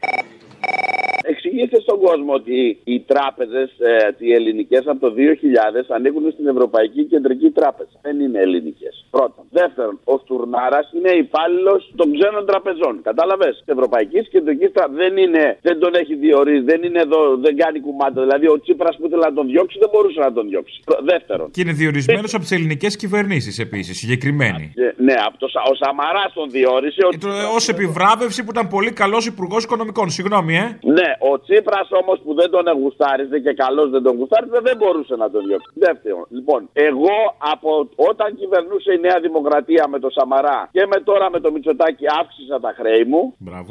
Εξηγήστε 1.48 1.80
στον 1.86 1.98
κόσμο 2.06 2.32
ότι 2.40 2.56
οι 2.92 2.96
τράπεζες, 3.12 3.68
ε, 3.78 3.94
οι 4.26 4.30
ελληνικές 4.38 4.82
από 4.92 5.00
το 5.06 5.10
2000 5.18 5.86
ανήκουν 5.96 6.24
στην 6.36 6.46
Ευρωπαϊκή 6.54 7.02
Κεντρική 7.12 7.50
Τράπεζα. 7.58 7.94
Δεν 8.06 8.20
είναι 8.20 8.38
ελληνικές. 8.46 8.94
Πρώτον. 9.10 9.44
Δεύτερον, 9.50 9.94
ο 10.04 10.14
Στουρνάρας 10.22 10.86
είναι 10.96 11.10
υπάλληλος 11.24 11.80
των 12.00 12.06
ξένων 12.16 12.46
τραπεζών. 12.50 12.94
Κατάλαβες; 13.08 13.54
Της 13.64 13.72
Ευρωπαϊκής 13.76 14.24
Κεντρικής 14.34 14.70
Τράπεζα 14.72 14.98
δεν 15.04 15.16
είναι, 15.16 15.44
δεν 15.62 15.76
τον 15.82 15.92
έχει 16.00 16.14
διορίσει, 16.14 16.62
δεν 16.70 16.80
είναι 16.86 17.00
εδώ, 17.06 17.20
δεν 17.36 17.56
κάνει 17.56 17.80
κουμάντα. 17.80 18.20
Δηλαδή 18.26 18.46
ο 18.54 18.60
Τσίπρας 18.60 18.94
που 18.96 19.06
ήθελε 19.06 19.24
να 19.30 19.32
τον 19.38 19.46
διώξει 19.52 19.76
δεν 19.82 19.88
μπορούσε 19.92 20.20
να 20.20 20.32
τον 20.32 20.48
διώξει. 20.48 20.80
Πρω- 20.84 21.02
Δεύτερον. 21.12 21.50
Και 21.50 21.60
είναι 21.60 21.72
διορισμένος 21.72 22.30
από 22.34 22.42
τις 22.42 22.52
ελληνικές 22.52 22.96
κυβερνήσεις 22.96 23.58
επίσης, 23.58 23.98
συγκεκριμένη. 23.98 24.72
Ε, 24.76 24.86
Ναι, 25.08 25.14
από 25.26 25.38
το, 25.38 25.46
Σα- 25.48 25.62
ο 25.70 25.74
Σαμαράς 25.82 26.32
τον 26.34 26.50
διόρισε. 26.50 27.00
Ο... 27.04 27.08
Ω 27.56 27.60
επιβράβευση 27.68 28.44
που 28.44 28.50
ήταν 28.50 28.68
πολύ 28.68 28.92
καλός 28.92 29.26
υπουργός 29.26 29.64
οικονομικών. 29.64 30.10
Συγγνώμη, 30.10 30.56
ε. 30.56 30.78
Ναι, 30.82 31.08
ο 31.32 31.37
Τσίπρας 31.44 31.88
όμως 32.00 32.16
που 32.24 32.34
δεν 32.34 32.48
τον 32.50 32.64
γουστάριζε 32.80 33.38
και 33.38 33.52
καλώς 33.62 33.90
δεν 33.90 34.02
τον 34.02 34.14
γουστάριζε 34.18 34.58
δεν 34.68 34.76
μπορούσε 34.76 35.14
να 35.22 35.30
τον 35.30 35.40
διώξει. 35.46 35.70
Δεύτερον, 35.74 36.26
λοιπόν, 36.36 36.60
εγώ 36.72 37.18
από 37.54 37.88
όταν 38.10 38.28
κυβερνούσε 38.40 38.90
η 38.92 39.00
Νέα 39.06 39.18
Δημοκρατία 39.26 39.84
με 39.92 39.98
το 39.98 40.08
Σαμαρά 40.10 40.68
και 40.72 40.86
με 40.92 40.98
τώρα 41.08 41.30
με 41.30 41.40
το 41.40 41.48
Μητσοτάκι 41.52 42.04
αύξησα 42.20 42.60
τα 42.60 42.74
χρέη 42.78 43.04
μου. 43.04 43.22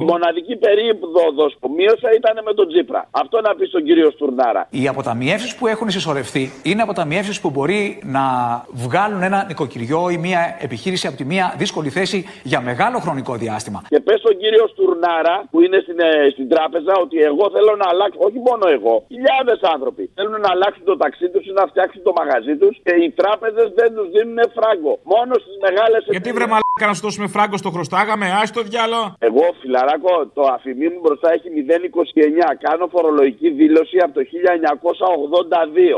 Η 0.01 0.03
μοναδική 0.03 0.55
περίοδος 0.55 1.51
που 1.59 1.67
μείωσα 1.77 2.09
ήταν 2.19 2.35
με 2.45 2.53
τον 2.53 2.67
Τσίπρα. 2.67 3.07
Αυτό 3.11 3.41
να 3.41 3.55
πει 3.55 3.65
στον 3.65 3.83
κύριο 3.83 4.09
Στουρνάρα. 4.11 4.67
Οι 4.69 4.87
αποταμιεύσεις 4.87 5.55
που 5.55 5.67
έχουν 5.67 5.89
συσσωρευτεί 5.89 6.51
είναι 6.63 6.81
αποταμιεύσεις 6.81 7.41
που 7.41 7.49
μπορεί 7.49 8.01
να 8.03 8.23
βγάλουν 8.71 9.21
ένα 9.21 9.45
νοικοκυριό 9.47 10.09
ή 10.09 10.17
μια 10.17 10.57
επιχείρηση 10.59 11.07
από 11.07 11.17
τη 11.17 11.25
μια 11.25 11.55
δύσκολη 11.57 11.89
θέση 11.89 12.25
για 12.43 12.61
μεγάλο 12.61 12.99
χρονικό 12.99 13.35
διάστημα. 13.35 13.83
Και 13.89 13.99
πες 13.99 14.19
στον 14.19 14.37
κύριο 14.37 14.67
Στουρνάρα 14.67 15.35
που 15.51 15.61
είναι 15.61 15.79
στην, 15.83 15.99
ε, 15.99 16.29
στην 16.31 16.49
τράπεζα 16.49 16.93
ότι 17.03 17.17
εγώ 17.21 17.49
θέλω 17.57 17.73
να 17.83 17.87
αλλάξω, 17.91 18.19
όχι 18.27 18.39
μόνο 18.47 18.63
εγώ, 18.77 18.93
χιλιάδες 19.13 19.59
άνθρωποι 19.73 20.03
θέλουν 20.17 20.35
να 20.45 20.49
αλλάξουν 20.55 20.83
το 20.91 20.95
ταξί 21.03 21.27
τους 21.33 21.43
ή 21.49 21.51
να 21.59 21.63
φτιάξουν 21.71 22.01
το 22.07 22.11
μαγαζί 22.19 22.55
τους 22.61 22.73
και 22.85 22.93
οι 23.01 23.07
τράπεζες 23.19 23.67
δεν 23.79 23.89
τους 23.95 24.07
δίνουν 24.15 24.39
φράγκο. 24.57 24.93
Μόνο 25.13 25.33
στις 25.43 25.55
μεγάλες 25.65 26.01
Γιατί 26.15 26.29
βρε 26.37 26.47
μαλάκα 26.53 26.85
να 26.89 26.93
σου 26.97 27.03
δώσουμε 27.07 27.27
φράγκο 27.35 27.55
στο 27.63 27.69
χρωστάγαμε, 27.75 28.25
άι 28.39 28.47
το 28.57 28.61
διάλο. 28.69 28.99
Εγώ, 29.29 29.45
φιλαράκο, 29.61 30.13
το 30.37 30.43
αφημί 30.55 30.87
μου 30.93 30.99
μπροστά 31.03 31.27
έχει 31.35 31.47
0,29. 31.55 32.47
Κάνω 32.65 32.85
φορολογική 32.95 33.49
δήλωση 33.59 33.97
από 34.05 34.13
το 34.17 34.21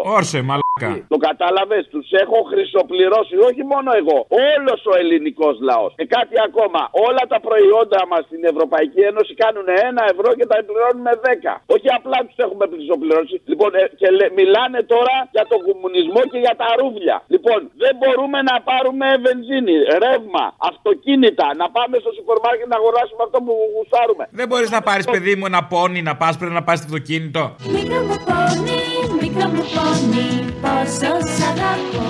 1982. 0.05 0.16
Όρσε, 0.18 0.39
μαλάκα 0.49 0.68
Το 1.13 1.17
κατάλαβες, 1.27 1.84
τους 1.93 2.07
έχω 2.23 2.38
χρυσοπληρώσει, 2.51 3.36
όχι 3.49 3.63
μόνο 3.71 3.89
εγώ, 4.01 4.17
όλος 4.51 4.82
ο 4.91 4.93
ελληνικός 5.01 5.55
λαός. 5.69 5.91
Και 5.99 6.07
κάτι 6.15 6.36
ακόμα, 6.47 6.82
όλα 7.07 7.23
τα 7.34 7.39
προϊόντα 7.47 7.99
μας 8.11 8.21
στην 8.30 8.41
Ευρωπαϊκή 8.51 8.99
Ένωση 9.11 9.32
κάνουν 9.43 9.67
ένα 9.89 10.01
ευρώ 10.13 10.30
και 10.39 10.45
τα 10.51 10.57
πληρώνουμε 10.67 11.11
10. 11.25 11.53
Όχι 11.75 11.88
απλά 11.97 12.17
τους 12.27 12.38
έχουμε 12.45 12.65
χρυσοπληρώσει. 12.73 13.36
Λοιπόν, 13.51 13.69
ε, 13.80 13.84
και 13.99 14.07
λέ- 14.17 14.34
μιλάνε 14.41 14.80
τώρα 14.93 15.15
για 15.36 15.45
τον 15.51 15.59
κομμουνισμό 15.67 16.21
και 16.32 16.39
για 16.45 16.55
τα 16.61 16.67
ρούβλια. 16.80 17.17
Λοιπόν, 17.34 17.59
δεν 17.84 17.93
μπορούμε 17.99 18.39
να 18.49 18.55
πάρουμε 18.69 19.05
βενζίνη, 19.25 19.75
ρεύμα, 20.03 20.45
αυτοκίνητα, 20.69 21.47
να 21.61 21.65
πάμε 21.75 21.95
στο 22.03 22.11
σούπερ 22.17 22.38
μάρκετ 22.45 22.67
να 22.73 22.77
αγοράσουμε 22.82 23.21
αυτό 23.27 23.38
που 23.45 23.53
γουστάρουμε. 23.75 24.23
Δεν 24.39 24.47
μπορείς 24.49 24.69
να 24.77 24.82
πάρεις, 24.88 25.05
παιδί 25.13 25.34
μου, 25.38 25.45
ένα 25.51 25.61
πόνι 25.73 25.99
να 26.09 26.13
πας 26.21 26.34
πρέπει 26.39 26.53
να 26.59 26.63
πα 26.67 26.73
στο 26.75 26.86
αυτοκίνητο. 26.89 27.41
Μικρό 27.75 27.99
μου 28.07 28.17
πόνι, 28.30 28.77
μικρό 29.21 29.45
μου 29.55 29.63
πόνι, 29.75 30.27
πόσο 30.70 31.11
σ' 31.36 31.43
αγαπώ. 31.51 32.05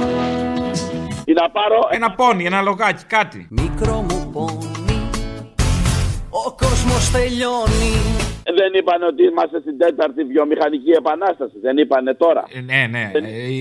Ή 1.26 1.34
να 1.34 1.50
πάρω. 1.50 1.80
Ένα 1.92 2.12
πόνι, 2.12 2.46
ένα 2.46 2.62
λογάκι, 2.62 3.04
κάτι. 3.06 3.48
Μικρό 3.50 3.96
μου 4.02 4.30
πόνι, 4.34 5.10
ο 6.30 6.46
κόσμος 6.62 7.12
τελειώνει. 7.12 7.94
Δεν 8.60 8.74
είπαν 8.80 9.04
ότι 9.04 9.24
είμαστε 9.24 9.60
στην 9.60 9.78
τέταρτη 9.78 10.24
βιομηχανική 10.24 10.92
επανάσταση. 10.92 11.60
Δεν 11.62 11.78
είπανε 11.78 12.14
τώρα. 12.14 12.44
Ε, 12.54 12.62
ναι, 12.62 12.88
ναι. 12.92 13.12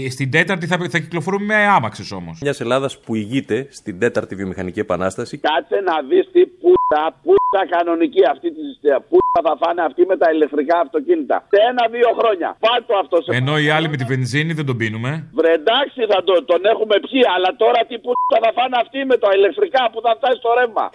Ε, 0.06 0.10
στην 0.10 0.30
τέταρτη 0.30 0.66
θα, 0.66 0.76
θα 0.90 0.98
κυκλοφορούμε 0.98 1.44
με 1.44 1.54
άμαξες 1.54 2.12
όμως. 2.12 2.38
Μιας 2.42 2.60
Ελλάδας 2.60 2.98
που 2.98 3.14
ηγείται 3.14 3.66
στην 3.70 3.98
τέταρτη 3.98 4.34
βιομηχανική 4.34 4.80
επανάσταση. 4.80 5.38
Κάτσε 5.38 5.80
να 5.84 6.02
δεις 6.08 6.28
τι 6.32 6.40
πούτα, 6.88 7.14
πούτα 7.22 7.60
κανονική 7.76 8.22
αυτή 8.32 8.48
τη 8.54 8.60
συσταία. 8.68 8.98
Πούτα 9.10 9.38
θα 9.46 9.54
φάνε 9.62 9.82
αυτοί 9.88 10.02
με 10.06 10.16
τα 10.16 10.30
ηλεκτρικά 10.34 10.76
αυτοκίνητα. 10.80 11.36
Σε 11.52 11.58
ένα-δύο 11.70 12.10
χρόνια. 12.18 12.56
Πάρτο 12.66 12.94
αυτό 13.02 13.16
σε. 13.22 13.36
Ενώ 13.40 13.54
οι 13.58 13.68
άλλοι 13.76 13.88
με 13.88 13.96
τη 13.96 14.04
βενζίνη 14.04 14.52
δεν 14.52 14.66
τον 14.70 14.76
πίνουμε. 14.76 15.10
Βρε 15.38 15.52
εντάξει 15.52 16.00
θα 16.12 16.18
το, 16.26 16.34
τον 16.50 16.60
έχουμε 16.72 16.96
πιει, 17.04 17.22
αλλά 17.34 17.50
τώρα 17.62 17.80
τι 17.88 17.96
πούτα 18.04 18.36
θα 18.44 18.50
φάνε 18.58 18.76
αυτοί 18.82 18.98
με 19.10 19.16
τα 19.22 19.28
ηλεκτρικά 19.36 19.82
που 19.92 19.98
θα 20.04 20.12
φτάσει 20.18 20.38
στο 20.42 20.50
ρεύμα. 20.58 20.86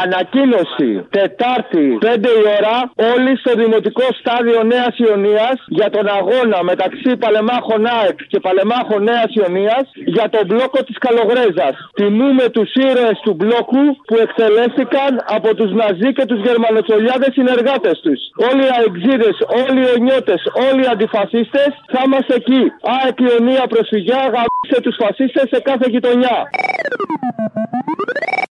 Ανακοίνωση 0.00 0.90
Τετάρτη 1.18 1.98
5 2.00 2.06
η 2.40 2.44
ώρα 2.58 2.76
όλοι 3.12 3.32
στο 3.42 3.52
Δημοτικό 3.62 4.06
Στάδιο 4.20 4.62
Νέας 4.72 4.94
Ιωνίας 5.04 5.56
για 5.78 5.88
τον 5.90 6.06
αγώνα 6.18 6.58
μεταξύ 6.70 7.10
Παλεμάχων 7.22 7.86
ΑΕΚ 7.86 8.18
και 8.30 8.38
Παλεμάχων 8.46 9.02
Νέας 9.10 9.30
Ιωνίας 9.40 9.84
για 10.14 10.26
τον 10.34 10.44
μπλόκο 10.48 10.80
της 10.88 10.96
Καλογρέζας. 11.04 11.74
Τιμούμε 11.98 12.44
τους 12.54 12.70
ήρωες 12.74 13.18
του 13.24 13.32
μπλόκου 13.38 13.84
που 14.08 14.16
εκτελέστηκαν 14.24 15.10
από 15.36 15.50
τους 15.58 15.70
Ναζί 15.80 16.10
και 16.16 16.24
τους 16.30 16.40
Γερμανοτσολιάδες 16.46 17.32
συνεργάτες 17.38 17.96
τους. 18.04 18.20
Όλοι 18.48 18.62
οι 18.66 18.72
αεξίδες, 18.78 19.36
όλοι 19.62 19.80
οι 19.84 19.88
ονιώτες, 19.96 20.40
όλοι 20.66 20.82
οι 20.84 20.90
αντιφασίστες 20.94 21.70
θα 21.92 22.00
είμαστε 22.04 22.34
εκεί. 22.40 22.62
ΑΕΚ 22.96 23.16
Ιωνία 23.28 23.64
προσφυγιά, 23.72 24.20
γαμίστε 24.34 24.78
τους 24.84 24.96
φασίστες 25.02 25.46
σε 25.52 25.58
κάθε 25.68 25.86
γειτονιά. 25.94 26.36